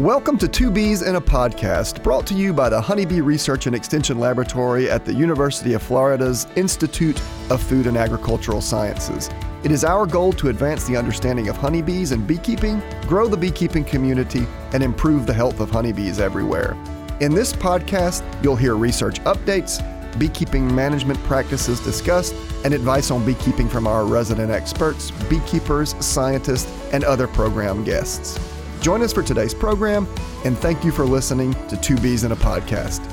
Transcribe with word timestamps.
Welcome 0.00 0.38
to 0.38 0.48
Two 0.48 0.70
Bees 0.70 1.02
in 1.02 1.16
a 1.16 1.20
Podcast, 1.20 2.02
brought 2.02 2.26
to 2.28 2.34
you 2.34 2.54
by 2.54 2.70
the 2.70 2.80
Honeybee 2.80 3.20
Research 3.20 3.66
and 3.66 3.76
Extension 3.76 4.18
Laboratory 4.18 4.90
at 4.90 5.04
the 5.04 5.12
University 5.12 5.74
of 5.74 5.82
Florida's 5.82 6.46
Institute 6.56 7.20
of 7.50 7.62
Food 7.62 7.86
and 7.86 7.98
Agricultural 7.98 8.62
Sciences. 8.62 9.28
It 9.62 9.70
is 9.70 9.84
our 9.84 10.06
goal 10.06 10.32
to 10.32 10.48
advance 10.48 10.86
the 10.86 10.96
understanding 10.96 11.50
of 11.50 11.58
honeybees 11.58 12.12
and 12.12 12.26
beekeeping, 12.26 12.82
grow 13.02 13.28
the 13.28 13.36
beekeeping 13.36 13.84
community, 13.84 14.46
and 14.72 14.82
improve 14.82 15.26
the 15.26 15.34
health 15.34 15.60
of 15.60 15.70
honeybees 15.70 16.18
everywhere. 16.18 16.78
In 17.20 17.34
this 17.34 17.52
podcast, 17.52 18.22
you'll 18.42 18.56
hear 18.56 18.76
research 18.76 19.20
updates, 19.24 19.82
beekeeping 20.18 20.74
management 20.74 21.22
practices 21.24 21.78
discussed, 21.78 22.34
and 22.64 22.72
advice 22.72 23.10
on 23.10 23.22
beekeeping 23.26 23.68
from 23.68 23.86
our 23.86 24.06
resident 24.06 24.50
experts, 24.50 25.10
beekeepers, 25.28 25.94
scientists, 26.02 26.72
and 26.94 27.04
other 27.04 27.28
program 27.28 27.84
guests. 27.84 28.49
Join 28.80 29.02
us 29.02 29.12
for 29.12 29.22
today's 29.22 29.52
program, 29.52 30.08
and 30.46 30.56
thank 30.56 30.84
you 30.84 30.90
for 30.90 31.04
listening 31.04 31.52
to 31.68 31.76
Two 31.76 31.98
Bees 31.98 32.24
in 32.24 32.32
a 32.32 32.36
Podcast. 32.36 33.04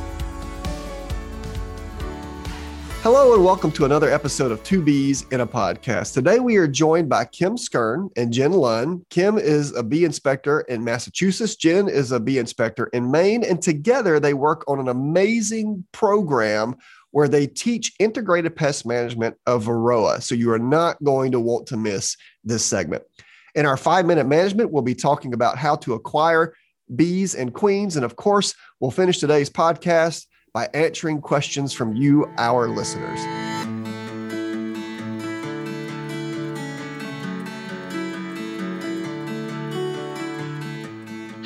Hello, 3.02 3.34
and 3.34 3.44
welcome 3.44 3.72
to 3.74 3.84
another 3.84 4.10
episode 4.10 4.54
of 4.54 4.64
Two 4.64 4.82
Bees 4.82 5.26
in 5.32 5.42
a 5.42 5.48
Podcast. 5.48 6.14
Today, 6.14 6.40
we 6.40 6.56
are 6.56 6.70
joined 6.70 7.10
by 7.10 7.26
Kim 7.26 7.58
Skyrm 7.58 8.08
and 8.16 8.32
Jen 8.32 8.54
Lund. 8.54 9.06
Kim 9.10 9.38
is 9.38 9.76
a 9.76 9.84
bee 9.84 10.06
inspector 10.06 10.62
in 10.62 10.86
Massachusetts, 10.86 11.58
Jen 11.58 11.90
is 11.90 12.14
a 12.14 12.20
bee 12.22 12.38
inspector 12.38 12.86
in 12.94 13.12
Maine, 13.12 13.44
and 13.44 13.62
together 13.62 14.22
they 14.22 14.34
work 14.34 14.64
on 14.70 14.80
an 14.80 14.88
amazing 14.88 15.84
program 15.92 16.78
where 17.12 17.28
they 17.28 17.46
teach 17.46 17.92
integrated 18.00 18.56
pest 18.56 18.86
management 18.86 19.36
of 19.46 19.66
Varroa. 19.66 20.24
So 20.24 20.34
you 20.34 20.50
are 20.52 20.60
not 20.60 21.04
going 21.04 21.34
to 21.34 21.42
want 21.42 21.68
to 21.68 21.78
miss 21.78 22.16
this 22.46 22.66
segment. 22.66 23.04
In 23.58 23.66
our 23.66 23.76
five 23.76 24.06
minute 24.06 24.28
management, 24.28 24.72
we'll 24.72 24.84
be 24.84 24.94
talking 24.94 25.34
about 25.34 25.58
how 25.58 25.76
to 25.78 25.96
acquire 25.96 26.54
bees 26.96 27.34
and 27.34 27.52
queens. 27.52 27.96
And 27.96 28.06
of 28.06 28.16
course, 28.16 28.54
we'll 28.80 28.92
finish 28.92 29.18
today's 29.18 29.50
podcast 29.50 30.28
by 30.54 30.70
answering 30.76 31.22
questions 31.22 31.74
from 31.74 31.96
you, 31.96 32.32
our 32.38 32.70
listeners. 32.70 33.47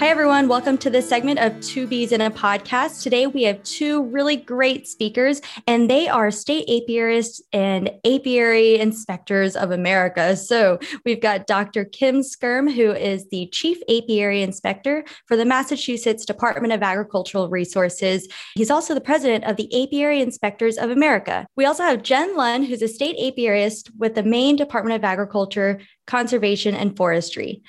Hi, 0.02 0.08
everyone. 0.08 0.48
Welcome 0.48 0.80
to 0.80 0.90
this 0.90 1.08
segment 1.08 1.38
of 1.38 1.62
Two 1.62 1.86
Bees 1.86 2.12
in 2.12 2.22
a 2.22 2.32
Podcast. 2.32 3.04
Today, 3.04 3.28
we 3.28 3.44
have 3.44 3.62
two 3.62 4.06
really 4.06 4.36
great 4.36 4.88
speakers, 4.88 5.44
and 5.68 5.92
they 5.92 6.08
are 6.08 6.32
state 6.32 6.68
apiarists 6.68 7.40
and 7.54 7.92
apiary 8.04 8.80
inspectors 8.80 9.56
of 9.56 9.70
America. 9.70 10.36
So, 10.36 10.80
we've 11.06 11.22
got 11.22 11.46
Dr. 11.46 11.86
Kim 11.86 12.22
Skyrm, 12.22 12.74
who 12.74 12.92
is 12.92 13.30
the 13.30 13.46
Chief 13.52 13.78
Apiary 13.88 14.42
Inspector 14.42 15.06
for 15.28 15.38
the 15.38 15.46
Massachusetts 15.46 16.26
Department 16.26 16.74
of 16.74 16.82
Agricultural 16.82 17.50
Resources. 17.50 18.28
He's 18.56 18.72
also 18.72 18.96
the 18.96 19.02
president 19.02 19.44
of 19.44 19.56
the 19.56 19.70
Apiary 19.84 20.20
Inspectors 20.20 20.80
of 20.80 20.90
America. 20.90 21.46
We 21.56 21.66
also 21.66 21.84
have 21.84 22.02
Jen 22.02 22.36
Lund, 22.36 22.66
who's 22.66 22.82
a 22.82 22.88
state 22.88 23.18
apiarist 23.20 23.92
with 24.00 24.16
the 24.16 24.24
Maine 24.24 24.56
Department 24.56 24.96
of 24.96 25.04
Agriculture, 25.04 25.80
Conservation, 26.08 26.74
and 26.74 26.98
Forestry. 26.98 27.62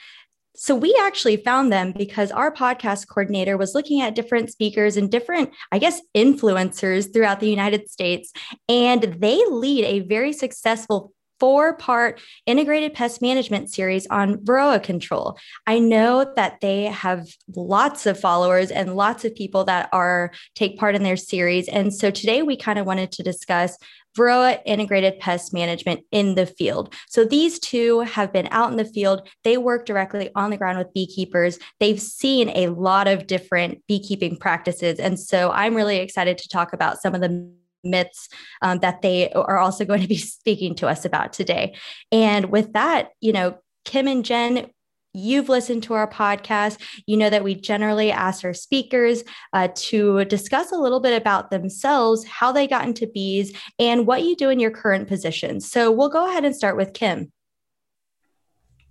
So 0.62 0.76
we 0.76 0.96
actually 1.02 1.38
found 1.38 1.72
them 1.72 1.90
because 1.90 2.30
our 2.30 2.52
podcast 2.52 3.08
coordinator 3.08 3.56
was 3.56 3.74
looking 3.74 4.00
at 4.00 4.14
different 4.14 4.48
speakers 4.48 4.96
and 4.96 5.10
different, 5.10 5.50
I 5.72 5.80
guess, 5.80 6.00
influencers 6.14 7.12
throughout 7.12 7.40
the 7.40 7.50
United 7.50 7.90
States. 7.90 8.32
And 8.68 9.02
they 9.18 9.44
lead 9.48 9.84
a 9.84 10.06
very 10.06 10.32
successful 10.32 11.12
four 11.40 11.74
part 11.74 12.20
integrated 12.46 12.94
pest 12.94 13.20
management 13.20 13.72
series 13.72 14.06
on 14.06 14.36
Varroa 14.36 14.80
control. 14.80 15.36
I 15.66 15.80
know 15.80 16.32
that 16.36 16.60
they 16.60 16.84
have 16.84 17.26
lots 17.56 18.06
of 18.06 18.20
followers 18.20 18.70
and 18.70 18.94
lots 18.94 19.24
of 19.24 19.34
people 19.34 19.64
that 19.64 19.88
are 19.92 20.30
take 20.54 20.78
part 20.78 20.94
in 20.94 21.02
their 21.02 21.16
series. 21.16 21.66
And 21.66 21.92
so 21.92 22.12
today 22.12 22.42
we 22.42 22.56
kind 22.56 22.78
of 22.78 22.86
wanted 22.86 23.10
to 23.10 23.24
discuss 23.24 23.76
Varroa 24.16 24.60
integrated 24.66 25.18
pest 25.18 25.52
management 25.52 26.00
in 26.10 26.34
the 26.34 26.46
field. 26.46 26.94
So 27.08 27.24
these 27.24 27.58
two 27.58 28.00
have 28.00 28.32
been 28.32 28.48
out 28.50 28.70
in 28.70 28.76
the 28.76 28.84
field. 28.84 29.28
They 29.44 29.56
work 29.56 29.86
directly 29.86 30.30
on 30.34 30.50
the 30.50 30.56
ground 30.56 30.78
with 30.78 30.92
beekeepers. 30.92 31.58
They've 31.80 32.00
seen 32.00 32.50
a 32.50 32.68
lot 32.68 33.08
of 33.08 33.26
different 33.26 33.82
beekeeping 33.86 34.36
practices. 34.36 34.98
And 34.98 35.18
so 35.18 35.50
I'm 35.50 35.74
really 35.74 35.98
excited 35.98 36.38
to 36.38 36.48
talk 36.48 36.72
about 36.72 37.00
some 37.00 37.14
of 37.14 37.20
the 37.20 37.50
myths 37.84 38.28
um, 38.60 38.78
that 38.78 39.02
they 39.02 39.30
are 39.32 39.58
also 39.58 39.84
going 39.84 40.00
to 40.02 40.08
be 40.08 40.16
speaking 40.18 40.74
to 40.76 40.88
us 40.88 41.04
about 41.04 41.32
today. 41.32 41.74
And 42.10 42.46
with 42.46 42.72
that, 42.74 43.10
you 43.20 43.32
know, 43.32 43.58
Kim 43.84 44.06
and 44.06 44.24
Jen, 44.24 44.70
you've 45.14 45.48
listened 45.48 45.82
to 45.84 45.94
our 45.94 46.08
podcast, 46.08 46.80
you 47.06 47.16
know 47.16 47.30
that 47.30 47.44
we 47.44 47.54
generally 47.54 48.10
ask 48.10 48.44
our 48.44 48.54
speakers 48.54 49.24
uh, 49.52 49.68
to 49.74 50.24
discuss 50.26 50.72
a 50.72 50.76
little 50.76 51.00
bit 51.00 51.20
about 51.20 51.50
themselves, 51.50 52.24
how 52.24 52.52
they 52.52 52.66
got 52.66 52.86
into 52.86 53.06
bees, 53.06 53.56
and 53.78 54.06
what 54.06 54.22
you 54.22 54.36
do 54.36 54.48
in 54.48 54.60
your 54.60 54.70
current 54.70 55.08
position. 55.08 55.60
So 55.60 55.90
we'll 55.90 56.08
go 56.08 56.28
ahead 56.28 56.44
and 56.44 56.56
start 56.56 56.76
with 56.76 56.94
Kim. 56.94 57.32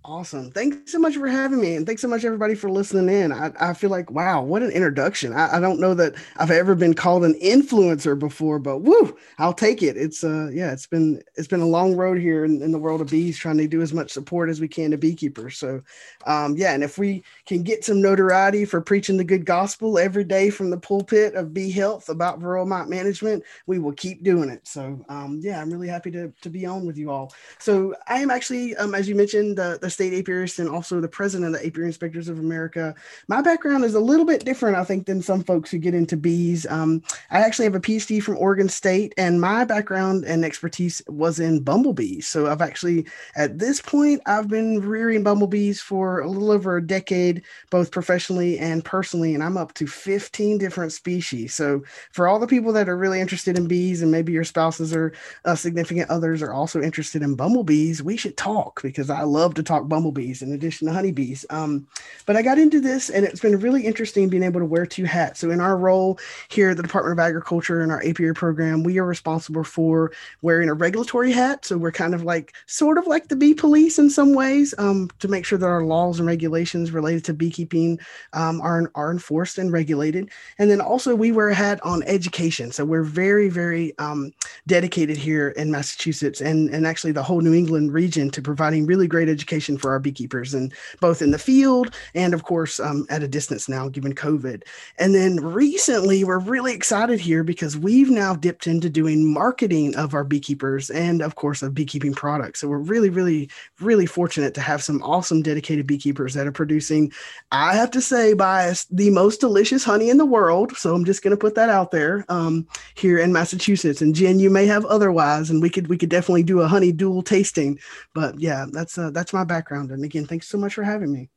Awesome. 0.04 0.50
Thanks 0.50 0.90
so 0.90 0.98
much 0.98 1.14
for 1.14 1.28
having 1.28 1.60
me. 1.60 1.76
And 1.76 1.86
thanks 1.86 2.02
so 2.02 2.08
much, 2.08 2.24
everybody, 2.24 2.56
for 2.56 2.68
listening 2.68 3.08
in. 3.14 3.30
I, 3.30 3.52
I 3.60 3.72
feel 3.72 3.90
like, 3.90 4.10
wow, 4.10 4.42
what 4.42 4.60
an 4.60 4.72
introduction. 4.72 5.32
I, 5.32 5.58
I, 5.58 5.60
don't 5.60 5.78
know 5.78 5.94
that 5.94 6.14
I've 6.38 6.50
ever 6.50 6.74
been 6.74 6.94
called 6.94 7.24
an 7.24 7.34
influencer 7.34 8.18
before, 8.18 8.58
but 8.58 8.78
woo, 8.78 9.16
I'll 9.38 9.54
take 9.54 9.80
it. 9.80 9.96
It's 9.96 10.24
uh 10.24 10.50
yeah, 10.52 10.72
it's 10.72 10.88
been 10.88 11.22
it's 11.36 11.46
been 11.46 11.60
a 11.60 11.66
long 11.66 11.94
road 11.94 12.18
here 12.18 12.44
in, 12.44 12.62
in 12.62 12.72
the 12.72 12.80
world 12.80 13.00
of 13.00 13.10
bees, 13.10 13.38
trying 13.38 13.58
to 13.58 13.68
do 13.68 13.80
as 13.80 13.92
much 13.92 14.10
support 14.10 14.50
as 14.50 14.60
we 14.60 14.66
can 14.66 14.90
to 14.90 14.98
beekeepers. 14.98 15.56
So 15.56 15.82
um, 16.26 16.56
yeah, 16.56 16.74
and 16.74 16.82
if 16.82 16.98
we 16.98 17.22
can 17.46 17.62
get 17.62 17.84
some 17.84 18.02
notoriety 18.02 18.64
for 18.64 18.80
preaching 18.80 19.16
the 19.16 19.24
good 19.24 19.46
gospel 19.46 20.00
every 20.00 20.24
day 20.24 20.50
from 20.50 20.70
the 20.70 20.78
pulpit 20.78 21.34
of 21.36 21.54
bee 21.54 21.70
health 21.70 22.08
about 22.08 22.40
varroa 22.40 22.66
mite 22.66 22.88
management, 22.88 23.44
we 23.68 23.78
will 23.78 23.92
keep 23.92 24.24
doing 24.24 24.48
it. 24.48 24.66
So 24.66 25.04
um, 25.08 25.38
yeah, 25.40 25.62
I'm 25.62 25.72
really 25.72 25.88
happy 25.88 26.10
to, 26.10 26.32
to 26.40 26.50
be 26.50 26.66
on 26.66 26.86
with 26.86 26.98
you 26.98 27.08
all. 27.08 27.32
So 27.60 27.94
I 28.08 28.18
am 28.18 28.32
actually, 28.32 28.74
um, 28.76 28.96
as 28.96 29.08
you 29.08 29.14
mentioned, 29.14 29.58
the, 29.58 29.78
the 29.80 29.91
state 29.92 30.12
apiarist 30.12 30.58
and 30.58 30.68
also 30.68 31.00
the 31.00 31.08
president 31.08 31.54
of 31.54 31.60
the 31.60 31.66
Apiary 31.66 31.86
Inspectors 31.88 32.28
of 32.28 32.38
America. 32.38 32.94
My 33.28 33.42
background 33.42 33.84
is 33.84 33.94
a 33.94 34.00
little 34.00 34.24
bit 34.24 34.44
different, 34.44 34.76
I 34.76 34.84
think, 34.84 35.06
than 35.06 35.22
some 35.22 35.42
folks 35.42 35.70
who 35.70 35.78
get 35.78 35.94
into 35.94 36.16
bees. 36.16 36.66
Um, 36.68 37.02
I 37.30 37.40
actually 37.40 37.66
have 37.66 37.74
a 37.74 37.80
PhD 37.80 38.22
from 38.22 38.38
Oregon 38.38 38.68
State, 38.68 39.14
and 39.16 39.40
my 39.40 39.64
background 39.64 40.24
and 40.24 40.44
expertise 40.44 41.02
was 41.08 41.38
in 41.40 41.60
bumblebees. 41.60 42.26
So 42.26 42.46
I've 42.46 42.62
actually, 42.62 43.06
at 43.36 43.58
this 43.58 43.80
point, 43.80 44.22
I've 44.26 44.48
been 44.48 44.80
rearing 44.80 45.22
bumblebees 45.22 45.80
for 45.80 46.20
a 46.20 46.28
little 46.28 46.50
over 46.50 46.76
a 46.76 46.86
decade, 46.86 47.42
both 47.70 47.90
professionally 47.90 48.58
and 48.58 48.84
personally, 48.84 49.34
and 49.34 49.42
I'm 49.42 49.56
up 49.56 49.74
to 49.74 49.86
15 49.86 50.58
different 50.58 50.92
species. 50.92 51.54
So 51.54 51.82
for 52.12 52.28
all 52.28 52.38
the 52.38 52.46
people 52.46 52.72
that 52.72 52.88
are 52.88 52.96
really 52.96 53.20
interested 53.20 53.56
in 53.56 53.68
bees, 53.68 54.02
and 54.02 54.10
maybe 54.10 54.32
your 54.32 54.44
spouses 54.44 54.94
or 54.94 55.12
uh, 55.44 55.54
significant 55.54 56.10
others 56.10 56.42
are 56.42 56.52
also 56.52 56.80
interested 56.80 57.22
in 57.22 57.34
bumblebees, 57.34 58.02
we 58.02 58.16
should 58.16 58.36
talk 58.36 58.82
because 58.82 59.10
I 59.10 59.22
love 59.22 59.54
to 59.54 59.62
talk 59.62 59.81
bumblebees 59.88 60.42
in 60.42 60.52
addition 60.52 60.86
to 60.86 60.94
honeybees. 60.94 61.44
Um, 61.50 61.86
but 62.26 62.36
I 62.36 62.42
got 62.42 62.58
into 62.58 62.80
this, 62.80 63.10
and 63.10 63.24
it's 63.24 63.40
been 63.40 63.58
really 63.58 63.86
interesting 63.86 64.28
being 64.28 64.42
able 64.42 64.60
to 64.60 64.66
wear 64.66 64.86
two 64.86 65.04
hats. 65.04 65.40
So 65.40 65.50
in 65.50 65.60
our 65.60 65.76
role 65.76 66.18
here 66.48 66.70
at 66.70 66.76
the 66.76 66.82
Department 66.82 67.18
of 67.18 67.24
Agriculture 67.24 67.82
in 67.82 67.90
our 67.90 68.02
apiary 68.04 68.34
program, 68.34 68.82
we 68.82 68.98
are 68.98 69.06
responsible 69.06 69.64
for 69.64 70.12
wearing 70.42 70.68
a 70.68 70.74
regulatory 70.74 71.32
hat. 71.32 71.64
So 71.64 71.78
we're 71.78 71.92
kind 71.92 72.14
of 72.14 72.24
like 72.24 72.54
sort 72.66 72.98
of 72.98 73.06
like 73.06 73.28
the 73.28 73.36
bee 73.36 73.54
police 73.54 73.98
in 73.98 74.10
some 74.10 74.34
ways 74.34 74.74
um, 74.78 75.10
to 75.18 75.28
make 75.28 75.44
sure 75.44 75.58
that 75.58 75.66
our 75.66 75.84
laws 75.84 76.18
and 76.18 76.26
regulations 76.26 76.92
related 76.92 77.24
to 77.24 77.34
beekeeping 77.34 77.98
um, 78.32 78.60
are, 78.60 78.90
are 78.94 79.10
enforced 79.10 79.58
and 79.58 79.72
regulated. 79.72 80.30
And 80.58 80.70
then 80.70 80.80
also 80.80 81.14
we 81.14 81.32
wear 81.32 81.48
a 81.48 81.54
hat 81.54 81.80
on 81.84 82.02
education. 82.04 82.72
So 82.72 82.84
we're 82.84 83.02
very, 83.02 83.48
very 83.48 83.96
um, 83.98 84.32
dedicated 84.66 85.16
here 85.16 85.48
in 85.50 85.70
Massachusetts 85.70 86.40
and, 86.40 86.70
and 86.70 86.86
actually 86.86 87.12
the 87.12 87.22
whole 87.22 87.40
New 87.40 87.54
England 87.54 87.92
region 87.92 88.30
to 88.30 88.42
providing 88.42 88.86
really 88.86 89.06
great 89.06 89.28
education 89.28 89.71
for 89.78 89.90
our 89.90 89.98
beekeepers 89.98 90.54
and 90.54 90.72
both 91.00 91.22
in 91.22 91.30
the 91.30 91.38
field 91.38 91.94
and 92.14 92.34
of 92.34 92.44
course 92.44 92.80
um, 92.80 93.06
at 93.10 93.22
a 93.22 93.28
distance 93.28 93.68
now 93.68 93.88
given 93.88 94.14
COVID. 94.14 94.62
And 94.98 95.14
then 95.14 95.36
recently 95.36 96.24
we're 96.24 96.38
really 96.38 96.74
excited 96.74 97.20
here 97.20 97.44
because 97.44 97.76
we've 97.76 98.10
now 98.10 98.34
dipped 98.34 98.66
into 98.66 98.90
doing 98.90 99.32
marketing 99.32 99.94
of 99.96 100.14
our 100.14 100.24
beekeepers 100.24 100.90
and 100.90 101.22
of 101.22 101.34
course 101.34 101.62
of 101.62 101.74
beekeeping 101.74 102.14
products. 102.14 102.60
So 102.60 102.68
we're 102.68 102.78
really, 102.78 103.10
really, 103.10 103.50
really 103.80 104.06
fortunate 104.06 104.54
to 104.54 104.60
have 104.60 104.82
some 104.82 105.02
awesome 105.02 105.42
dedicated 105.42 105.86
beekeepers 105.86 106.34
that 106.34 106.46
are 106.46 106.52
producing, 106.52 107.12
I 107.50 107.74
have 107.74 107.90
to 107.92 108.00
say, 108.00 108.34
bias, 108.34 108.84
the 108.86 109.10
most 109.10 109.40
delicious 109.40 109.84
honey 109.84 110.10
in 110.10 110.18
the 110.18 110.26
world. 110.26 110.76
So 110.76 110.94
I'm 110.94 111.04
just 111.04 111.22
going 111.22 111.32
to 111.32 111.36
put 111.36 111.54
that 111.54 111.68
out 111.68 111.90
there 111.90 112.24
um, 112.28 112.66
here 112.94 113.18
in 113.18 113.32
Massachusetts. 113.32 114.02
And 114.02 114.14
Jen, 114.14 114.38
you 114.38 114.50
may 114.50 114.66
have 114.66 114.84
otherwise, 114.86 115.50
and 115.50 115.62
we 115.62 115.70
could 115.70 115.88
we 115.88 115.98
could 115.98 116.08
definitely 116.08 116.42
do 116.42 116.60
a 116.60 116.68
honey 116.68 116.92
duel 116.92 117.22
tasting. 117.22 117.78
But 118.14 118.38
yeah, 118.40 118.66
that's 118.70 118.98
uh, 118.98 119.10
that's 119.10 119.32
my 119.32 119.44
background. 119.44 119.61
And 119.70 120.04
again, 120.04 120.26
thanks 120.26 120.48
so 120.48 120.58
much 120.58 120.74
for 120.74 120.82
having 120.82 121.12
me. 121.12 121.30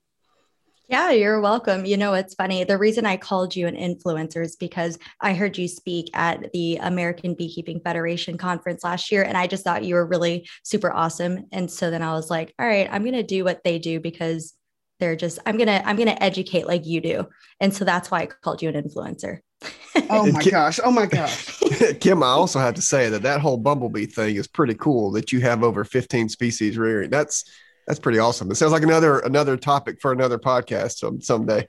Yeah, 0.87 1.09
you're 1.09 1.41
welcome. 1.41 1.85
You 1.85 1.97
know, 1.97 2.13
it's 2.13 2.35
funny. 2.35 2.63
The 2.63 2.77
reason 2.77 3.07
I 3.07 3.17
called 3.17 3.55
you 3.55 3.65
an 3.65 3.75
influencer 3.75 4.43
is 4.43 4.55
because 4.55 4.99
I 5.19 5.33
heard 5.33 5.57
you 5.57 5.67
speak 5.67 6.11
at 6.13 6.51
the 6.53 6.77
American 6.77 7.33
Beekeeping 7.33 7.79
Federation 7.79 8.37
conference 8.37 8.83
last 8.83 9.11
year, 9.11 9.23
and 9.23 9.35
I 9.35 9.47
just 9.47 9.63
thought 9.63 9.83
you 9.83 9.95
were 9.95 10.05
really 10.05 10.47
super 10.63 10.93
awesome. 10.93 11.45
And 11.51 11.71
so 11.71 11.89
then 11.89 12.03
I 12.03 12.13
was 12.13 12.29
like, 12.29 12.53
all 12.59 12.67
right, 12.67 12.87
I'm 12.91 13.01
going 13.01 13.15
to 13.15 13.23
do 13.23 13.43
what 13.43 13.63
they 13.63 13.79
do 13.79 13.99
because 13.99 14.53
they're 14.99 15.15
just 15.15 15.39
i'm 15.45 15.57
gonna 15.57 15.81
i'm 15.85 15.95
gonna 15.95 16.17
educate 16.21 16.67
like 16.67 16.85
you 16.85 17.01
do 17.01 17.27
and 17.59 17.73
so 17.73 17.85
that's 17.85 18.09
why 18.09 18.21
i 18.21 18.25
called 18.25 18.61
you 18.61 18.69
an 18.69 18.81
influencer 18.81 19.39
oh 20.09 20.31
my 20.31 20.43
gosh 20.43 20.79
oh 20.83 20.91
my 20.91 21.05
gosh 21.05 21.59
kim 21.99 22.21
i 22.23 22.27
also 22.27 22.59
have 22.59 22.75
to 22.75 22.81
say 22.81 23.09
that 23.09 23.23
that 23.23 23.41
whole 23.41 23.57
bumblebee 23.57 24.05
thing 24.05 24.35
is 24.35 24.47
pretty 24.47 24.75
cool 24.75 25.11
that 25.11 25.31
you 25.31 25.39
have 25.39 25.63
over 25.63 25.83
15 25.83 26.29
species 26.29 26.77
rearing 26.77 27.09
that's 27.09 27.45
that's 27.87 27.99
pretty 27.99 28.19
awesome 28.19 28.49
it 28.51 28.55
sounds 28.55 28.71
like 28.71 28.83
another 28.83 29.19
another 29.19 29.57
topic 29.57 29.99
for 30.01 30.11
another 30.11 30.39
podcast 30.39 30.97
some 30.97 31.21
someday 31.21 31.67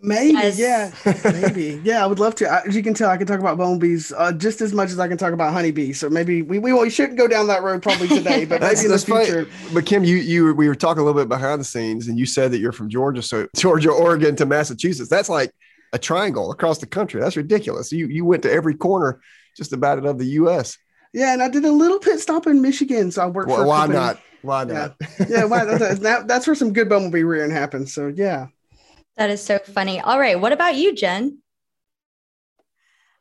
Maybe, 0.00 0.32
yes. 0.34 0.58
yeah, 0.58 1.32
maybe, 1.32 1.80
yeah. 1.82 2.04
I 2.04 2.06
would 2.06 2.18
love 2.18 2.34
to. 2.36 2.64
As 2.66 2.76
you 2.76 2.82
can 2.82 2.94
tell, 2.94 3.10
I 3.10 3.16
can 3.16 3.26
talk 3.26 3.40
about 3.40 3.58
bumblebees 3.58 4.12
uh, 4.12 4.32
just 4.32 4.60
as 4.60 4.72
much 4.72 4.90
as 4.90 4.98
I 4.98 5.08
can 5.08 5.16
talk 5.16 5.32
about 5.32 5.52
honeybees. 5.52 5.98
So 5.98 6.08
maybe 6.08 6.42
we, 6.42 6.58
we, 6.58 6.72
we 6.72 6.90
shouldn't 6.90 7.18
go 7.18 7.26
down 7.26 7.48
that 7.48 7.62
road 7.62 7.82
probably 7.82 8.06
today, 8.06 8.44
but 8.44 8.60
maybe 8.60 8.80
in 8.80 8.90
the 8.90 8.98
future. 8.98 9.46
Funny. 9.46 9.74
But 9.74 9.86
Kim, 9.86 10.04
you 10.04 10.16
you 10.16 10.54
we 10.54 10.68
were 10.68 10.74
talking 10.74 11.00
a 11.00 11.04
little 11.04 11.20
bit 11.20 11.28
behind 11.28 11.60
the 11.60 11.64
scenes, 11.64 12.06
and 12.06 12.18
you 12.18 12.26
said 12.26 12.52
that 12.52 12.58
you're 12.58 12.72
from 12.72 12.88
Georgia, 12.88 13.22
so 13.22 13.48
Georgia, 13.56 13.90
Oregon 13.90 14.36
to 14.36 14.46
Massachusetts. 14.46 15.10
That's 15.10 15.28
like 15.28 15.52
a 15.92 15.98
triangle 15.98 16.52
across 16.52 16.78
the 16.78 16.86
country. 16.86 17.20
That's 17.20 17.36
ridiculous. 17.36 17.90
You 17.90 18.06
you 18.06 18.24
went 18.24 18.44
to 18.44 18.52
every 18.52 18.74
corner 18.74 19.20
just 19.56 19.72
about 19.72 19.98
it 19.98 20.06
of 20.06 20.18
the 20.18 20.26
U.S. 20.26 20.78
Yeah, 21.12 21.32
and 21.32 21.42
I 21.42 21.48
did 21.48 21.64
a 21.64 21.72
little 21.72 21.98
pit 21.98 22.20
stop 22.20 22.46
in 22.46 22.62
Michigan, 22.62 23.10
so 23.10 23.22
I 23.22 23.26
worked 23.26 23.48
well, 23.48 23.62
for. 23.62 23.66
Why 23.66 23.86
not? 23.86 24.20
Why 24.42 24.64
not? 24.64 24.96
Yeah, 25.00 25.26
yeah 25.28 25.44
why, 25.44 25.64
that's, 25.64 26.00
that, 26.00 26.28
that's 26.28 26.46
where 26.46 26.56
some 26.56 26.72
good 26.72 26.88
bumblebee 26.88 27.22
rearing 27.22 27.50
happens. 27.50 27.94
So 27.94 28.08
yeah. 28.08 28.46
That 29.16 29.30
is 29.30 29.42
so 29.42 29.58
funny. 29.58 30.00
All 30.00 30.18
right. 30.18 30.40
What 30.40 30.52
about 30.52 30.76
you, 30.76 30.94
Jen? 30.94 31.38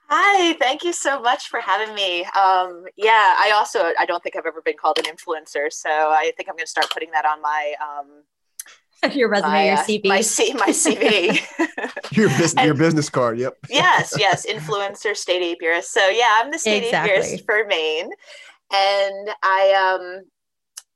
Hi, 0.10 0.54
thank 0.54 0.86
you 0.86 0.94
so 0.94 1.20
much 1.20 1.50
for 1.50 1.60
having 1.60 1.94
me. 1.94 2.22
Um, 2.24 2.86
yeah, 2.96 3.36
I 3.38 3.52
also 3.54 3.92
I 4.00 4.06
don't 4.06 4.24
think 4.24 4.38
I've 4.38 4.46
ever 4.46 4.62
been 4.62 4.78
called 4.80 5.00
an 5.00 5.06
influencer, 5.06 5.72
so 5.72 5.90
I 5.90 6.32
think 6.38 6.48
I'm 6.48 6.56
going 6.56 6.66
to 6.66 6.70
start 6.70 6.90
putting 6.92 7.12
that 7.12 7.26
on 7.26 7.42
my 7.42 7.74
um, 7.82 9.12
your 9.14 9.28
resume, 9.28 9.50
my, 9.50 9.66
your 9.66 9.76
CV, 9.76 10.06
uh, 10.06 10.10
my, 10.10 10.22
C- 10.22 10.54
my 10.54 10.68
CV, 10.70 12.12
your 12.16 12.30
business, 12.30 12.54
and, 12.56 12.66
your 12.66 12.76
business 12.76 13.10
card. 13.10 13.38
Yep. 13.38 13.58
yes, 13.70 14.14
yes, 14.18 14.46
influencer, 14.46 15.16
state 15.16 15.60
apiarist. 15.60 15.86
So 15.86 16.08
yeah, 16.08 16.40
I'm 16.40 16.52
the 16.52 16.60
state 16.60 16.86
exactly. 16.86 17.12
apiarist 17.12 17.46
for 17.46 17.66
Maine, 17.68 18.10
and 18.74 19.30
I 19.44 19.98
um, 20.00 20.24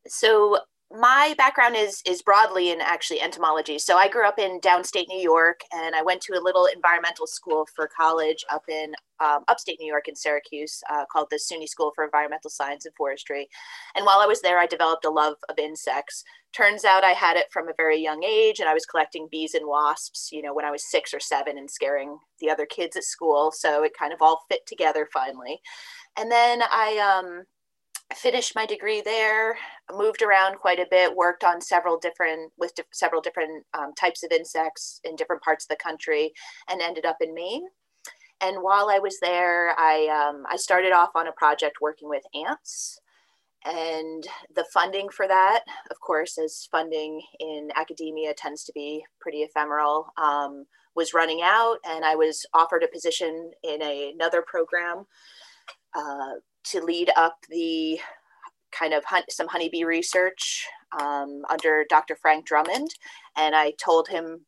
so 0.08 0.60
my 0.94 1.34
background 1.38 1.76
is 1.76 2.02
is 2.06 2.22
broadly 2.22 2.72
in 2.72 2.82
actually 2.82 3.22
entomology. 3.22 3.80
So 3.80 3.98
I 3.98 4.10
grew 4.10 4.28
up 4.28 4.40
in 4.40 4.60
downstate 4.60 5.08
New 5.08 5.22
York, 5.22 5.62
and 5.72 5.96
I 5.96 6.02
went 6.02 6.22
to 6.24 6.34
a 6.34 6.44
little 6.44 6.66
environmental 6.66 7.28
school 7.28 7.66
for 7.76 7.90
college 7.96 8.44
up 8.52 8.64
in 8.68 8.94
um, 9.20 9.44
upstate 9.48 9.78
New 9.80 9.88
York 9.88 10.08
in 10.08 10.16
Syracuse, 10.16 10.82
uh, 10.90 11.06
called 11.12 11.28
the 11.30 11.38
SUNY 11.38 11.68
School 11.68 11.92
for 11.96 12.04
Environmental 12.04 12.50
Science 12.50 12.86
and 12.86 12.96
Forestry. 12.96 13.48
And 13.96 14.06
while 14.06 14.20
I 14.20 14.26
was 14.26 14.42
there, 14.42 14.60
I 14.60 14.66
developed 14.66 15.06
a 15.06 15.10
love 15.10 15.36
of 15.48 15.58
insects. 15.60 16.24
Turns 16.54 16.84
out 16.84 17.04
I 17.04 17.12
had 17.12 17.38
it 17.38 17.46
from 17.52 17.70
a 17.70 17.74
very 17.78 18.02
young 18.02 18.24
age, 18.24 18.60
and 18.60 18.68
I 18.68 18.74
was 18.74 18.86
collecting 18.86 19.30
bees 19.32 19.54
and 19.54 19.68
wasps, 19.68 20.30
you 20.32 20.42
know, 20.42 20.54
when 20.54 20.66
I 20.66 20.72
was 20.72 20.90
six 20.90 21.14
or 21.14 21.20
seven, 21.20 21.58
and 21.58 21.70
scaring 21.70 22.18
the 22.40 22.50
other 22.50 22.66
kids 22.66 22.98
at 22.98 23.04
school. 23.04 23.52
So 23.54 23.84
it 23.84 23.94
kind 23.98 24.12
of 24.12 24.22
all 24.22 24.42
fit 24.50 24.66
together 24.68 25.08
finally. 25.14 25.62
And 26.18 26.30
then 26.30 26.62
I 26.64 26.98
um, 26.98 27.46
finished 28.14 28.56
my 28.56 28.66
degree 28.66 29.02
there 29.02 29.58
moved 29.94 30.22
around 30.22 30.58
quite 30.58 30.80
a 30.80 30.88
bit 30.90 31.16
worked 31.16 31.44
on 31.44 31.62
several 31.62 31.98
different 31.98 32.52
with 32.58 32.74
di- 32.76 32.84
several 32.92 33.22
different 33.22 33.66
um, 33.78 33.94
types 34.00 34.24
of 34.24 34.32
insects 34.32 35.00
in 35.04 35.16
different 35.16 35.42
parts 35.42 35.66
of 35.66 35.70
the 35.70 35.82
country 35.82 36.32
and 36.70 36.82
ended 36.82 37.06
up 37.06 37.18
in 37.22 37.34
maine. 37.34 37.66
And 38.42 38.58
while 38.62 38.90
i 38.90 39.00
was 39.00 39.18
there 39.22 39.76
i 39.78 40.08
um, 40.08 40.44
i 40.50 40.56
started 40.56 40.92
off 40.92 41.12
on 41.16 41.28
a 41.28 41.34
project 41.34 41.78
working 41.82 42.10
with 42.10 42.24
ants. 42.34 43.00
And 43.64 44.24
the 44.56 44.66
funding 44.74 45.10
for 45.10 45.28
that 45.28 45.62
of 45.92 46.00
course 46.00 46.38
as 46.38 46.68
funding 46.72 47.22
in 47.40 47.70
academia 47.76 48.34
tends 48.34 48.64
to 48.64 48.72
be 48.74 49.04
pretty 49.20 49.44
ephemeral 49.44 50.08
um, 50.22 50.66
was 50.96 51.14
running 51.14 51.42
out 51.44 51.78
and 51.86 52.04
i 52.04 52.16
was 52.16 52.46
offered 52.54 52.84
a 52.84 52.88
position 52.88 53.52
in 53.64 53.82
a, 53.84 54.12
another 54.14 54.44
program 54.46 55.06
uh, 55.96 56.40
to 56.66 56.82
lead 56.82 57.12
up 57.16 57.38
the 57.50 58.00
kind 58.72 58.94
of 58.94 59.04
hunt, 59.06 59.26
some 59.30 59.48
honeybee 59.48 59.84
research 59.84 60.66
um, 61.00 61.44
under 61.50 61.86
Dr. 61.90 62.16
Frank 62.16 62.46
Drummond. 62.46 62.90
And 63.38 63.56
I 63.56 63.74
told 63.84 64.08
him 64.08 64.46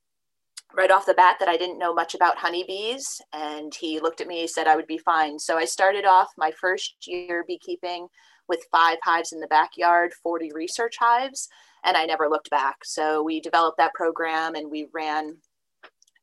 right 0.76 0.92
off 0.92 1.06
the 1.06 1.14
bat 1.14 1.38
that 1.40 1.50
I 1.50 1.58
didn't 1.58 1.78
know 1.78 1.94
much 1.94 2.16
about 2.16 2.38
honeybees. 2.38 3.22
And 3.34 3.74
he 3.74 4.00
looked 4.00 4.22
at 4.22 4.28
me, 4.28 4.42
he 4.42 4.48
said 4.48 4.68
I 4.68 4.76
would 4.76 4.88
be 4.88 4.98
fine. 4.98 5.40
So 5.40 5.58
I 5.58 5.66
started 5.66 6.06
off 6.06 6.30
my 6.38 6.52
first 6.60 6.96
year 7.06 7.44
beekeeping 7.48 8.08
with 8.48 8.66
five 8.72 8.98
hives 9.04 9.32
in 9.32 9.40
the 9.40 9.48
backyard, 9.48 10.12
40 10.22 10.52
research 10.54 10.96
hives, 11.00 11.48
and 11.86 11.96
I 11.96 12.06
never 12.06 12.28
looked 12.28 12.50
back. 12.50 12.78
So 12.84 13.24
we 13.24 13.40
developed 13.40 13.78
that 13.78 13.94
program 13.94 14.56
and 14.56 14.70
we 14.70 14.88
ran 14.94 15.38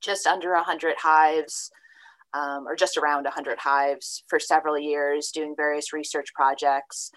just 0.02 0.26
under 0.26 0.52
100 0.52 0.96
hives 0.98 1.70
um, 2.34 2.66
or 2.66 2.76
just 2.76 2.96
around 2.96 3.24
100 3.24 3.58
hives 3.58 4.24
for 4.28 4.38
several 4.38 4.78
years, 4.78 5.30
doing 5.30 5.54
various 5.56 5.92
research 5.92 6.32
projects. 6.34 7.10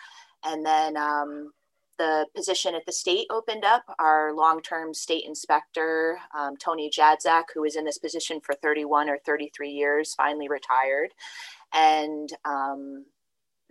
And 0.44 0.66
then 0.66 0.98
um, 0.98 1.52
the 1.98 2.26
position 2.36 2.76
at 2.76 2.86
the 2.86 2.92
state 2.92 3.28
opened 3.30 3.64
up. 3.64 3.84
Our 4.00 4.34
long 4.34 4.62
term 4.62 4.94
state 4.94 5.26
inspector, 5.26 6.20
um, 6.38 6.58
Tony 6.58 6.90
Jadczak, 6.90 7.44
who 7.54 7.62
was 7.62 7.76
in 7.76 7.86
this 7.86 7.98
position 7.98 8.40
for 8.42 8.56
31 8.56 9.10
or 9.10 9.20
33 9.26 9.70
years, 9.70 10.14
finally 10.16 10.48
retired. 10.50 11.10
And 11.74 12.30
um, 12.46 13.06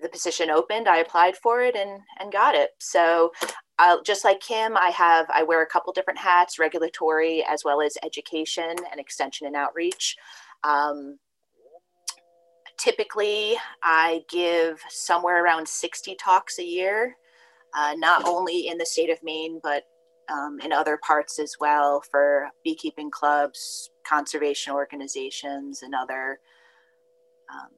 the 0.00 0.08
position 0.08 0.50
opened, 0.50 0.88
I 0.88 0.98
applied 0.98 1.36
for 1.36 1.62
it 1.62 1.76
and, 1.76 2.00
and 2.18 2.32
got 2.32 2.54
it. 2.54 2.70
So 2.78 3.32
uh, 3.78 3.96
just 4.04 4.24
like 4.24 4.40
Kim, 4.40 4.76
I 4.76 4.90
have 4.90 5.26
I 5.30 5.42
wear 5.42 5.62
a 5.62 5.66
couple 5.66 5.92
different 5.92 6.18
hats: 6.18 6.58
regulatory 6.58 7.44
as 7.48 7.64
well 7.64 7.80
as 7.80 7.96
education 8.04 8.76
and 8.90 9.00
extension 9.00 9.46
and 9.46 9.56
outreach. 9.56 10.16
Um, 10.64 11.18
typically 12.82 13.56
I 13.82 14.24
give 14.28 14.80
somewhere 14.88 15.44
around 15.44 15.68
60 15.68 16.16
talks 16.16 16.58
a 16.58 16.64
year, 16.64 17.16
uh, 17.76 17.94
not 17.96 18.26
only 18.26 18.66
in 18.66 18.76
the 18.76 18.86
state 18.86 19.10
of 19.10 19.22
Maine, 19.22 19.60
but 19.62 19.84
um, 20.32 20.58
in 20.64 20.72
other 20.72 20.98
parts 21.06 21.38
as 21.38 21.54
well 21.60 22.02
for 22.10 22.48
beekeeping 22.64 23.10
clubs, 23.10 23.90
conservation 24.06 24.72
organizations, 24.72 25.82
and 25.82 25.94
other 25.94 26.40
um, 27.52 27.68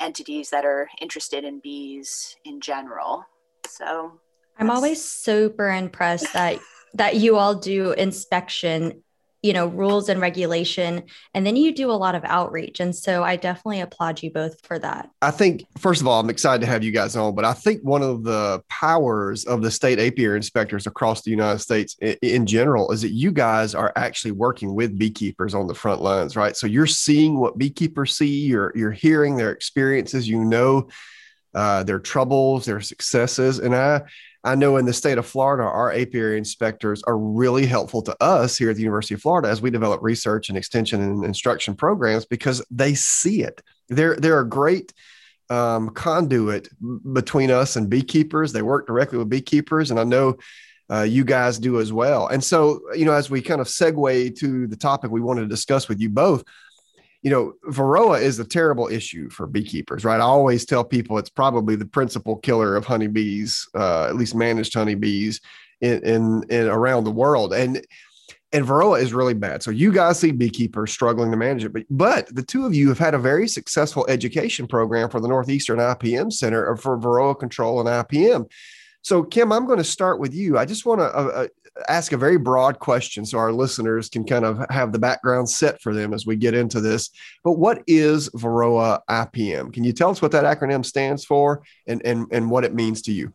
entities 0.00 0.50
that 0.50 0.64
are 0.64 0.88
interested 1.00 1.44
in 1.44 1.60
bees 1.60 2.36
in 2.44 2.60
general. 2.60 3.24
So 3.66 4.20
I'm 4.58 4.70
always 4.70 5.02
super 5.02 5.70
impressed 5.70 6.32
that 6.32 6.58
that 6.94 7.16
you 7.16 7.36
all 7.36 7.54
do 7.54 7.92
inspection 7.92 9.02
you 9.44 9.52
know 9.52 9.66
rules 9.66 10.08
and 10.08 10.22
regulation 10.22 11.02
and 11.34 11.46
then 11.46 11.54
you 11.54 11.70
do 11.74 11.90
a 11.90 11.92
lot 11.92 12.14
of 12.14 12.24
outreach. 12.24 12.80
And 12.80 12.96
so 12.96 13.22
i 13.22 13.36
definitely 13.36 13.80
applaud 13.80 14.22
you 14.22 14.30
both 14.32 14.64
for 14.64 14.78
that. 14.78 15.10
I 15.20 15.30
think 15.30 15.66
first 15.78 16.00
of 16.00 16.06
all 16.06 16.18
i'm 16.18 16.30
excited 16.30 16.60
to 16.62 16.66
have 16.66 16.82
you 16.82 16.90
guys 16.90 17.14
on 17.14 17.34
but 17.34 17.44
i 17.44 17.52
think 17.52 17.82
one 17.82 18.02
of 18.02 18.24
the 18.24 18.62
powers 18.68 19.44
of 19.44 19.60
the 19.60 19.70
state 19.70 19.98
apiary 19.98 20.36
inspectors 20.36 20.86
across 20.86 21.22
the 21.22 21.30
united 21.30 21.58
states 21.58 21.96
in, 22.00 22.46
general 22.46 22.90
is 22.90 23.02
that 23.02 23.10
you 23.10 23.30
guys 23.32 23.74
are 23.74 23.92
actually 23.96 24.32
working 24.32 24.74
with 24.74 24.98
beekeepers 24.98 25.54
on 25.54 25.66
the 25.66 25.74
front 25.74 26.00
lines 26.00 26.36
right? 26.36 26.56
So 26.56 26.66
you're 26.66 26.86
seeing 26.86 27.38
what 27.38 27.58
beekeepers 27.58 28.16
see 28.16 28.46
you're 28.46 28.72
you're 28.74 28.92
hearing 28.92 29.36
their 29.36 29.52
experiences 29.52 30.26
you 30.26 30.42
know 30.44 30.88
uh, 31.54 31.82
their 31.84 32.00
troubles 32.00 32.64
their 32.64 32.80
successes. 32.80 33.58
And 33.58 33.74
i 33.74 34.02
I 34.44 34.54
know 34.54 34.76
in 34.76 34.84
the 34.84 34.92
state 34.92 35.16
of 35.16 35.26
Florida, 35.26 35.64
our 35.64 35.90
apiary 35.92 36.36
inspectors 36.36 37.02
are 37.04 37.16
really 37.16 37.64
helpful 37.64 38.02
to 38.02 38.22
us 38.22 38.58
here 38.58 38.70
at 38.70 38.76
the 38.76 38.82
University 38.82 39.14
of 39.14 39.22
Florida 39.22 39.48
as 39.48 39.62
we 39.62 39.70
develop 39.70 40.02
research 40.02 40.50
and 40.50 40.58
extension 40.58 41.00
and 41.00 41.24
instruction 41.24 41.74
programs 41.74 42.26
because 42.26 42.62
they 42.70 42.94
see 42.94 43.42
it. 43.42 43.62
They're 43.88 44.16
they're 44.16 44.40
a 44.40 44.48
great 44.48 44.92
um, 45.48 45.90
conduit 45.90 46.68
between 47.12 47.50
us 47.50 47.76
and 47.76 47.88
beekeepers. 47.88 48.52
They 48.52 48.62
work 48.62 48.86
directly 48.86 49.18
with 49.18 49.30
beekeepers, 49.30 49.90
and 49.90 49.98
I 49.98 50.04
know 50.04 50.36
uh, 50.90 51.02
you 51.02 51.24
guys 51.24 51.58
do 51.58 51.80
as 51.80 51.92
well. 51.92 52.26
And 52.26 52.44
so, 52.44 52.80
you 52.94 53.06
know, 53.06 53.12
as 53.12 53.30
we 53.30 53.40
kind 53.40 53.60
of 53.60 53.66
segue 53.66 54.38
to 54.38 54.66
the 54.66 54.76
topic 54.76 55.10
we 55.10 55.20
wanted 55.20 55.42
to 55.42 55.48
discuss 55.48 55.88
with 55.88 56.00
you 56.00 56.10
both, 56.10 56.44
you 57.24 57.30
know, 57.30 57.54
Varroa 57.70 58.20
is 58.20 58.38
a 58.38 58.44
terrible 58.44 58.86
issue 58.86 59.30
for 59.30 59.46
beekeepers, 59.46 60.04
right? 60.04 60.20
I 60.20 60.24
always 60.24 60.66
tell 60.66 60.84
people 60.84 61.16
it's 61.16 61.30
probably 61.30 61.74
the 61.74 61.86
principal 61.86 62.36
killer 62.36 62.76
of 62.76 62.84
honeybees, 62.84 63.66
uh, 63.74 64.04
at 64.04 64.16
least 64.16 64.34
managed 64.34 64.74
honeybees 64.74 65.40
in, 65.80 66.04
in, 66.04 66.44
in 66.50 66.66
around 66.68 67.04
the 67.04 67.10
world. 67.10 67.54
And 67.54 67.84
and 68.52 68.64
Varroa 68.64 69.02
is 69.02 69.12
really 69.12 69.34
bad. 69.34 69.64
So 69.64 69.72
you 69.72 69.90
guys 69.90 70.20
see 70.20 70.30
beekeepers 70.30 70.92
struggling 70.92 71.32
to 71.32 71.36
manage 71.36 71.64
it, 71.64 71.72
but 71.72 71.84
but 71.90 72.32
the 72.32 72.42
two 72.42 72.66
of 72.66 72.74
you 72.74 72.88
have 72.88 73.00
had 73.00 73.14
a 73.14 73.18
very 73.18 73.48
successful 73.48 74.06
education 74.08 74.68
program 74.68 75.10
for 75.10 75.18
the 75.18 75.26
Northeastern 75.26 75.78
IPM 75.78 76.32
Center 76.32 76.76
for 76.76 76.96
Varroa 76.96 77.36
control 77.36 77.80
and 77.80 77.88
IPM. 77.88 78.48
So 79.04 79.22
Kim, 79.22 79.52
I'm 79.52 79.66
going 79.66 79.78
to 79.78 79.84
start 79.84 80.18
with 80.18 80.34
you. 80.34 80.56
I 80.56 80.64
just 80.64 80.86
want 80.86 81.00
to 81.00 81.04
uh, 81.04 81.30
uh 81.34 81.46
ask 81.88 82.12
a 82.12 82.16
very 82.16 82.38
broad 82.38 82.78
question 82.78 83.26
so 83.26 83.36
our 83.36 83.52
listeners 83.52 84.08
can 84.08 84.24
kind 84.24 84.44
of 84.44 84.64
have 84.70 84.92
the 84.92 84.98
background 84.98 85.50
set 85.50 85.80
for 85.82 85.92
them 85.92 86.14
as 86.14 86.24
we 86.24 86.36
get 86.36 86.54
into 86.54 86.80
this. 86.80 87.10
But 87.42 87.58
what 87.58 87.82
is 87.86 88.30
Varroa 88.30 89.00
IPM? 89.10 89.72
Can 89.72 89.84
you 89.84 89.92
tell 89.92 90.10
us 90.10 90.22
what 90.22 90.32
that 90.32 90.44
acronym 90.44 90.84
stands 90.84 91.24
for 91.24 91.64
and, 91.86 92.00
and, 92.06 92.26
and 92.30 92.50
what 92.50 92.64
it 92.64 92.74
means 92.74 93.02
to 93.02 93.12
you? 93.12 93.34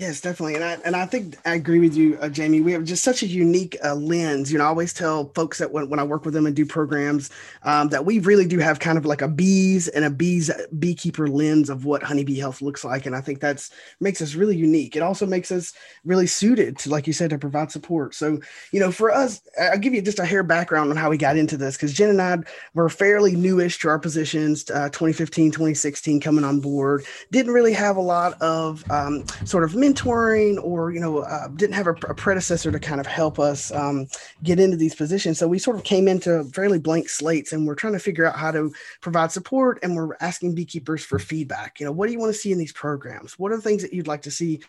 Yes, 0.00 0.22
definitely, 0.22 0.54
and 0.54 0.64
I 0.64 0.78
and 0.86 0.96
I 0.96 1.04
think 1.04 1.36
I 1.44 1.52
agree 1.56 1.78
with 1.78 1.94
you, 1.94 2.16
uh, 2.22 2.30
Jamie. 2.30 2.62
We 2.62 2.72
have 2.72 2.84
just 2.84 3.04
such 3.04 3.22
a 3.22 3.26
unique 3.26 3.76
uh, 3.84 3.94
lens. 3.94 4.50
You 4.50 4.56
know, 4.56 4.64
I 4.64 4.68
always 4.68 4.94
tell 4.94 5.30
folks 5.34 5.58
that 5.58 5.72
when, 5.72 5.90
when 5.90 6.00
I 6.00 6.04
work 6.04 6.24
with 6.24 6.32
them 6.32 6.46
and 6.46 6.56
do 6.56 6.64
programs, 6.64 7.28
um, 7.64 7.90
that 7.90 8.06
we 8.06 8.18
really 8.20 8.46
do 8.46 8.58
have 8.60 8.78
kind 8.78 8.96
of 8.96 9.04
like 9.04 9.20
a 9.20 9.28
bees 9.28 9.88
and 9.88 10.06
a 10.06 10.08
bees 10.08 10.50
beekeeper 10.78 11.28
lens 11.28 11.68
of 11.68 11.84
what 11.84 12.02
honeybee 12.02 12.38
health 12.38 12.62
looks 12.62 12.82
like, 12.82 13.04
and 13.04 13.14
I 13.14 13.20
think 13.20 13.40
that's 13.40 13.72
makes 14.00 14.22
us 14.22 14.34
really 14.34 14.56
unique. 14.56 14.96
It 14.96 15.02
also 15.02 15.26
makes 15.26 15.52
us 15.52 15.74
really 16.06 16.26
suited 16.26 16.78
to, 16.78 16.88
like 16.88 17.06
you 17.06 17.12
said, 17.12 17.28
to 17.28 17.38
provide 17.38 17.70
support. 17.70 18.14
So, 18.14 18.40
you 18.72 18.80
know, 18.80 18.90
for 18.90 19.10
us, 19.10 19.42
I'll 19.60 19.76
give 19.76 19.92
you 19.92 20.00
just 20.00 20.18
a 20.18 20.24
hair 20.24 20.42
background 20.42 20.88
on 20.90 20.96
how 20.96 21.10
we 21.10 21.18
got 21.18 21.36
into 21.36 21.58
this 21.58 21.76
because 21.76 21.92
Jen 21.92 22.08
and 22.08 22.22
I 22.22 22.38
were 22.72 22.88
fairly 22.88 23.36
newish 23.36 23.78
to 23.80 23.88
our 23.90 23.98
positions, 23.98 24.70
uh, 24.70 24.88
2015, 24.88 25.50
2016, 25.50 26.22
coming 26.22 26.44
on 26.44 26.60
board. 26.60 27.04
Didn't 27.30 27.52
really 27.52 27.74
have 27.74 27.98
a 27.98 28.00
lot 28.00 28.40
of 28.40 28.82
um, 28.90 29.26
sort 29.44 29.64
of 29.64 29.74
mentoring 29.92 30.62
or 30.62 30.92
you 30.92 31.00
know 31.00 31.18
uh, 31.18 31.48
didn't 31.48 31.74
have 31.74 31.86
a, 31.86 31.94
a, 32.08 32.14
predecessor 32.14 32.70
to 32.70 32.78
kind 32.78 33.00
of 33.00 33.06
help 33.06 33.38
us 33.38 33.72
um, 33.72 34.06
get 34.42 34.60
into 34.60 34.76
these 34.76 34.94
positions. 34.94 35.38
So 35.38 35.48
we 35.48 35.58
sort 35.58 35.76
of 35.76 35.84
came 35.84 36.08
into 36.08 36.44
fairly 36.44 36.78
blank 36.78 37.08
slates 37.08 37.52
and 37.52 37.66
we're 37.66 37.74
trying 37.74 37.92
to 37.94 37.98
figure 37.98 38.26
out 38.26 38.36
how 38.36 38.50
to 38.50 38.72
provide 39.00 39.32
support 39.32 39.78
and 39.82 39.94
we're 39.94 40.16
asking 40.20 40.54
beekeepers 40.54 41.04
for 41.04 41.18
feedback. 41.18 41.80
You 41.80 41.86
know 41.86 41.92
what 41.92 42.06
do 42.06 42.12
you 42.12 42.18
want 42.18 42.32
to 42.32 42.38
see 42.38 42.52
in 42.52 42.58
these 42.58 42.72
programs? 42.72 43.38
What 43.38 43.52
are 43.52 43.56
the 43.56 43.62
things 43.62 43.82
that 43.82 43.92
you'd 43.92 44.08
like 44.08 44.22
to 44.22 44.30
see 44.30 44.60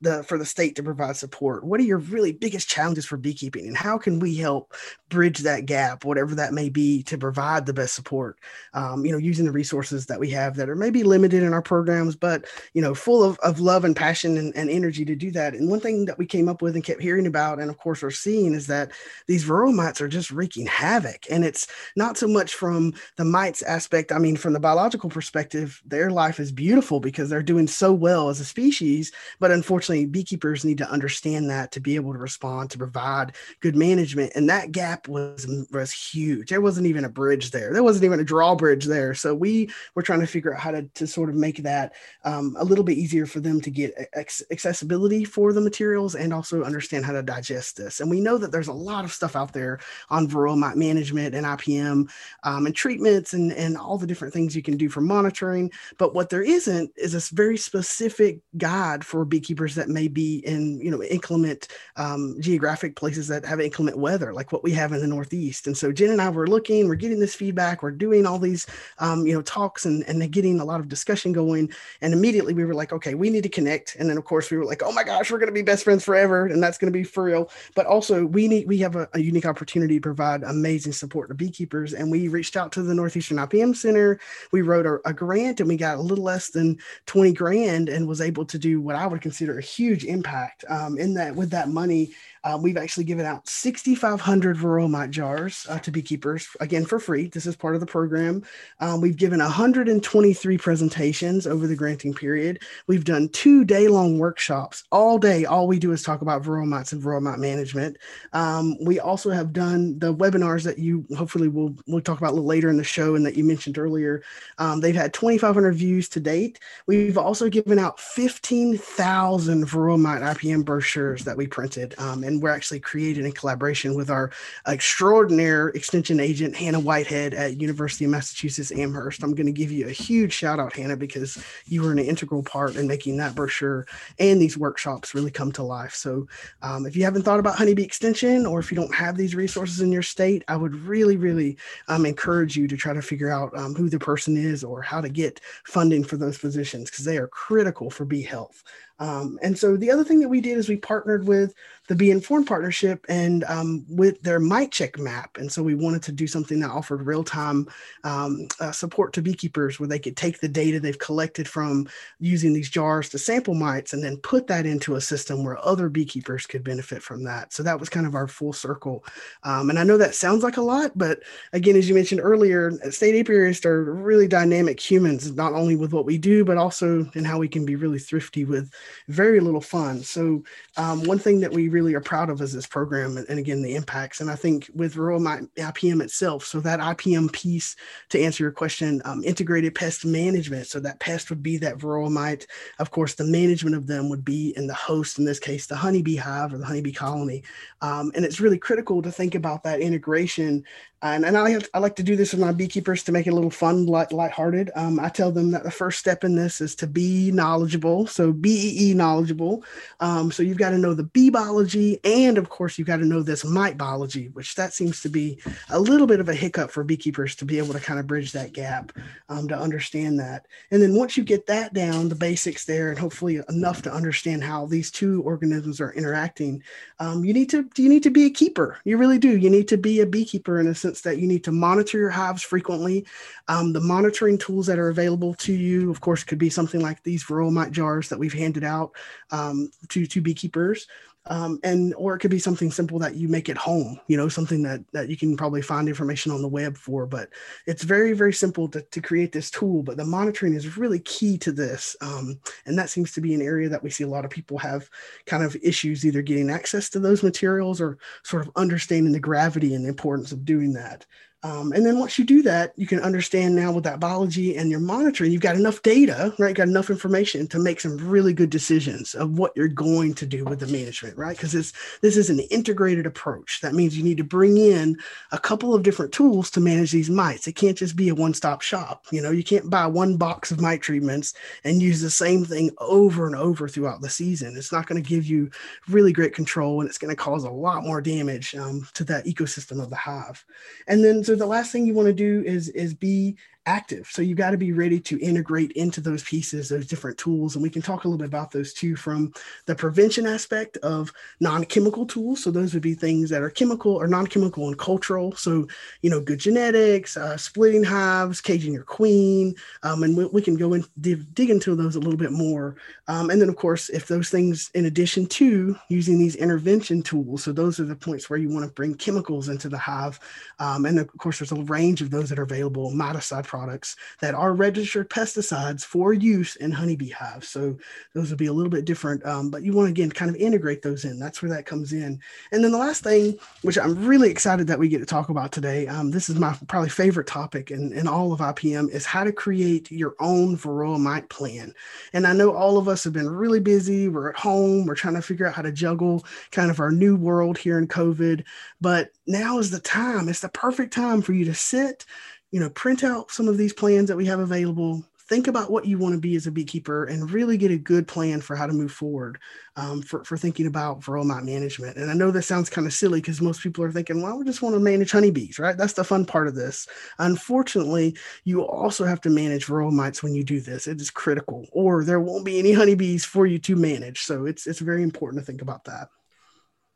the 0.00 0.22
for 0.24 0.38
the 0.38 0.44
state 0.44 0.76
to 0.76 0.82
provide 0.82 1.16
support. 1.16 1.64
What 1.64 1.80
are 1.80 1.84
your 1.84 1.98
really 1.98 2.32
biggest 2.32 2.68
challenges 2.68 3.04
for 3.04 3.16
beekeeping 3.16 3.66
and 3.66 3.76
how 3.76 3.98
can 3.98 4.18
we 4.18 4.34
help 4.34 4.74
bridge 5.08 5.40
that 5.40 5.66
gap 5.66 6.04
whatever 6.04 6.34
that 6.34 6.52
may 6.52 6.68
be 6.68 7.02
to 7.04 7.18
provide 7.18 7.66
the 7.66 7.74
best 7.74 7.94
support? 7.94 8.38
Um, 8.74 9.04
you 9.04 9.12
know 9.12 9.18
using 9.18 9.44
the 9.44 9.52
resources 9.52 10.06
that 10.06 10.20
we 10.20 10.30
have 10.30 10.56
that 10.56 10.68
are 10.68 10.76
maybe 10.76 11.02
limited 11.02 11.42
in 11.42 11.52
our 11.52 11.62
programs 11.62 12.16
but 12.16 12.46
you 12.74 12.82
know 12.82 12.94
full 12.94 13.22
of, 13.22 13.38
of 13.40 13.60
love 13.60 13.84
and 13.84 13.96
passion 13.96 14.36
and, 14.36 14.54
and 14.56 14.70
energy 14.70 15.04
to 15.04 15.14
do 15.14 15.30
that. 15.32 15.54
And 15.54 15.70
one 15.70 15.80
thing 15.80 16.04
that 16.06 16.18
we 16.18 16.26
came 16.26 16.48
up 16.48 16.62
with 16.62 16.74
and 16.74 16.84
kept 16.84 17.02
hearing 17.02 17.26
about 17.26 17.60
and 17.60 17.70
of 17.70 17.78
course 17.78 18.02
are 18.02 18.10
seeing 18.10 18.54
is 18.54 18.66
that 18.68 18.92
these 19.26 19.44
varroa 19.44 19.74
mites 19.74 20.00
are 20.00 20.08
just 20.08 20.30
wreaking 20.30 20.66
havoc. 20.66 21.26
And 21.30 21.44
it's 21.44 21.66
not 21.96 22.16
so 22.16 22.26
much 22.26 22.54
from 22.54 22.94
the 23.16 23.24
mites 23.24 23.62
aspect 23.62 24.12
i 24.12 24.18
mean 24.18 24.36
from 24.36 24.52
the 24.52 24.60
biological 24.60 25.10
perspective 25.10 25.82
their 25.84 26.10
life 26.10 26.40
is 26.40 26.52
beautiful 26.52 27.00
because 27.00 27.28
they're 27.28 27.42
doing 27.42 27.66
so 27.66 27.92
well 27.92 28.28
as 28.28 28.40
a 28.40 28.44
species 28.44 29.12
but 29.40 29.50
unfortunately, 29.62 30.06
beekeepers 30.06 30.64
need 30.64 30.78
to 30.78 30.90
understand 30.90 31.48
that 31.48 31.70
to 31.70 31.78
be 31.78 31.94
able 31.94 32.12
to 32.12 32.18
respond 32.18 32.68
to 32.68 32.78
provide 32.78 33.32
good 33.60 33.76
management. 33.76 34.32
And 34.34 34.50
that 34.50 34.72
gap 34.72 35.06
was 35.06 35.46
was 35.70 35.92
huge. 35.92 36.50
There 36.50 36.60
wasn't 36.60 36.88
even 36.88 37.04
a 37.04 37.08
bridge 37.08 37.52
there. 37.52 37.72
There 37.72 37.84
wasn't 37.84 38.04
even 38.06 38.18
a 38.18 38.24
drawbridge 38.24 38.86
there. 38.86 39.14
So 39.14 39.36
we 39.36 39.70
were 39.94 40.02
trying 40.02 40.18
to 40.18 40.26
figure 40.26 40.52
out 40.52 40.60
how 40.60 40.72
to, 40.72 40.82
to 40.82 41.06
sort 41.06 41.28
of 41.28 41.36
make 41.36 41.62
that 41.62 41.94
um, 42.24 42.56
a 42.58 42.64
little 42.64 42.82
bit 42.82 42.98
easier 42.98 43.24
for 43.24 43.38
them 43.38 43.60
to 43.60 43.70
get 43.70 43.94
accessibility 44.16 45.24
for 45.24 45.52
the 45.52 45.60
materials 45.60 46.16
and 46.16 46.34
also 46.34 46.64
understand 46.64 47.04
how 47.04 47.12
to 47.12 47.22
digest 47.22 47.76
this. 47.76 48.00
And 48.00 48.10
we 48.10 48.20
know 48.20 48.38
that 48.38 48.50
there's 48.50 48.66
a 48.66 48.72
lot 48.72 49.04
of 49.04 49.12
stuff 49.12 49.36
out 49.36 49.52
there 49.52 49.78
on 50.10 50.26
varroa 50.26 50.58
mite 50.58 50.76
management 50.76 51.36
and 51.36 51.46
IPM 51.46 52.10
um, 52.42 52.66
and 52.66 52.74
treatments 52.74 53.32
and, 53.32 53.52
and 53.52 53.78
all 53.78 53.96
the 53.96 54.08
different 54.08 54.34
things 54.34 54.56
you 54.56 54.62
can 54.62 54.76
do 54.76 54.88
for 54.88 55.02
monitoring. 55.02 55.70
But 55.98 56.14
what 56.14 56.30
there 56.30 56.42
isn't 56.42 56.90
is 56.96 57.12
this 57.12 57.28
very 57.28 57.56
specific 57.56 58.40
guide 58.56 59.04
for 59.04 59.24
beekeepers 59.24 59.51
beekeepers 59.52 59.74
that 59.74 59.88
may 59.88 60.08
be 60.08 60.38
in 60.46 60.80
you 60.80 60.90
know 60.90 61.02
inclement 61.02 61.68
um, 61.96 62.36
geographic 62.40 62.96
places 62.96 63.28
that 63.28 63.44
have 63.44 63.60
inclement 63.60 63.98
weather 63.98 64.32
like 64.32 64.50
what 64.50 64.62
we 64.62 64.72
have 64.72 64.92
in 64.92 65.00
the 65.00 65.06
northeast. 65.06 65.66
And 65.66 65.76
so 65.76 65.92
jen 65.92 66.10
and 66.10 66.22
i 66.22 66.30
were 66.30 66.46
looking 66.46 66.88
we're 66.88 66.94
getting 66.94 67.20
this 67.20 67.34
feedback 67.34 67.82
we're 67.82 67.90
doing 67.90 68.24
all 68.24 68.38
these 68.38 68.66
um, 68.98 69.26
you 69.26 69.34
know 69.34 69.42
talks 69.42 69.84
and 69.84 70.04
and 70.08 70.32
getting 70.32 70.58
a 70.58 70.64
lot 70.64 70.80
of 70.80 70.88
discussion 70.88 71.32
going. 71.32 71.70
And 72.00 72.14
immediately 72.14 72.54
we 72.54 72.64
were 72.64 72.72
like 72.72 72.92
okay 72.92 73.14
we 73.14 73.28
need 73.28 73.42
to 73.42 73.50
connect. 73.50 73.96
And 73.96 74.08
then 74.08 74.16
of 74.16 74.24
course 74.24 74.50
we 74.50 74.56
were 74.56 74.64
like 74.64 74.82
oh 74.82 74.92
my 74.92 75.04
gosh 75.04 75.30
we're 75.30 75.38
going 75.38 75.52
to 75.52 75.60
be 75.60 75.62
best 75.62 75.84
friends 75.84 76.02
forever 76.02 76.46
and 76.46 76.62
that's 76.62 76.78
going 76.78 76.90
to 76.90 76.98
be 76.98 77.04
for 77.04 77.24
real. 77.24 77.50
But 77.74 77.84
also 77.84 78.24
we 78.24 78.48
need 78.48 78.66
we 78.66 78.78
have 78.78 78.96
a, 78.96 79.06
a 79.12 79.20
unique 79.20 79.46
opportunity 79.46 79.96
to 79.96 80.00
provide 80.00 80.44
amazing 80.44 80.94
support 80.94 81.28
to 81.28 81.34
beekeepers. 81.34 81.92
And 81.92 82.10
we 82.10 82.28
reached 82.28 82.56
out 82.56 82.72
to 82.72 82.82
the 82.82 82.94
northeastern 82.94 83.36
ipm 83.36 83.76
center. 83.76 84.18
We 84.50 84.62
wrote 84.62 84.86
a, 84.86 84.98
a 85.04 85.12
grant 85.12 85.60
and 85.60 85.68
we 85.68 85.76
got 85.76 85.98
a 85.98 86.00
little 86.00 86.24
less 86.24 86.48
than 86.48 86.78
20 87.04 87.32
grand 87.32 87.90
and 87.90 88.08
was 88.08 88.22
able 88.22 88.46
to 88.46 88.58
do 88.62 88.80
what 88.80 88.96
i 88.96 89.06
would 89.06 89.20
consider 89.20 89.41
consider 89.42 89.58
a 89.58 89.62
huge 89.62 90.04
impact 90.04 90.64
um, 90.68 90.96
in 90.98 91.14
that 91.14 91.34
with 91.34 91.50
that 91.50 91.68
money 91.68 92.10
uh, 92.44 92.58
we've 92.60 92.76
actually 92.76 93.04
given 93.04 93.24
out 93.24 93.48
6,500 93.48 94.56
varroa 94.56 94.90
mite 94.90 95.10
jars 95.10 95.66
uh, 95.68 95.78
to 95.80 95.90
beekeepers, 95.90 96.48
again 96.60 96.84
for 96.84 96.98
free. 96.98 97.28
This 97.28 97.46
is 97.46 97.56
part 97.56 97.74
of 97.74 97.80
the 97.80 97.86
program. 97.86 98.42
Um, 98.80 99.00
we've 99.00 99.16
given 99.16 99.38
123 99.38 100.58
presentations 100.58 101.46
over 101.46 101.66
the 101.66 101.76
granting 101.76 102.14
period. 102.14 102.62
We've 102.86 103.04
done 103.04 103.28
two 103.28 103.64
day 103.64 103.88
long 103.88 104.18
workshops. 104.18 104.84
All 104.90 105.18
day, 105.18 105.44
all 105.44 105.68
we 105.68 105.78
do 105.78 105.92
is 105.92 106.02
talk 106.02 106.22
about 106.22 106.42
varroa 106.42 106.66
mites 106.66 106.92
and 106.92 107.02
varroa 107.02 107.22
mite 107.22 107.38
management. 107.38 107.98
Um, 108.32 108.76
we 108.82 108.98
also 108.98 109.30
have 109.30 109.52
done 109.52 109.98
the 109.98 110.14
webinars 110.14 110.64
that 110.64 110.78
you 110.78 111.06
hopefully 111.16 111.48
will 111.48 111.76
we'll 111.86 112.00
talk 112.00 112.18
about 112.18 112.30
a 112.30 112.34
little 112.34 112.46
later 112.46 112.70
in 112.70 112.76
the 112.76 112.84
show 112.84 113.14
and 113.14 113.24
that 113.24 113.36
you 113.36 113.44
mentioned 113.44 113.78
earlier. 113.78 114.22
Um, 114.58 114.80
they've 114.80 114.94
had 114.94 115.14
2,500 115.14 115.74
views 115.74 116.08
to 116.10 116.20
date. 116.20 116.58
We've 116.86 117.18
also 117.18 117.48
given 117.48 117.78
out 117.78 118.00
15,000 118.00 119.66
varroa 119.66 120.00
mite 120.00 120.22
IPM 120.22 120.64
brochures 120.64 121.24
that 121.24 121.36
we 121.36 121.46
printed. 121.46 121.94
Um, 121.98 122.24
and 122.24 122.31
and 122.32 122.42
we're 122.42 122.50
actually 122.50 122.80
created 122.80 123.24
in 123.24 123.32
collaboration 123.32 123.94
with 123.94 124.10
our 124.10 124.30
extraordinary 124.66 125.72
extension 125.74 126.18
agent 126.20 126.56
Hannah 126.56 126.80
Whitehead 126.80 127.34
at 127.34 127.60
University 127.60 128.04
of 128.04 128.10
Massachusetts 128.10 128.72
Amherst. 128.72 129.22
I'm 129.22 129.34
going 129.34 129.46
to 129.46 129.52
give 129.52 129.70
you 129.70 129.86
a 129.86 129.90
huge 129.90 130.32
shout 130.32 130.58
out, 130.58 130.72
Hannah, 130.72 130.96
because 130.96 131.42
you 131.66 131.82
were 131.82 131.92
an 131.92 131.98
integral 131.98 132.42
part 132.42 132.76
in 132.76 132.86
making 132.86 133.18
that 133.18 133.34
brochure 133.34 133.86
and 134.18 134.40
these 134.40 134.58
workshops 134.58 135.14
really 135.14 135.30
come 135.30 135.52
to 135.52 135.62
life. 135.62 135.94
So, 135.94 136.26
um, 136.62 136.86
if 136.86 136.96
you 136.96 137.04
haven't 137.04 137.22
thought 137.22 137.40
about 137.40 137.56
honeybee 137.56 137.82
extension, 137.82 138.46
or 138.46 138.58
if 138.58 138.70
you 138.70 138.76
don't 138.76 138.94
have 138.94 139.16
these 139.16 139.34
resources 139.34 139.80
in 139.80 139.92
your 139.92 140.02
state, 140.02 140.44
I 140.48 140.56
would 140.56 140.74
really, 140.74 141.16
really 141.16 141.58
um, 141.88 142.06
encourage 142.06 142.56
you 142.56 142.66
to 142.68 142.76
try 142.76 142.94
to 142.94 143.02
figure 143.02 143.30
out 143.30 143.56
um, 143.56 143.74
who 143.74 143.88
the 143.88 143.98
person 143.98 144.36
is 144.36 144.64
or 144.64 144.80
how 144.82 145.00
to 145.00 145.08
get 145.08 145.40
funding 145.64 146.04
for 146.04 146.16
those 146.16 146.38
positions 146.38 146.90
because 146.90 147.04
they 147.04 147.18
are 147.18 147.28
critical 147.28 147.90
for 147.90 148.04
bee 148.04 148.22
health. 148.22 148.62
Um, 149.02 149.38
and 149.42 149.58
so 149.58 149.76
the 149.76 149.90
other 149.90 150.04
thing 150.04 150.20
that 150.20 150.28
we 150.28 150.40
did 150.40 150.56
is 150.58 150.68
we 150.68 150.76
partnered 150.76 151.26
with 151.26 151.54
the 151.88 151.96
Bee 151.96 152.10
Informed 152.10 152.46
Partnership 152.46 153.04
and 153.08 153.44
um, 153.44 153.84
with 153.88 154.22
their 154.22 154.38
Mite 154.38 154.70
Check 154.70 154.98
map. 154.98 155.36
And 155.36 155.50
so 155.50 155.62
we 155.62 155.74
wanted 155.74 156.02
to 156.04 156.12
do 156.12 156.26
something 156.26 156.60
that 156.60 156.70
offered 156.70 157.04
real 157.04 157.24
time 157.24 157.66
um, 158.04 158.46
uh, 158.60 158.70
support 158.70 159.12
to 159.14 159.22
beekeepers 159.22 159.80
where 159.80 159.88
they 159.88 159.98
could 159.98 160.16
take 160.16 160.40
the 160.40 160.48
data 160.48 160.78
they've 160.78 160.98
collected 160.98 161.48
from 161.48 161.88
using 162.20 162.52
these 162.52 162.70
jars 162.70 163.08
to 163.10 163.18
sample 163.18 163.54
mites 163.54 163.92
and 163.92 164.02
then 164.02 164.16
put 164.18 164.46
that 164.46 164.64
into 164.64 164.94
a 164.94 165.00
system 165.00 165.44
where 165.44 165.62
other 165.64 165.88
beekeepers 165.88 166.46
could 166.46 166.62
benefit 166.62 167.02
from 167.02 167.24
that. 167.24 167.52
So 167.52 167.62
that 167.64 167.80
was 167.80 167.88
kind 167.88 168.06
of 168.06 168.14
our 168.14 168.28
full 168.28 168.52
circle. 168.52 169.04
Um, 169.42 169.68
and 169.68 169.78
I 169.78 169.84
know 169.84 169.98
that 169.98 170.14
sounds 170.14 170.44
like 170.44 170.58
a 170.58 170.62
lot, 170.62 170.92
but 170.96 171.20
again, 171.52 171.76
as 171.76 171.88
you 171.88 171.94
mentioned 171.94 172.20
earlier, 172.22 172.70
state 172.90 173.26
apiarists 173.26 173.66
are 173.66 173.92
really 173.92 174.28
dynamic 174.28 174.78
humans, 174.78 175.32
not 175.32 175.52
only 175.52 175.74
with 175.74 175.92
what 175.92 176.06
we 176.06 176.16
do, 176.16 176.44
but 176.44 176.56
also 176.56 177.10
in 177.14 177.24
how 177.24 177.38
we 177.38 177.48
can 177.48 177.66
be 177.66 177.74
really 177.74 177.98
thrifty 177.98 178.44
with 178.44 178.72
very 179.08 179.40
little 179.40 179.60
fun. 179.60 180.02
So 180.02 180.44
um, 180.76 181.02
one 181.04 181.18
thing 181.18 181.40
that 181.40 181.52
we 181.52 181.71
really 181.72 181.94
are 181.94 182.00
proud 182.00 182.30
of 182.30 182.40
is 182.40 182.52
this 182.52 182.66
program, 182.66 183.16
and, 183.16 183.38
again 183.38 183.62
the 183.62 183.74
impacts. 183.74 184.20
And 184.20 184.30
I 184.30 184.36
think 184.36 184.70
with 184.74 184.94
Varroa 184.94 185.48
IPM 185.56 186.02
itself, 186.02 186.44
so 186.44 186.60
that 186.60 186.80
IPM 186.80 187.32
piece 187.32 187.76
to 188.10 188.20
answer 188.20 188.44
your 188.44 188.52
question, 188.52 189.02
um, 189.04 189.24
integrated 189.24 189.74
pest 189.74 190.04
management. 190.04 190.66
So 190.66 190.80
that 190.80 191.00
pest 191.00 191.30
would 191.30 191.42
be 191.42 191.56
that 191.58 191.78
Varroa 191.78 192.10
mite. 192.10 192.46
Of 192.78 192.90
course, 192.90 193.14
the 193.14 193.24
management 193.24 193.76
of 193.76 193.86
them 193.86 194.08
would 194.08 194.24
be 194.24 194.52
in 194.56 194.66
the 194.66 194.74
host, 194.74 195.18
in 195.18 195.24
this 195.24 195.40
case, 195.40 195.66
the 195.66 195.76
honeybee 195.76 196.16
hive 196.16 196.52
or 196.52 196.58
the 196.58 196.66
honeybee 196.66 196.92
colony. 196.92 197.42
Um, 197.80 198.12
and 198.14 198.24
it's 198.24 198.40
really 198.40 198.58
critical 198.58 199.02
to 199.02 199.10
think 199.10 199.34
about 199.34 199.64
that 199.64 199.80
integration 199.80 200.64
and, 201.02 201.24
and 201.24 201.36
I, 201.36 201.50
have, 201.50 201.68
I 201.74 201.80
like 201.80 201.96
to 201.96 202.04
do 202.04 202.14
this 202.14 202.32
with 202.32 202.40
my 202.40 202.52
beekeepers 202.52 203.02
to 203.04 203.12
make 203.12 203.26
it 203.26 203.30
a 203.30 203.34
little 203.34 203.50
fun, 203.50 203.86
light, 203.86 204.12
lighthearted. 204.12 204.70
Um, 204.76 205.00
I 205.00 205.08
tell 205.08 205.32
them 205.32 205.50
that 205.50 205.64
the 205.64 205.70
first 205.70 205.98
step 205.98 206.22
in 206.22 206.36
this 206.36 206.60
is 206.60 206.76
to 206.76 206.86
be 206.86 207.32
knowledgeable. 207.32 208.06
So 208.06 208.32
BEE 208.32 208.94
knowledgeable. 208.94 209.64
Um, 209.98 210.30
so 210.30 210.44
you've 210.44 210.58
got 210.58 210.70
to 210.70 210.78
know 210.78 210.94
the 210.94 211.02
bee 211.02 211.28
biology, 211.28 211.61
and 212.04 212.38
of 212.38 212.48
course 212.48 212.78
you've 212.78 212.86
got 212.86 212.98
to 212.98 213.04
know 213.04 213.22
this 213.22 213.44
mite 213.44 213.76
biology, 213.76 214.28
which 214.28 214.54
that 214.54 214.74
seems 214.74 215.00
to 215.02 215.08
be 215.08 215.38
a 215.70 215.78
little 215.78 216.06
bit 216.06 216.20
of 216.20 216.28
a 216.28 216.34
hiccup 216.34 216.70
for 216.70 216.84
beekeepers 216.84 217.34
to 217.36 217.44
be 217.44 217.58
able 217.58 217.72
to 217.72 217.80
kind 217.80 218.00
of 218.00 218.06
bridge 218.06 218.32
that 218.32 218.52
gap 218.52 218.92
um, 219.28 219.48
to 219.48 219.58
understand 219.58 220.18
that. 220.20 220.46
And 220.70 220.82
then 220.82 220.94
once 220.94 221.16
you 221.16 221.24
get 221.24 221.46
that 221.46 221.74
down, 221.74 222.08
the 222.08 222.14
basics 222.14 222.64
there, 222.64 222.90
and 222.90 222.98
hopefully 222.98 223.40
enough 223.48 223.82
to 223.82 223.92
understand 223.92 224.44
how 224.44 224.66
these 224.66 224.90
two 224.90 225.22
organisms 225.22 225.80
are 225.80 225.92
interacting, 225.92 226.62
um, 226.98 227.24
you 227.24 227.32
need 227.32 227.50
to 227.50 227.68
you 227.76 227.88
need 227.88 228.02
to 228.02 228.10
be 228.10 228.26
a 228.26 228.30
keeper. 228.30 228.78
You 228.84 228.96
really 228.96 229.18
do. 229.18 229.36
You 229.36 229.50
need 229.50 229.68
to 229.68 229.76
be 229.76 230.00
a 230.00 230.06
beekeeper 230.06 230.60
in 230.60 230.66
a 230.66 230.74
sense 230.74 231.00
that 231.02 231.18
you 231.18 231.26
need 231.26 231.44
to 231.44 231.52
monitor 231.52 231.98
your 231.98 232.10
hives 232.10 232.42
frequently. 232.42 233.06
Um, 233.48 233.72
the 233.72 233.80
monitoring 233.80 234.38
tools 234.38 234.66
that 234.66 234.78
are 234.78 234.88
available 234.88 235.34
to 235.34 235.52
you, 235.52 235.90
of 235.90 236.00
course, 236.00 236.24
could 236.24 236.38
be 236.38 236.50
something 236.50 236.80
like 236.80 237.02
these 237.02 237.24
varroa 237.24 237.52
mite 237.52 237.72
jars 237.72 238.08
that 238.08 238.18
we've 238.18 238.32
handed 238.32 238.64
out 238.64 238.92
um, 239.30 239.70
to, 239.88 240.06
to 240.06 240.20
beekeepers. 240.20 240.86
Um, 241.26 241.60
and 241.62 241.94
or 241.96 242.14
it 242.14 242.18
could 242.18 242.30
be 242.30 242.38
something 242.38 242.70
simple 242.70 242.98
that 242.98 243.14
you 243.14 243.28
make 243.28 243.48
at 243.48 243.56
home 243.56 243.98
you 244.08 244.16
know 244.16 244.28
something 244.28 244.62
that 244.62 244.80
that 244.92 245.08
you 245.08 245.16
can 245.16 245.36
probably 245.36 245.62
find 245.62 245.88
information 245.88 246.32
on 246.32 246.42
the 246.42 246.48
web 246.48 246.76
for 246.76 247.06
but 247.06 247.28
it's 247.66 247.84
very 247.84 248.12
very 248.12 248.32
simple 248.32 248.68
to, 248.68 248.82
to 248.82 249.00
create 249.00 249.32
this 249.32 249.50
tool 249.50 249.82
but 249.82 249.96
the 249.96 250.04
monitoring 250.04 250.54
is 250.54 250.76
really 250.76 250.98
key 251.00 251.38
to 251.38 251.52
this 251.52 251.96
um, 252.00 252.38
and 252.66 252.76
that 252.78 252.90
seems 252.90 253.12
to 253.12 253.20
be 253.20 253.34
an 253.34 253.42
area 253.42 253.68
that 253.68 253.82
we 253.82 253.90
see 253.90 254.04
a 254.04 254.08
lot 254.08 254.24
of 254.24 254.30
people 254.30 254.58
have 254.58 254.88
kind 255.26 255.44
of 255.44 255.56
issues 255.62 256.04
either 256.04 256.22
getting 256.22 256.50
access 256.50 256.88
to 256.88 256.98
those 256.98 257.22
materials 257.22 257.80
or 257.80 257.98
sort 258.24 258.42
of 258.42 258.52
understanding 258.56 259.12
the 259.12 259.20
gravity 259.20 259.74
and 259.74 259.84
the 259.84 259.88
importance 259.88 260.32
of 260.32 260.44
doing 260.44 260.72
that 260.72 261.06
um, 261.44 261.72
and 261.72 261.84
then 261.84 261.98
once 261.98 262.18
you 262.18 262.24
do 262.24 262.40
that, 262.42 262.72
you 262.76 262.86
can 262.86 263.00
understand 263.00 263.56
now 263.56 263.72
with 263.72 263.82
that 263.82 263.98
biology 263.98 264.56
and 264.56 264.70
your 264.70 264.78
monitoring, 264.78 265.32
you've 265.32 265.40
got 265.40 265.56
enough 265.56 265.82
data, 265.82 266.32
right? 266.38 266.48
You've 266.48 266.56
Got 266.56 266.68
enough 266.68 266.90
information 266.90 267.48
to 267.48 267.58
make 267.58 267.80
some 267.80 267.96
really 267.96 268.32
good 268.32 268.50
decisions 268.50 269.14
of 269.14 269.38
what 269.38 269.52
you're 269.56 269.66
going 269.66 270.14
to 270.14 270.26
do 270.26 270.44
with 270.44 270.60
the 270.60 270.68
management, 270.68 271.18
right? 271.18 271.36
Because 271.36 271.50
this 271.50 271.72
this 272.00 272.16
is 272.16 272.30
an 272.30 272.38
integrated 272.50 273.06
approach. 273.06 273.60
That 273.60 273.74
means 273.74 273.96
you 273.96 274.04
need 274.04 274.18
to 274.18 274.24
bring 274.24 274.56
in 274.56 274.96
a 275.32 275.38
couple 275.38 275.74
of 275.74 275.82
different 275.82 276.12
tools 276.12 276.48
to 276.52 276.60
manage 276.60 276.92
these 276.92 277.10
mites. 277.10 277.48
It 277.48 277.56
can't 277.56 277.76
just 277.76 277.96
be 277.96 278.08
a 278.08 278.14
one-stop 278.14 278.60
shop. 278.62 279.06
You 279.10 279.20
know, 279.20 279.32
you 279.32 279.42
can't 279.42 279.68
buy 279.68 279.86
one 279.86 280.16
box 280.16 280.52
of 280.52 280.60
mite 280.60 280.82
treatments 280.82 281.34
and 281.64 281.82
use 281.82 282.00
the 282.00 282.10
same 282.10 282.44
thing 282.44 282.70
over 282.78 283.26
and 283.26 283.34
over 283.34 283.66
throughout 283.66 284.00
the 284.00 284.10
season. 284.10 284.54
It's 284.56 284.72
not 284.72 284.86
going 284.86 285.02
to 285.02 285.08
give 285.08 285.26
you 285.26 285.50
really 285.88 286.12
great 286.12 286.34
control, 286.34 286.80
and 286.80 286.88
it's 286.88 286.98
going 286.98 287.14
to 287.14 287.20
cause 287.20 287.42
a 287.42 287.50
lot 287.50 287.82
more 287.82 288.00
damage 288.00 288.54
um, 288.54 288.86
to 288.94 289.02
that 289.04 289.24
ecosystem 289.24 289.82
of 289.82 289.90
the 289.90 289.96
hive. 289.96 290.44
And 290.86 291.02
then 291.02 291.24
so 291.24 291.31
the 291.36 291.46
last 291.46 291.72
thing 291.72 291.86
you 291.86 291.94
want 291.94 292.06
to 292.06 292.12
do 292.12 292.42
is 292.46 292.68
is 292.70 292.94
be 292.94 293.36
active. 293.66 294.08
So 294.10 294.22
you've 294.22 294.38
got 294.38 294.50
to 294.50 294.56
be 294.56 294.72
ready 294.72 294.98
to 295.00 295.20
integrate 295.20 295.72
into 295.72 296.00
those 296.00 296.24
pieces, 296.24 296.68
those 296.68 296.86
different 296.86 297.18
tools. 297.18 297.54
And 297.54 297.62
we 297.62 297.70
can 297.70 297.82
talk 297.82 298.04
a 298.04 298.08
little 298.08 298.18
bit 298.18 298.26
about 298.26 298.50
those 298.50 298.72
too 298.72 298.96
from 298.96 299.32
the 299.66 299.74
prevention 299.74 300.26
aspect 300.26 300.76
of 300.78 301.12
non-chemical 301.40 302.06
tools. 302.06 302.42
So 302.42 302.50
those 302.50 302.74
would 302.74 302.82
be 302.82 302.94
things 302.94 303.30
that 303.30 303.42
are 303.42 303.50
chemical 303.50 303.94
or 303.94 304.08
non-chemical 304.08 304.66
and 304.66 304.78
cultural. 304.78 305.32
So, 305.36 305.68
you 306.02 306.10
know, 306.10 306.20
good 306.20 306.40
genetics, 306.40 307.16
uh, 307.16 307.36
splitting 307.36 307.84
hives, 307.84 308.40
caging 308.40 308.72
your 308.72 308.82
queen. 308.82 309.54
Um, 309.84 310.02
and 310.02 310.16
we, 310.16 310.26
we, 310.26 310.42
can 310.42 310.56
go 310.56 310.72
and 310.72 310.84
dig, 311.00 311.32
dig, 311.34 311.50
into 311.50 311.76
those 311.76 311.96
a 311.96 312.00
little 312.00 312.18
bit 312.18 312.32
more. 312.32 312.76
Um, 313.06 313.30
and 313.30 313.40
then 313.40 313.48
of 313.48 313.56
course, 313.56 313.90
if 313.90 314.08
those 314.08 314.28
things, 314.28 314.70
in 314.74 314.86
addition 314.86 315.26
to 315.26 315.76
using 315.88 316.18
these 316.18 316.34
intervention 316.34 317.02
tools, 317.02 317.44
so 317.44 317.52
those 317.52 317.78
are 317.78 317.84
the 317.84 317.94
points 317.94 318.28
where 318.28 318.38
you 318.38 318.48
want 318.48 318.66
to 318.66 318.72
bring 318.72 318.94
chemicals 318.94 319.48
into 319.48 319.68
the 319.68 319.78
hive. 319.78 320.18
Um, 320.58 320.84
and 320.84 320.98
of 320.98 321.06
course, 321.18 321.38
there's 321.38 321.52
a 321.52 321.62
range 321.62 322.02
of 322.02 322.10
those 322.10 322.28
that 322.30 322.38
are 322.38 322.44
available, 322.44 322.90
miticide 322.90 323.46
products 323.52 323.96
that 324.22 324.34
are 324.34 324.54
registered 324.54 325.10
pesticides 325.10 325.84
for 325.84 326.14
use 326.14 326.56
in 326.56 326.70
honeybee 326.70 327.10
hives. 327.10 327.50
So 327.50 327.76
those 328.14 328.30
would 328.30 328.38
be 328.38 328.46
a 328.46 328.52
little 328.52 328.70
bit 328.70 328.86
different, 328.86 329.22
um, 329.26 329.50
but 329.50 329.62
you 329.62 329.74
want 329.74 329.88
to 329.88 329.90
again 329.90 330.10
kind 330.10 330.30
of 330.30 330.36
integrate 330.36 330.80
those 330.80 331.04
in. 331.04 331.18
That's 331.18 331.42
where 331.42 331.50
that 331.50 331.66
comes 331.66 331.92
in. 331.92 332.18
And 332.50 332.64
then 332.64 332.72
the 332.72 332.78
last 332.78 333.04
thing, 333.04 333.38
which 333.60 333.76
I'm 333.76 334.06
really 334.06 334.30
excited 334.30 334.66
that 334.68 334.78
we 334.78 334.88
get 334.88 335.00
to 335.00 335.04
talk 335.04 335.28
about 335.28 335.52
today, 335.52 335.86
um, 335.86 336.10
this 336.10 336.30
is 336.30 336.38
my 336.38 336.56
probably 336.66 336.88
favorite 336.88 337.26
topic 337.26 337.70
in, 337.70 337.92
in 337.92 338.08
all 338.08 338.32
of 338.32 338.40
IPM, 338.40 338.88
is 338.88 339.04
how 339.04 339.22
to 339.22 339.32
create 339.32 339.92
your 339.92 340.14
own 340.18 340.56
varroa 340.56 340.98
mite 340.98 341.28
plan. 341.28 341.74
And 342.14 342.26
I 342.26 342.32
know 342.32 342.54
all 342.54 342.78
of 342.78 342.88
us 342.88 343.04
have 343.04 343.12
been 343.12 343.28
really 343.28 343.60
busy. 343.60 344.08
We're 344.08 344.30
at 344.30 344.38
home. 344.38 344.86
We're 344.86 344.94
trying 344.94 345.16
to 345.16 345.22
figure 345.22 345.46
out 345.46 345.54
how 345.54 345.62
to 345.62 345.72
juggle 345.72 346.24
kind 346.52 346.70
of 346.70 346.80
our 346.80 346.90
new 346.90 347.16
world 347.16 347.58
here 347.58 347.78
in 347.78 347.86
COVID. 347.86 348.44
But 348.80 349.10
now 349.26 349.58
is 349.58 349.70
the 349.70 349.80
time. 349.80 350.30
It's 350.30 350.40
the 350.40 350.48
perfect 350.48 350.94
time 350.94 351.20
for 351.20 351.34
you 351.34 351.44
to 351.44 351.54
sit, 351.54 352.06
you 352.52 352.60
know, 352.60 352.70
print 352.70 353.02
out 353.02 353.30
some 353.30 353.48
of 353.48 353.56
these 353.56 353.72
plans 353.72 354.08
that 354.08 354.16
we 354.16 354.26
have 354.26 354.38
available. 354.38 355.02
Think 355.28 355.46
about 355.46 355.70
what 355.70 355.86
you 355.86 355.96
want 355.96 356.14
to 356.14 356.20
be 356.20 356.36
as 356.36 356.46
a 356.46 356.50
beekeeper 356.50 357.06
and 357.06 357.30
really 357.30 357.56
get 357.56 357.70
a 357.70 357.78
good 357.78 358.06
plan 358.06 358.42
for 358.42 358.54
how 358.54 358.66
to 358.66 358.72
move 358.74 358.92
forward 358.92 359.38
um, 359.76 360.02
for, 360.02 360.22
for 360.24 360.36
thinking 360.36 360.66
about 360.66 361.00
varroa 361.00 361.24
mite 361.24 361.44
management. 361.44 361.96
And 361.96 362.10
I 362.10 362.14
know 362.14 362.30
that 362.30 362.42
sounds 362.42 362.68
kind 362.68 362.86
of 362.86 362.92
silly 362.92 363.20
because 363.20 363.40
most 363.40 363.62
people 363.62 363.82
are 363.82 363.92
thinking, 363.92 364.20
well, 364.20 364.38
we 364.38 364.44
just 364.44 364.60
want 364.60 364.74
to 364.74 364.80
manage 364.80 365.12
honeybees, 365.12 365.58
right? 365.58 365.76
That's 365.78 365.94
the 365.94 366.04
fun 366.04 366.26
part 366.26 366.48
of 366.48 366.54
this. 366.54 366.86
Unfortunately, 367.18 368.14
you 368.44 368.62
also 368.62 369.06
have 369.06 369.22
to 369.22 369.30
manage 369.30 369.66
varroa 369.66 369.90
mites 369.90 370.22
when 370.22 370.34
you 370.34 370.44
do 370.44 370.60
this. 370.60 370.86
It 370.86 371.00
is 371.00 371.10
critical, 371.10 371.66
or 371.72 372.04
there 372.04 372.20
won't 372.20 372.44
be 372.44 372.58
any 372.58 372.72
honeybees 372.72 373.24
for 373.24 373.46
you 373.46 373.58
to 373.60 373.76
manage. 373.76 374.20
So 374.20 374.44
it's, 374.44 374.66
it's 374.66 374.80
very 374.80 375.02
important 375.02 375.40
to 375.40 375.46
think 375.46 375.62
about 375.62 375.84
that. 375.84 376.08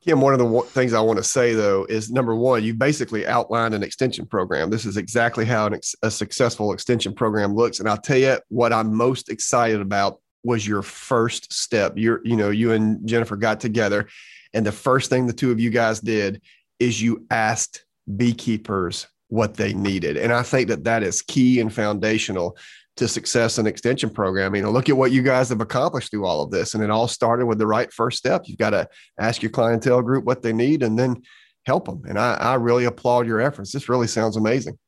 Kim, 0.07 0.21
one 0.21 0.33
of 0.33 0.39
the 0.39 0.61
things 0.69 0.93
I 0.93 1.01
want 1.01 1.17
to 1.17 1.25
say 1.25 1.55
though 1.55 1.85
is 1.89 2.13
number 2.13 2.37
one, 2.37 2.63
you 2.63 2.75
basically 2.75 3.27
outlined 3.27 3.75
an 3.75 3.83
extension 3.83 4.25
program. 4.25 4.71
This 4.71 4.85
is 4.85 4.97
exactly 4.97 5.45
how 5.45 5.67
ex- 5.67 5.97
a 6.03 6.13
successful 6.13 6.73
extension 6.73 7.13
program 7.13 7.55
looks. 7.55 7.81
And 7.81 7.89
I'll 7.89 7.97
tell 7.97 8.17
you 8.17 8.39
what 8.49 8.73
I'm 8.73 8.95
most 8.95 9.31
excited 9.31 9.81
about 9.81 10.21
was 10.45 10.65
your 10.65 10.83
first 10.83 11.53
step. 11.53 11.95
You're, 11.97 12.21
you 12.25 12.37
know, 12.37 12.51
you 12.51 12.71
and 12.71 13.05
Jennifer 13.07 13.35
got 13.35 13.59
together, 13.59 14.07
and 14.55 14.65
the 14.65 14.71
first 14.71 15.11
thing 15.11 15.27
the 15.27 15.33
two 15.33 15.51
of 15.51 15.59
you 15.59 15.71
guys 15.71 15.99
did 15.99 16.41
is 16.79 17.03
you 17.03 17.27
asked 17.31 17.85
beekeepers 18.17 19.09
what 19.27 19.55
they 19.55 19.75
needed. 19.75 20.17
And 20.17 20.33
I 20.33 20.45
think 20.45 20.69
that 20.69 20.85
that 20.85 21.03
is 21.03 21.21
key 21.21 21.59
and 21.59 21.75
foundational 21.75 22.57
to 22.97 23.07
success 23.07 23.59
and 23.59 23.69
extension 23.69 24.11
program. 24.11 24.55
You 24.55 24.63
know, 24.63 24.71
look 24.71 24.89
at 24.89 24.97
what 24.97 25.13
you 25.13 25.23
guys 25.23 25.51
have 25.51 25.61
accomplished 25.61 26.11
through 26.11 26.27
all 26.27 26.43
of 26.43 26.51
this. 26.51 26.75
And 26.75 26.83
it 26.83 26.91
all 26.91 27.09
started 27.09 27.47
with 27.47 27.59
the 27.59 27.67
right 27.67 27.93
first 27.93 28.19
step. 28.19 28.43
You've 28.47 28.59
got 28.59 28.71
to 28.71 28.89
ask 29.19 29.43
your 29.43 29.51
clientele 29.51 30.03
group 30.03 30.25
what 30.25 30.43
they 30.43 30.53
need 30.53 30.83
and 30.83 30.99
then 30.99 31.23
help 31.67 31.87
them. 31.87 32.03
And 32.09 32.19
I, 32.19 32.35
I 32.35 32.55
really 32.55 32.85
applaud 32.85 33.27
your 33.27 33.41
efforts. 33.41 33.73
This 33.73 33.89
really 33.89 34.07
sounds 34.07 34.37
amazing. 34.37 34.79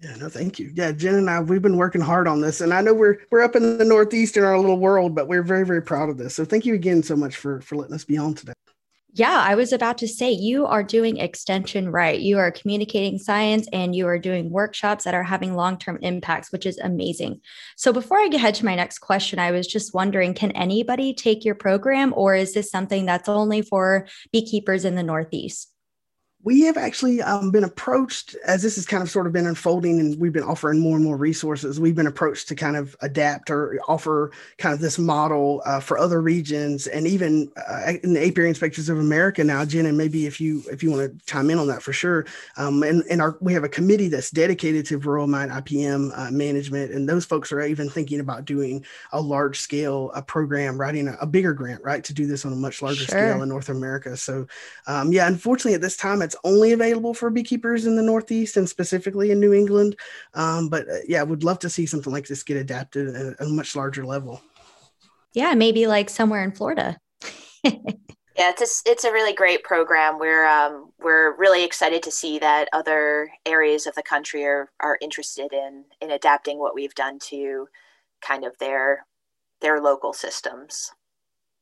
Yeah, 0.00 0.14
no, 0.14 0.28
thank 0.28 0.60
you. 0.60 0.70
Yeah, 0.74 0.92
Jen 0.92 1.16
and 1.16 1.28
I, 1.28 1.40
we've 1.40 1.62
been 1.62 1.76
working 1.76 2.00
hard 2.00 2.28
on 2.28 2.40
this, 2.40 2.60
and 2.60 2.72
I 2.72 2.80
know 2.82 2.94
we're 2.94 3.18
we're 3.32 3.42
up 3.42 3.56
in 3.56 3.78
the 3.78 3.84
Northeast 3.84 4.36
in 4.36 4.44
our 4.44 4.56
little 4.56 4.78
world, 4.78 5.12
but 5.12 5.26
we're 5.26 5.42
very 5.42 5.66
very 5.66 5.82
proud 5.82 6.08
of 6.08 6.16
this. 6.16 6.36
So 6.36 6.44
thank 6.44 6.64
you 6.64 6.74
again 6.74 7.02
so 7.02 7.16
much 7.16 7.34
for 7.34 7.60
for 7.62 7.74
letting 7.74 7.96
us 7.96 8.04
be 8.04 8.16
on 8.16 8.34
today. 8.34 8.52
Yeah, 9.14 9.42
I 9.42 9.54
was 9.54 9.72
about 9.72 9.98
to 9.98 10.08
say 10.08 10.30
you 10.30 10.66
are 10.66 10.82
doing 10.82 11.16
extension 11.16 11.90
right. 11.90 12.20
You 12.20 12.38
are 12.38 12.52
communicating 12.52 13.18
science 13.18 13.66
and 13.72 13.96
you 13.96 14.06
are 14.06 14.18
doing 14.18 14.50
workshops 14.50 15.04
that 15.04 15.14
are 15.14 15.22
having 15.22 15.54
long 15.54 15.78
term 15.78 15.98
impacts, 16.02 16.52
which 16.52 16.66
is 16.66 16.78
amazing. 16.78 17.40
So, 17.76 17.90
before 17.92 18.18
I 18.18 18.28
get 18.28 18.36
ahead 18.36 18.54
to 18.56 18.66
my 18.66 18.74
next 18.74 18.98
question, 18.98 19.38
I 19.38 19.50
was 19.50 19.66
just 19.66 19.94
wondering 19.94 20.34
can 20.34 20.52
anybody 20.52 21.14
take 21.14 21.44
your 21.44 21.54
program 21.54 22.12
or 22.16 22.34
is 22.34 22.52
this 22.52 22.70
something 22.70 23.06
that's 23.06 23.30
only 23.30 23.62
for 23.62 24.06
beekeepers 24.30 24.84
in 24.84 24.94
the 24.94 25.02
Northeast? 25.02 25.72
We 26.44 26.62
have 26.62 26.76
actually 26.76 27.20
um, 27.20 27.50
been 27.50 27.64
approached 27.64 28.36
as 28.46 28.62
this 28.62 28.76
has 28.76 28.86
kind 28.86 29.02
of 29.02 29.10
sort 29.10 29.26
of 29.26 29.32
been 29.32 29.46
unfolding 29.46 29.98
and 29.98 30.18
we've 30.20 30.32
been 30.32 30.44
offering 30.44 30.78
more 30.78 30.94
and 30.94 31.04
more 31.04 31.16
resources 31.16 31.80
we've 31.80 31.96
been 31.96 32.06
approached 32.06 32.46
to 32.48 32.54
kind 32.54 32.76
of 32.76 32.96
adapt 33.00 33.50
or 33.50 33.80
offer 33.88 34.30
kind 34.56 34.72
of 34.72 34.80
this 34.80 34.98
model 34.98 35.62
uh, 35.66 35.80
for 35.80 35.98
other 35.98 36.22
regions 36.22 36.86
and 36.86 37.06
even 37.06 37.50
uh, 37.68 37.92
in 38.04 38.14
the 38.14 38.24
apiary 38.24 38.48
inspectors 38.48 38.88
of 38.88 38.98
america 38.98 39.42
now 39.42 39.64
jen 39.64 39.86
and 39.86 39.98
maybe 39.98 40.26
if 40.26 40.40
you 40.40 40.62
if 40.70 40.82
you 40.82 40.90
want 40.90 41.02
to 41.02 41.26
chime 41.26 41.50
in 41.50 41.58
on 41.58 41.66
that 41.66 41.82
for 41.82 41.92
sure 41.92 42.24
um, 42.56 42.82
and, 42.82 43.02
and 43.10 43.20
our 43.20 43.36
we 43.40 43.52
have 43.52 43.64
a 43.64 43.68
committee 43.68 44.08
that's 44.08 44.30
dedicated 44.30 44.86
to 44.86 44.98
varroa 44.98 45.28
mite 45.28 45.50
ipm 45.50 46.16
uh, 46.16 46.30
management 46.30 46.92
and 46.92 47.08
those 47.08 47.24
folks 47.24 47.50
are 47.50 47.60
even 47.62 47.90
thinking 47.90 48.20
about 48.20 48.44
doing 48.44 48.84
a 49.12 49.20
large 49.20 49.58
scale 49.58 50.12
a 50.14 50.22
program 50.22 50.80
writing 50.80 51.08
a, 51.08 51.16
a, 51.20 51.26
bigger 51.26 51.52
grant 51.52 51.82
right 51.82 52.04
to 52.04 52.14
do 52.14 52.26
this 52.26 52.46
on 52.46 52.52
a 52.52 52.56
much 52.56 52.80
larger 52.80 53.04
sure. 53.04 53.18
scale 53.18 53.42
in 53.42 53.48
north 53.48 53.68
america 53.68 54.16
so 54.16 54.46
um, 54.86 55.12
yeah 55.12 55.26
unfortunately 55.26 55.74
at 55.74 55.80
this 55.80 55.96
time 55.96 56.22
it's 56.28 56.36
only 56.44 56.72
available 56.72 57.14
for 57.14 57.30
beekeepers 57.30 57.86
in 57.86 57.96
the 57.96 58.02
Northeast 58.02 58.58
and 58.58 58.68
specifically 58.68 59.30
in 59.30 59.40
New 59.40 59.54
England. 59.54 59.96
Um, 60.34 60.68
but 60.68 60.86
uh, 60.86 60.98
yeah, 61.08 61.22
would 61.22 61.42
love 61.42 61.58
to 61.60 61.70
see 61.70 61.86
something 61.86 62.12
like 62.12 62.26
this 62.26 62.42
get 62.42 62.58
adapted 62.58 63.16
at 63.16 63.40
a 63.40 63.48
much 63.48 63.74
larger 63.74 64.04
level. 64.04 64.42
Yeah, 65.32 65.54
maybe 65.54 65.86
like 65.86 66.10
somewhere 66.10 66.44
in 66.44 66.52
Florida. 66.52 66.98
yeah, 67.64 67.72
it's 68.36 68.60
a, 68.60 68.90
it's 68.90 69.04
a 69.04 69.12
really 69.12 69.32
great 69.32 69.64
program. 69.64 70.18
We're 70.18 70.46
um, 70.46 70.92
we're 71.00 71.34
really 71.36 71.64
excited 71.64 72.02
to 72.02 72.10
see 72.10 72.38
that 72.40 72.68
other 72.74 73.30
areas 73.46 73.86
of 73.86 73.94
the 73.94 74.02
country 74.02 74.44
are 74.44 74.70
are 74.80 74.98
interested 75.00 75.54
in 75.54 75.84
in 76.02 76.10
adapting 76.10 76.58
what 76.58 76.74
we've 76.74 76.94
done 76.94 77.18
to 77.30 77.68
kind 78.20 78.44
of 78.44 78.52
their 78.58 79.06
their 79.62 79.80
local 79.80 80.12
systems. 80.12 80.92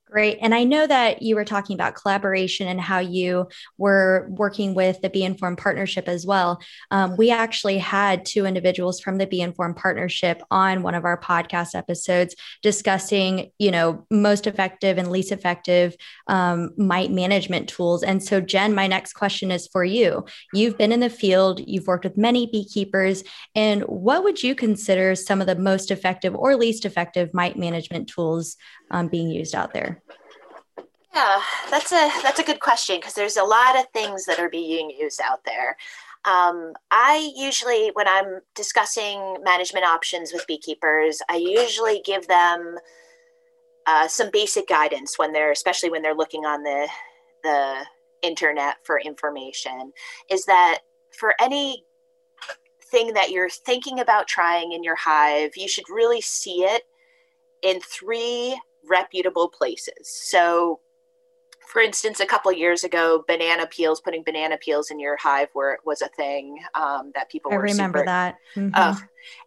Great. 0.08 0.38
And 0.40 0.54
I 0.54 0.62
know 0.62 0.86
that 0.86 1.20
you 1.22 1.34
were 1.34 1.44
talking 1.44 1.74
about 1.74 1.96
collaboration 1.96 2.68
and 2.68 2.80
how 2.80 3.00
you 3.00 3.48
were 3.76 4.28
working 4.30 4.72
with 4.72 5.00
the 5.00 5.10
Bee 5.10 5.24
Informed 5.24 5.58
Partnership 5.58 6.06
as 6.06 6.24
well. 6.24 6.60
Um, 6.92 7.16
we 7.16 7.32
actually 7.32 7.78
had 7.78 8.24
two 8.24 8.46
individuals 8.46 9.00
from 9.00 9.18
the 9.18 9.26
Bee 9.26 9.40
Informed 9.40 9.74
Partnership 9.74 10.42
on 10.48 10.84
one 10.84 10.94
of 10.94 11.04
our 11.04 11.20
podcast 11.20 11.74
episodes 11.74 12.36
discussing, 12.62 13.50
you 13.58 13.72
know, 13.72 14.06
most 14.08 14.46
effective 14.46 14.96
and 14.96 15.10
least 15.10 15.32
effective 15.32 15.96
um, 16.28 16.70
mite 16.76 17.10
management 17.10 17.68
tools. 17.68 18.04
And 18.04 18.22
so, 18.22 18.40
Jen, 18.40 18.76
my 18.76 18.86
next 18.86 19.14
question 19.14 19.50
is 19.50 19.66
for 19.66 19.84
you. 19.84 20.24
You've 20.52 20.78
been 20.78 20.92
in 20.92 21.00
the 21.00 21.10
field, 21.10 21.60
you've 21.66 21.88
worked 21.88 22.04
with 22.04 22.16
many 22.16 22.46
beekeepers, 22.46 23.24
and 23.56 23.82
what 23.82 24.22
would 24.22 24.40
you 24.40 24.54
consider 24.54 25.16
some 25.16 25.40
of 25.40 25.48
the 25.48 25.56
most 25.56 25.90
effective 25.90 26.32
or 26.36 26.54
least 26.54 26.84
effective 26.84 27.34
mite 27.34 27.58
management 27.58 28.08
tools 28.08 28.56
um, 28.92 29.08
being 29.08 29.30
used 29.30 29.54
out 29.54 29.72
there? 29.74 29.95
Yeah, 31.16 31.40
that's 31.70 31.92
a 31.92 32.10
that's 32.22 32.40
a 32.40 32.44
good 32.44 32.60
question 32.60 32.96
because 32.98 33.14
there's 33.14 33.38
a 33.38 33.42
lot 33.42 33.78
of 33.78 33.86
things 33.94 34.26
that 34.26 34.38
are 34.38 34.50
being 34.50 34.90
used 34.90 35.18
out 35.24 35.42
there. 35.46 35.74
Um, 36.26 36.74
I 36.90 37.32
usually, 37.34 37.90
when 37.94 38.06
I'm 38.06 38.40
discussing 38.54 39.38
management 39.42 39.86
options 39.86 40.30
with 40.30 40.46
beekeepers, 40.46 41.22
I 41.30 41.36
usually 41.36 42.02
give 42.04 42.26
them 42.26 42.76
uh, 43.86 44.08
some 44.08 44.28
basic 44.30 44.68
guidance 44.68 45.18
when 45.18 45.32
they're, 45.32 45.52
especially 45.52 45.88
when 45.88 46.02
they're 46.02 46.14
looking 46.14 46.44
on 46.44 46.62
the 46.62 46.86
the 47.42 47.86
internet 48.20 48.76
for 48.84 49.00
information 49.00 49.92
is 50.28 50.44
that 50.44 50.80
for 51.18 51.32
any 51.40 51.82
thing 52.90 53.14
that 53.14 53.30
you're 53.30 53.48
thinking 53.48 54.00
about 54.00 54.28
trying 54.28 54.72
in 54.72 54.84
your 54.84 54.96
hive, 54.96 55.52
you 55.56 55.66
should 55.68 55.88
really 55.88 56.20
see 56.20 56.62
it 56.64 56.82
in 57.62 57.80
three 57.80 58.60
reputable 58.86 59.48
places. 59.48 59.94
So 60.02 60.80
for 61.66 61.82
instance, 61.82 62.20
a 62.20 62.26
couple 62.26 62.52
years 62.52 62.84
ago, 62.84 63.24
banana 63.26 63.66
peels, 63.66 64.00
putting 64.00 64.22
banana 64.22 64.56
peels 64.56 64.90
in 64.90 65.00
your 65.00 65.16
hive 65.16 65.48
where 65.52 65.78
was 65.84 66.00
a 66.00 66.08
thing 66.08 66.58
um, 66.74 67.10
that 67.14 67.28
people 67.28 67.52
I 67.52 67.56
were 67.56 67.62
remember 67.62 67.98
super, 67.98 68.06
that. 68.06 68.36
Mm-hmm. 68.54 68.70
Uh, 68.74 68.96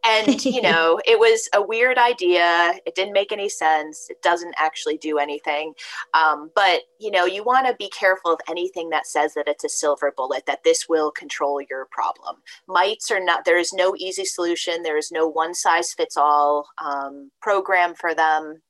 and 0.05 0.45
you 0.45 0.61
know, 0.69 0.99
it 1.05 1.17
was 1.17 1.47
a 1.53 1.61
weird 1.61 1.97
idea. 1.97 2.73
It 2.85 2.95
didn't 2.95 3.13
make 3.13 3.31
any 3.31 3.47
sense. 3.47 4.09
It 4.09 4.21
doesn't 4.21 4.53
actually 4.57 4.97
do 4.97 5.17
anything. 5.17 5.73
Um, 6.13 6.51
but 6.55 6.81
you 6.99 7.09
know, 7.09 7.25
you 7.25 7.43
want 7.43 7.67
to 7.67 7.75
be 7.75 7.89
careful 7.89 8.33
of 8.33 8.39
anything 8.49 8.89
that 8.89 9.07
says 9.07 9.33
that 9.35 9.47
it's 9.47 9.63
a 9.63 9.69
silver 9.69 10.13
bullet 10.15 10.45
that 10.45 10.63
this 10.63 10.89
will 10.89 11.11
control 11.11 11.61
your 11.69 11.87
problem. 11.89 12.37
Mites 12.67 13.11
are 13.11 13.23
not. 13.23 13.45
There 13.45 13.57
is 13.57 13.71
no 13.71 13.95
easy 13.97 14.25
solution. 14.25 14.83
There 14.83 14.97
is 14.97 15.11
no 15.11 15.27
one 15.27 15.53
size 15.53 15.93
fits 15.93 16.17
all 16.17 16.67
um, 16.83 17.31
program 17.41 17.95
for 17.95 18.13
them. 18.13 18.61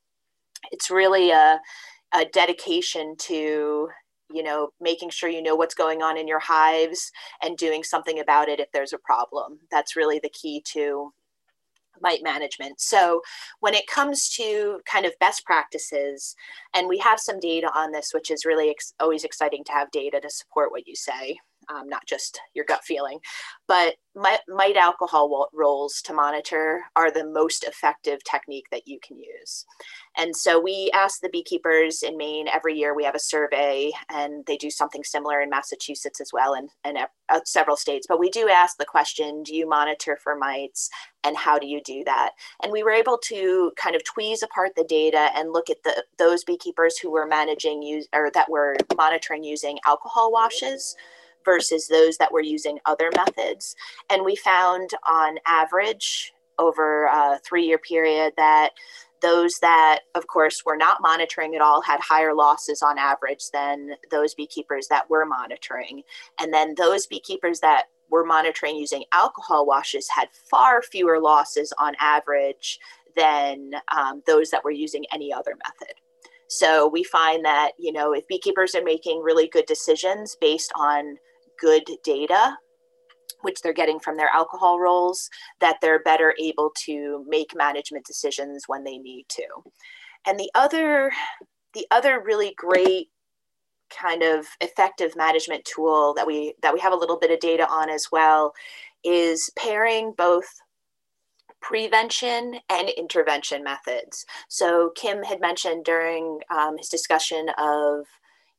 It's 0.71 0.91
really 0.91 1.31
a 1.31 1.59
a 2.13 2.26
dedication 2.26 3.15
to 3.17 3.89
you 4.32 4.43
know 4.43 4.69
making 4.80 5.10
sure 5.10 5.30
you 5.30 5.41
know 5.41 5.56
what's 5.56 5.76
going 5.76 6.02
on 6.02 6.17
in 6.17 6.28
your 6.28 6.39
hives 6.39 7.12
and 7.41 7.58
doing 7.58 7.84
something 7.84 8.19
about 8.19 8.48
it 8.50 8.60
if 8.60 8.72
there's 8.72 8.93
a 8.93 9.00
problem 9.00 9.60
that's 9.72 9.95
really 9.95 10.19
the 10.19 10.30
key 10.30 10.62
to 10.65 11.12
mite 12.02 12.24
management 12.24 12.80
so 12.80 13.22
when 13.60 13.74
it 13.74 13.88
comes 13.88 14.30
to 14.30 14.80
kind 14.86 15.06
of 15.06 15.13
best 15.19 15.43
practices 15.45 16.36
and 16.74 16.88
we 16.88 16.98
have 16.98 17.19
some 17.19 17.39
data 17.39 17.69
on 17.76 17.91
this 17.91 18.12
which 18.13 18.32
is 18.32 18.45
really 18.45 18.69
ex- 18.69 18.93
always 19.00 19.24
exciting 19.24 19.63
to 19.63 19.72
have 19.72 19.91
data 19.91 20.19
to 20.19 20.30
support 20.30 20.72
what 20.72 20.88
you 20.88 20.95
say 20.95 21.38
um, 21.69 21.88
not 21.88 22.06
just 22.06 22.39
your 22.54 22.65
gut 22.65 22.84
feeling. 22.84 23.19
But 23.67 23.95
mite 24.15 24.76
alcohol 24.76 25.50
rolls 25.54 26.02
to 26.04 26.13
monitor 26.13 26.82
are 26.95 27.12
the 27.12 27.26
most 27.26 27.63
effective 27.63 28.24
technique 28.24 28.65
that 28.72 28.88
you 28.88 29.00
can 29.02 29.17
use. 29.17 29.65
And 30.19 30.36
so 30.36 30.60
we 30.60 30.91
ask 30.93 31.21
the 31.21 31.29
beekeepers 31.29 32.03
in 32.03 32.17
Maine 32.17 32.49
every 32.49 32.77
year, 32.77 32.93
we 32.93 33.05
have 33.05 33.15
a 33.15 33.19
survey, 33.19 33.93
and 34.10 34.45
they 34.47 34.58
do 34.58 34.69
something 34.69 35.01
similar 35.05 35.39
in 35.39 35.49
Massachusetts 35.49 36.19
as 36.19 36.32
well, 36.34 36.55
and, 36.55 36.69
and 36.84 36.97
uh, 37.29 37.39
several 37.45 37.77
states. 37.77 38.05
But 38.05 38.19
we 38.19 38.29
do 38.29 38.49
ask 38.49 38.77
the 38.77 38.86
question 38.86 39.43
do 39.43 39.55
you 39.55 39.67
monitor 39.67 40.19
for 40.21 40.36
mites, 40.36 40.89
and 41.23 41.38
how 41.38 41.58
do 41.58 41.67
you 41.67 41.82
do 41.82 42.03
that? 42.03 42.32
And 42.62 42.69
we 42.73 42.84
were 42.84 42.91
able 42.91 43.17
to 43.29 43.71
kind 43.77 43.95
of 43.95 44.01
tweeze 44.03 44.43
apart 44.43 44.71
the 44.75 44.84
data 44.84 45.29
and 45.38 45.53
look 45.53 45.69
at 45.69 45.84
the, 45.86 46.03
those 46.17 46.43
beekeepers 46.43 46.97
who 46.97 47.10
were 47.10 47.25
managing 47.25 47.82
use 47.82 48.05
or 48.13 48.29
that 48.34 48.51
were 48.51 48.75
monitoring 48.97 49.45
using 49.45 49.79
alcohol 49.88 50.34
washes 50.34 50.97
versus 51.45 51.88
those 51.88 52.17
that 52.17 52.34
were 52.34 52.43
using 52.43 52.77
other 52.86 53.10
methods. 53.15 53.73
And 54.10 54.25
we 54.25 54.36
found 54.36 54.89
on 55.10 55.38
average 55.47 56.34
over 56.58 57.05
a 57.05 57.39
three 57.39 57.65
year 57.65 57.77
period 57.77 58.34
that 58.36 58.71
those 59.21 59.60
that, 59.60 60.01
of 60.15 60.27
course, 60.27 60.63
were 60.65 60.77
not 60.77 61.01
monitoring 61.01 61.55
at 61.55 61.62
all 61.62 61.82
had 61.82 61.99
higher 61.99 62.34
losses 62.34 62.82
on 62.82 62.97
average 62.97 63.49
than 63.51 63.91
those 64.12 64.34
beekeepers 64.34 64.88
that 64.88 65.10
were 65.10 65.25
monitoring. 65.25 66.03
And 66.39 66.53
then 66.53 66.75
those 66.77 67.08
beekeepers 67.08 67.60
that 67.60 67.86
were 68.10 68.25
monitoring 68.25 68.75
using 68.75 69.03
alcohol 69.12 69.65
washes 69.65 70.08
had 70.10 70.29
far 70.49 70.82
fewer 70.82 71.19
losses 71.19 71.73
on 71.77 71.93
average 71.99 72.79
than 73.15 73.71
um, 73.95 74.21
those 74.25 74.49
that 74.49 74.63
were 74.63 74.71
using 74.71 75.05
any 75.13 75.32
other 75.34 75.55
method. 75.65 75.95
So 76.47 76.88
we 76.88 77.03
find 77.03 77.45
that, 77.45 77.73
you 77.77 77.91
know, 77.91 78.13
if 78.13 78.27
beekeepers 78.27 78.73
are 78.73 78.84
making 78.84 79.21
really 79.21 79.47
good 79.47 79.65
decisions 79.67 80.36
based 80.41 80.71
on 80.75 81.17
good 81.60 81.84
data 82.03 82.58
which 83.42 83.62
they're 83.62 83.74
getting 83.74 84.00
from 84.00 84.18
their 84.18 84.30
alcohol 84.34 84.80
rolls 84.80 85.30
that 85.60 85.78
they're 85.82 86.04
better 86.04 86.34
able 86.39 86.72
to 86.86 87.26
make 87.28 87.56
management 87.56 88.06
decisions 88.06 88.63
when 88.68 88.84
they 88.84 88.98
need 88.98 89.26
to. 89.30 89.46
And 90.28 90.39
the 90.39 90.52
other 90.56 91.12
the 91.74 91.86
other 91.92 92.22
really 92.26 92.54
great 92.58 93.10
kind 93.89 94.24
of 94.24 94.48
effective 94.62 95.15
management 95.15 95.65
tool 95.65 96.13
that 96.15 96.28
we 96.28 96.54
that 96.62 96.74
we 96.74 96.80
have 96.80 96.94
a 96.94 96.98
little 96.98 97.18
bit 97.18 97.32
of 97.32 97.39
data 97.39 97.68
on 97.68 97.89
as 97.89 98.08
well 98.12 98.54
is 99.04 99.50
pairing 99.58 100.13
both 100.18 100.46
prevention 101.62 102.60
and 102.70 102.89
intervention 102.89 103.63
methods. 103.63 104.26
So 104.48 104.92
kim 104.96 105.24
had 105.24 105.42
mentioned 105.42 105.86
during 105.86 106.39
um, 106.50 106.78
his 106.78 106.89
discussion 106.89 107.50
of 107.58 108.06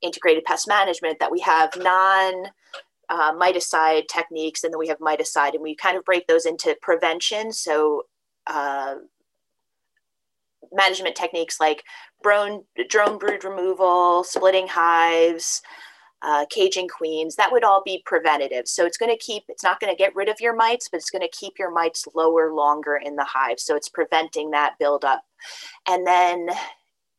integrated 0.02 0.44
pest 0.44 0.68
management 0.68 1.18
that 1.20 1.32
we 1.32 1.40
have 1.40 1.70
non 1.76 2.46
uh, 3.10 3.34
miticide 3.34 4.06
techniques, 4.08 4.64
and 4.64 4.72
then 4.72 4.78
we 4.78 4.88
have 4.88 4.98
miticide, 4.98 5.52
and 5.52 5.62
we 5.62 5.74
kind 5.74 5.98
of 5.98 6.04
break 6.04 6.26
those 6.26 6.46
into 6.46 6.76
prevention. 6.80 7.52
So, 7.52 8.04
uh, 8.46 8.94
management 10.72 11.16
techniques 11.16 11.58
like 11.60 11.82
drone, 12.22 12.64
drone 12.88 13.18
brood 13.18 13.44
removal, 13.44 14.24
splitting 14.24 14.68
hives, 14.68 15.60
uh, 16.22 16.44
caging 16.50 16.86
queens, 16.88 17.36
that 17.36 17.50
would 17.50 17.64
all 17.64 17.82
be 17.84 18.02
preventative. 18.04 18.68
So 18.68 18.84
it's 18.84 18.98
going 18.98 19.10
to 19.10 19.18
keep, 19.18 19.42
it's 19.48 19.64
not 19.64 19.80
going 19.80 19.92
to 19.92 19.98
get 19.98 20.14
rid 20.14 20.28
of 20.28 20.40
your 20.40 20.54
mites, 20.54 20.88
but 20.88 20.98
it's 20.98 21.10
going 21.10 21.22
to 21.22 21.36
keep 21.36 21.54
your 21.58 21.72
mites 21.72 22.06
lower 22.14 22.52
longer 22.52 23.00
in 23.02 23.16
the 23.16 23.24
hive. 23.24 23.58
So 23.58 23.74
it's 23.74 23.88
preventing 23.88 24.50
that 24.50 24.74
buildup. 24.78 25.22
And 25.88 26.06
then 26.06 26.48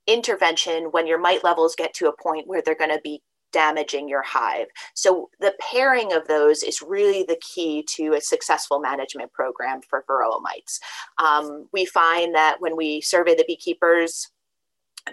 intervention 0.07 0.85
when 0.85 1.07
your 1.07 1.19
mite 1.19 1.43
levels 1.43 1.75
get 1.75 1.93
to 1.95 2.09
a 2.09 2.23
point 2.23 2.47
where 2.47 2.61
they're 2.61 2.75
going 2.75 2.91
to 2.91 3.01
be 3.03 3.21
damaging 3.51 4.07
your 4.07 4.21
hive. 4.21 4.67
So 4.93 5.29
the 5.39 5.53
pairing 5.59 6.13
of 6.13 6.27
those 6.27 6.63
is 6.63 6.81
really 6.81 7.23
the 7.23 7.39
key 7.41 7.83
to 7.95 8.13
a 8.13 8.21
successful 8.21 8.79
management 8.79 9.33
program 9.33 9.81
for 9.81 10.03
varroa 10.09 10.41
mites. 10.41 10.79
Um, 11.17 11.67
we 11.73 11.85
find 11.85 12.35
that 12.35 12.57
when 12.59 12.75
we 12.75 13.01
survey 13.01 13.35
the 13.35 13.45
beekeepers, 13.47 14.29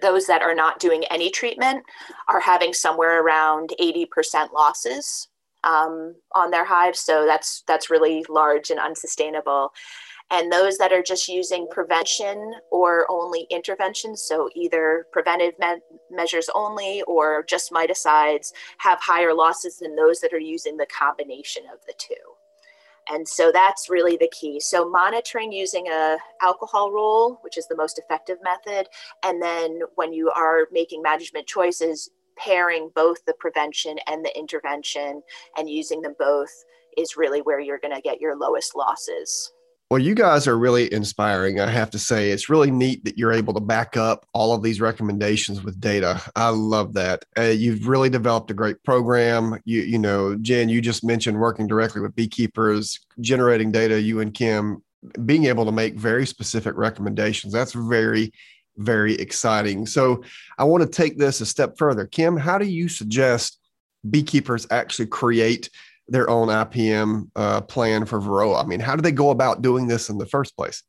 those 0.03 0.27
that 0.27 0.43
are 0.43 0.55
not 0.55 0.81
doing 0.81 1.05
any 1.05 1.31
treatment 1.31 1.85
are 2.29 2.41
having 2.41 2.75
somewhere 2.75 3.23
around 3.23 3.73
80% 3.81 4.53
losses 4.53 5.29
um, 5.65 6.15
on 6.35 6.51
their 6.51 6.65
hives. 6.65 7.01
So 7.01 7.27
that's 7.27 7.63
that's 7.67 7.91
really 7.91 8.25
large 8.29 8.71
and 8.71 8.79
unsustainable 8.79 9.73
and 10.31 10.53
those 10.53 10.77
that 10.79 10.93
are 10.93 11.03
just 11.03 11.29
using 11.29 11.67
prevention 11.71 12.53
or 12.71 13.11
only 13.11 13.47
intervention, 13.51 14.17
so 14.17 14.51
either 14.55 15.07
preventive 15.11 15.55
me- 15.59 15.81
measures 16.11 16.51
only 16.55 17.03
or 17.03 17.45
just 17.49 17.73
miticides, 17.73 18.53
have 18.79 18.99
higher 19.01 19.33
losses 19.33 19.79
than 19.79 19.97
those 19.97 20.21
that 20.21 20.35
are 20.35 20.39
using 20.39 20.77
the 20.77 20.87
combination 20.87 21.63
of 21.73 21.79
the 21.87 21.95
two. 21.99 22.15
And 23.11 23.27
so 23.27 23.51
that's 23.51 23.89
really 23.89 24.19
the 24.19 24.31
key. 24.39 24.61
So 24.61 24.89
monitoring 24.91 25.51
using 25.51 25.89
a 25.89 26.19
alcohol 26.43 26.93
roll, 26.93 27.39
which 27.43 27.57
is 27.57 27.67
the 27.67 27.77
most 27.77 27.99
effective 27.99 28.37
method, 28.45 28.87
and 29.25 29.41
then 29.41 29.81
when 29.95 30.13
you 30.13 30.31
are 30.31 30.69
making 30.71 31.01
management 31.01 31.47
choices, 31.47 32.11
pairing 32.37 32.91
both 32.95 33.25
the 33.25 33.35
prevention 33.35 33.99
and 34.07 34.25
the 34.25 34.39
intervention 34.39 35.23
and 35.57 35.69
using 35.69 36.03
them 36.03 36.15
both 36.19 36.51
is 36.97 37.17
really 37.17 37.41
where 37.41 37.61
you're 37.61 37.81
going 37.81 37.95
to 37.95 38.01
get 38.03 38.21
your 38.21 38.37
lowest 38.37 38.77
losses. 38.77 39.53
Well, 39.91 40.03
you 40.03 40.15
guys 40.15 40.47
are 40.47 40.59
really 40.59 40.93
inspiring. 40.93 41.61
I 41.61 41.71
have 41.71 41.89
to 41.91 41.99
say, 41.99 42.31
it's 42.31 42.51
really 42.51 42.71
neat 42.71 43.05
that 43.05 43.17
you're 43.17 43.33
able 43.33 43.55
to 43.55 43.61
back 43.61 43.97
up 43.97 44.27
all 44.35 44.53
of 44.53 44.63
these 44.63 44.83
recommendations 44.83 45.65
with 45.65 45.81
data. 45.81 46.21
I 46.37 46.51
love 46.51 46.93
that. 46.93 47.25
Uh, 47.39 47.45
you've 47.45 47.89
really 47.89 48.11
developed 48.11 48.51
a 48.51 48.55
great 48.55 48.83
program. 48.85 49.59
You, 49.65 49.81
you 49.81 49.99
know, 49.99 50.37
Jen, 50.37 50.69
you 50.69 50.83
just 50.83 51.05
mentioned 51.05 51.41
working 51.41 51.67
directly 51.67 52.03
with 52.03 52.15
beekeepers, 52.15 53.01
generating 53.21 53.73
data. 53.73 53.99
You 53.99 54.21
and 54.21 54.35
Kim 54.35 54.83
being 55.25 55.47
able 55.47 55.65
to 55.65 55.73
make 55.73 55.95
very 55.95 56.27
specific 56.27 56.77
recommendations. 56.77 57.55
That's 57.55 57.73
very, 57.73 58.31
very 58.77 59.15
exciting. 59.15 59.87
So, 59.87 60.23
I 60.59 60.65
want 60.65 60.83
to 60.83 60.89
take 60.89 61.17
this 61.17 61.41
a 61.41 61.47
step 61.47 61.79
further. 61.79 62.05
Kim, 62.05 62.37
how 62.37 62.59
do 62.59 62.67
you 62.67 62.91
suggest 62.91 63.59
beekeepers 64.11 64.67
actually 64.71 65.07
create? 65.07 65.71
Their 66.09 66.29
own 66.29 66.49
IPM 66.49 67.31
uh, 67.37 67.61
plan 67.63 68.07
for 68.07 68.21
Varroa? 68.21 68.63
I 68.63 68.67
mean, 68.67 68.81
how 68.81 68.97
do 68.97 69.03
they 69.03 69.13
go 69.13 69.31
about 69.31 69.63
doing 69.63 69.87
this 69.87 70.09
in 70.09 70.19
the 70.19 70.27
first 70.27 70.57
place? 70.57 70.83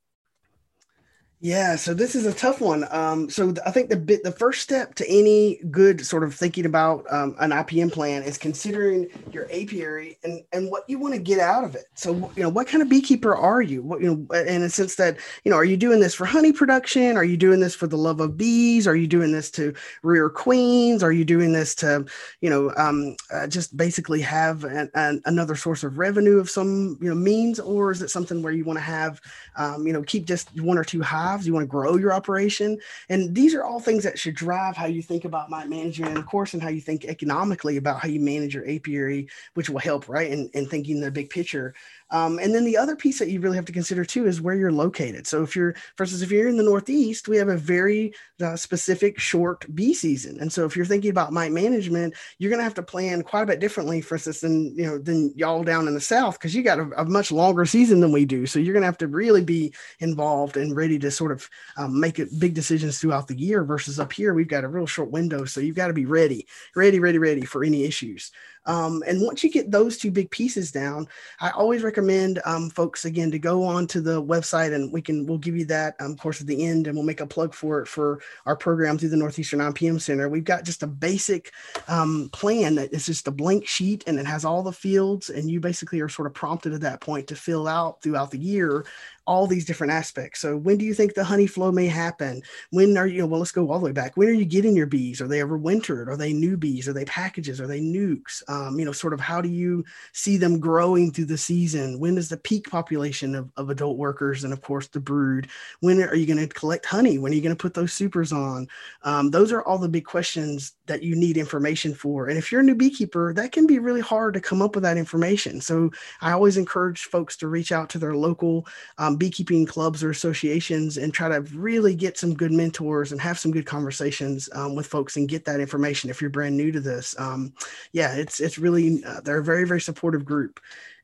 Yeah, 1.41 1.77
so 1.77 1.93
this 1.93 2.15
is 2.15 2.25
a 2.25 2.33
tough 2.33 2.59
one. 2.59 2.85
Um, 2.91 3.29
so 3.29 3.53
I 3.65 3.71
think 3.71 3.89
the 3.89 3.95
bit, 3.95 4.23
the 4.23 4.31
first 4.31 4.61
step 4.61 4.93
to 4.95 5.09
any 5.09 5.61
good 5.71 6.05
sort 6.05 6.25
of 6.25 6.35
thinking 6.35 6.65
about 6.65 7.05
um, 7.09 7.33
an 7.39 7.51
IPM 7.51 7.93
plan 7.93 8.23
is 8.23 8.37
considering 8.37 9.07
your 9.31 9.45
apiary 9.45 10.17
and 10.25 10.43
and 10.51 10.69
what 10.69 10.83
you 10.89 10.99
want 10.99 11.13
to 11.13 11.19
get 11.19 11.39
out 11.39 11.63
of 11.63 11.75
it. 11.75 11.85
So 11.93 12.29
you 12.35 12.43
know, 12.43 12.49
what 12.49 12.67
kind 12.67 12.81
of 12.81 12.89
beekeeper 12.89 13.33
are 13.33 13.61
you? 13.61 13.81
What 13.81 14.01
you 14.01 14.27
know, 14.27 14.35
in 14.35 14.63
a 14.63 14.69
sense 14.69 14.95
that 14.95 15.15
you 15.45 15.49
know, 15.49 15.55
are 15.55 15.63
you 15.63 15.77
doing 15.77 16.01
this 16.01 16.13
for 16.13 16.25
honey 16.25 16.51
production? 16.51 17.15
Are 17.15 17.23
you 17.23 17.37
doing 17.37 17.61
this 17.61 17.73
for 17.73 17.87
the 17.87 17.97
love 17.97 18.19
of 18.19 18.35
bees? 18.35 18.85
Are 18.85 18.95
you 18.97 19.07
doing 19.07 19.31
this 19.31 19.49
to 19.51 19.73
rear 20.03 20.29
queens? 20.29 21.03
Are 21.03 21.13
you 21.13 21.23
doing 21.23 21.53
this 21.53 21.73
to 21.75 22.05
you 22.41 22.49
know 22.49 22.73
um, 22.75 23.15
uh, 23.33 23.47
just 23.47 23.77
basically 23.77 24.19
have 24.19 24.65
an, 24.65 24.91
an, 24.93 25.21
another 25.23 25.55
source 25.55 25.85
of 25.85 25.99
revenue 25.99 26.37
of 26.37 26.49
some 26.49 26.97
you 26.99 27.07
know 27.07 27.15
means, 27.15 27.61
or 27.61 27.91
is 27.91 28.01
it 28.01 28.09
something 28.09 28.43
where 28.43 28.51
you 28.51 28.65
want 28.65 28.75
to 28.77 28.83
have 28.83 29.21
um, 29.55 29.87
you 29.87 29.93
know 29.93 30.03
keep 30.03 30.25
just 30.25 30.49
one 30.59 30.77
or 30.77 30.83
two 30.83 31.01
hives, 31.29 31.47
you 31.47 31.53
want 31.53 31.63
to 31.63 31.67
grow 31.67 31.97
your 31.97 32.13
operation. 32.13 32.77
And 33.09 33.33
these 33.35 33.53
are 33.53 33.63
all 33.63 33.79
things 33.79 34.03
that 34.03 34.19
should 34.19 34.35
drive 34.35 34.75
how 34.75 34.85
you 34.87 35.01
think 35.01 35.25
about 35.25 35.49
mite 35.49 35.69
management, 35.69 36.11
and 36.11 36.19
of 36.19 36.25
course, 36.25 36.53
and 36.53 36.61
how 36.61 36.69
you 36.69 36.81
think 36.81 37.05
economically 37.05 37.77
about 37.77 37.99
how 37.99 38.07
you 38.07 38.19
manage 38.19 38.53
your 38.55 38.69
apiary, 38.69 39.27
which 39.53 39.69
will 39.69 39.79
help, 39.79 40.09
right? 40.09 40.31
And, 40.31 40.49
and 40.53 40.69
thinking 40.69 40.99
the 40.99 41.11
big 41.11 41.29
picture. 41.29 41.73
Um, 42.11 42.39
and 42.39 42.53
then 42.53 42.65
the 42.65 42.77
other 42.77 42.95
piece 42.95 43.19
that 43.19 43.29
you 43.29 43.39
really 43.39 43.55
have 43.55 43.65
to 43.65 43.71
consider 43.71 44.03
too 44.03 44.25
is 44.25 44.41
where 44.41 44.55
you're 44.55 44.71
located. 44.71 45.27
So 45.27 45.43
if 45.43 45.55
you're, 45.55 45.75
for 45.95 46.03
instance, 46.03 46.23
if 46.23 46.31
you're 46.31 46.47
in 46.47 46.57
the 46.57 46.63
Northeast, 46.63 47.27
we 47.27 47.37
have 47.37 47.49
a 47.49 47.57
very 47.57 48.13
uh, 48.41 48.55
specific 48.55 49.19
short 49.19 49.65
bee 49.75 49.93
season. 49.93 50.39
And 50.39 50.51
so 50.51 50.65
if 50.65 50.75
you're 50.75 50.85
thinking 50.85 51.11
about 51.11 51.33
mite 51.33 51.51
management, 51.51 52.15
you're 52.39 52.49
going 52.49 52.59
to 52.59 52.63
have 52.63 52.73
to 52.75 52.83
plan 52.83 53.21
quite 53.21 53.43
a 53.43 53.45
bit 53.45 53.59
differently, 53.59 54.01
for 54.01 54.15
instance, 54.15 54.41
than, 54.41 54.75
you 54.75 54.87
know, 54.87 54.97
than 54.97 55.33
y'all 55.35 55.63
down 55.63 55.87
in 55.87 55.93
the 55.93 56.01
South, 56.01 56.39
because 56.39 56.55
you 56.55 56.63
got 56.63 56.79
a, 56.79 56.89
a, 57.01 57.05
much 57.05 57.31
longer 57.31 57.65
season 57.65 57.99
than 57.99 58.11
we 58.11 58.25
do. 58.25 58.45
So 58.45 58.59
you're 58.59 58.73
going 58.73 58.81
to 58.81 58.87
have 58.87 58.97
to 58.99 59.07
really 59.07 59.43
be 59.43 59.73
involved 59.99 60.57
and 60.57 60.75
ready 60.75 60.97
to 60.99 61.11
sort 61.19 61.31
of 61.33 61.49
um, 61.77 61.99
make 61.99 62.17
it 62.17 62.39
big 62.39 62.53
decisions 62.53 62.97
throughout 62.97 63.27
the 63.27 63.37
year 63.37 63.63
versus 63.65 63.99
up 63.99 64.13
here, 64.13 64.33
we've 64.33 64.47
got 64.47 64.63
a 64.63 64.69
real 64.69 64.87
short 64.87 65.11
window. 65.11 65.43
So 65.43 65.59
you've 65.59 65.75
got 65.75 65.87
to 65.87 65.93
be 65.93 66.05
ready, 66.05 66.47
ready, 66.77 66.99
ready, 66.99 67.17
ready 67.17 67.43
for 67.43 67.63
any 67.63 67.83
issues. 67.83 68.31
Um, 68.65 69.03
and 69.07 69.21
once 69.21 69.43
you 69.43 69.51
get 69.51 69.71
those 69.71 69.97
two 69.97 70.11
big 70.11 70.29
pieces 70.31 70.71
down, 70.71 71.07
I 71.39 71.49
always 71.51 71.83
recommend 71.83 72.39
um, 72.45 72.69
folks 72.69 73.05
again 73.05 73.31
to 73.31 73.39
go 73.39 73.63
on 73.63 73.87
to 73.87 74.01
the 74.01 74.21
website 74.21 74.73
and 74.73 74.91
we 74.91 75.01
can 75.01 75.25
we'll 75.25 75.37
give 75.37 75.57
you 75.57 75.65
that 75.65 75.95
um, 75.99 76.11
of 76.11 76.19
course 76.19 76.41
at 76.41 76.47
the 76.47 76.65
end 76.65 76.87
and 76.87 76.95
we'll 76.95 77.05
make 77.05 77.21
a 77.21 77.27
plug 77.27 77.53
for 77.53 77.81
it 77.81 77.87
for 77.87 78.21
our 78.45 78.55
program 78.55 78.97
through 78.97 79.09
the 79.09 79.17
Northeastern 79.17 79.59
IPM 79.59 79.99
Center. 80.01 80.29
We've 80.29 80.43
got 80.43 80.63
just 80.63 80.83
a 80.83 80.87
basic 80.87 81.51
um, 81.87 82.29
plan 82.33 82.75
that 82.75 82.93
is 82.93 83.05
just 83.05 83.27
a 83.27 83.31
blank 83.31 83.67
sheet 83.67 84.03
and 84.07 84.19
it 84.19 84.25
has 84.25 84.45
all 84.45 84.63
the 84.63 84.71
fields 84.71 85.29
and 85.29 85.49
you 85.49 85.59
basically 85.59 86.01
are 86.01 86.09
sort 86.09 86.27
of 86.27 86.33
prompted 86.33 86.73
at 86.73 86.81
that 86.81 87.01
point 87.01 87.27
to 87.27 87.35
fill 87.35 87.67
out 87.67 88.01
throughout 88.01 88.31
the 88.31 88.39
year 88.39 88.85
all 89.29 89.45
these 89.45 89.65
different 89.65 89.93
aspects. 89.93 90.39
So 90.39 90.57
when 90.57 90.79
do 90.79 90.85
you 90.85 90.95
think 90.95 91.13
the 91.13 91.23
honey 91.23 91.45
flow 91.45 91.71
may 91.71 91.85
happen? 91.85 92.41
When 92.71 92.97
are 92.97 93.05
you, 93.05 93.27
well, 93.27 93.39
let's 93.39 93.51
go 93.51 93.69
all 93.69 93.77
the 93.77 93.85
way 93.85 93.91
back. 93.91 94.17
When 94.17 94.27
are 94.27 94.33
you 94.33 94.43
getting 94.43 94.75
your 94.75 94.87
bees? 94.87 95.21
Are 95.21 95.27
they 95.27 95.39
overwintered? 95.39 96.07
Are 96.07 96.17
they 96.17 96.33
new 96.33 96.57
bees? 96.57 96.87
Are 96.87 96.93
they 96.93 97.05
packages? 97.05 97.61
Are 97.61 97.67
they 97.67 97.79
nukes? 97.79 98.41
Um, 98.49 98.58
you 98.77 98.85
know, 98.85 98.91
sort 98.91 99.13
of 99.13 99.19
how 99.19 99.41
do 99.41 99.49
you 99.49 99.83
see 100.13 100.37
them 100.37 100.59
growing 100.59 101.11
through 101.11 101.25
the 101.25 101.37
season? 101.37 101.99
When 101.99 102.17
is 102.17 102.29
the 102.29 102.37
peak 102.37 102.69
population 102.69 103.35
of, 103.35 103.51
of 103.57 103.69
adult 103.69 103.97
workers? 103.97 104.43
And 104.43 104.53
of 104.53 104.61
course 104.61 104.87
the 104.87 104.99
brood, 104.99 105.47
when 105.79 106.01
are 106.01 106.15
you 106.15 106.25
going 106.25 106.47
to 106.47 106.53
collect 106.53 106.85
honey? 106.85 107.17
When 107.17 107.31
are 107.31 107.35
you 107.35 107.41
going 107.41 107.55
to 107.55 107.61
put 107.61 107.73
those 107.73 107.93
supers 107.93 108.31
on? 108.31 108.67
Um, 109.03 109.31
those 109.31 109.51
are 109.51 109.63
all 109.63 109.77
the 109.77 109.89
big 109.89 110.05
questions 110.05 110.73
that 110.87 111.03
you 111.03 111.15
need 111.15 111.37
information 111.37 111.93
for. 111.93 112.27
And 112.27 112.37
if 112.37 112.51
you're 112.51 112.61
a 112.61 112.63
new 112.63 112.75
beekeeper, 112.75 113.33
that 113.33 113.51
can 113.51 113.67
be 113.67 113.79
really 113.79 114.01
hard 114.01 114.33
to 114.33 114.41
come 114.41 114.61
up 114.61 114.75
with 114.75 114.83
that 114.83 114.97
information. 114.97 115.61
So 115.61 115.91
I 116.21 116.31
always 116.31 116.57
encourage 116.57 117.03
folks 117.03 117.37
to 117.37 117.47
reach 117.47 117.71
out 117.71 117.89
to 117.89 117.99
their 117.99 118.15
local 118.15 118.67
um, 118.97 119.15
beekeeping 119.15 119.65
clubs 119.65 120.03
or 120.03 120.09
associations 120.09 120.97
and 120.97 121.13
try 121.13 121.29
to 121.29 121.41
really 121.55 121.95
get 121.95 122.17
some 122.17 122.33
good 122.33 122.51
mentors 122.51 123.11
and 123.11 123.21
have 123.21 123.39
some 123.39 123.51
good 123.51 123.65
conversations 123.65 124.49
um, 124.53 124.75
with 124.75 124.87
folks 124.87 125.15
and 125.15 125.29
get 125.29 125.45
that 125.45 125.59
information 125.59 126.09
if 126.09 126.21
you're 126.21 126.29
brand 126.29 126.55
new 126.55 126.71
to 126.71 126.79
this 126.79 127.15
um, 127.19 127.53
yeah 127.91 128.15
it's 128.15 128.38
it's 128.41 128.57
really 128.57 129.03
uh, 129.03 129.21
they're 129.21 129.39
a 129.39 129.43
very 129.43 129.65
very 129.65 129.81
supportive 129.81 130.25
group 130.25 130.59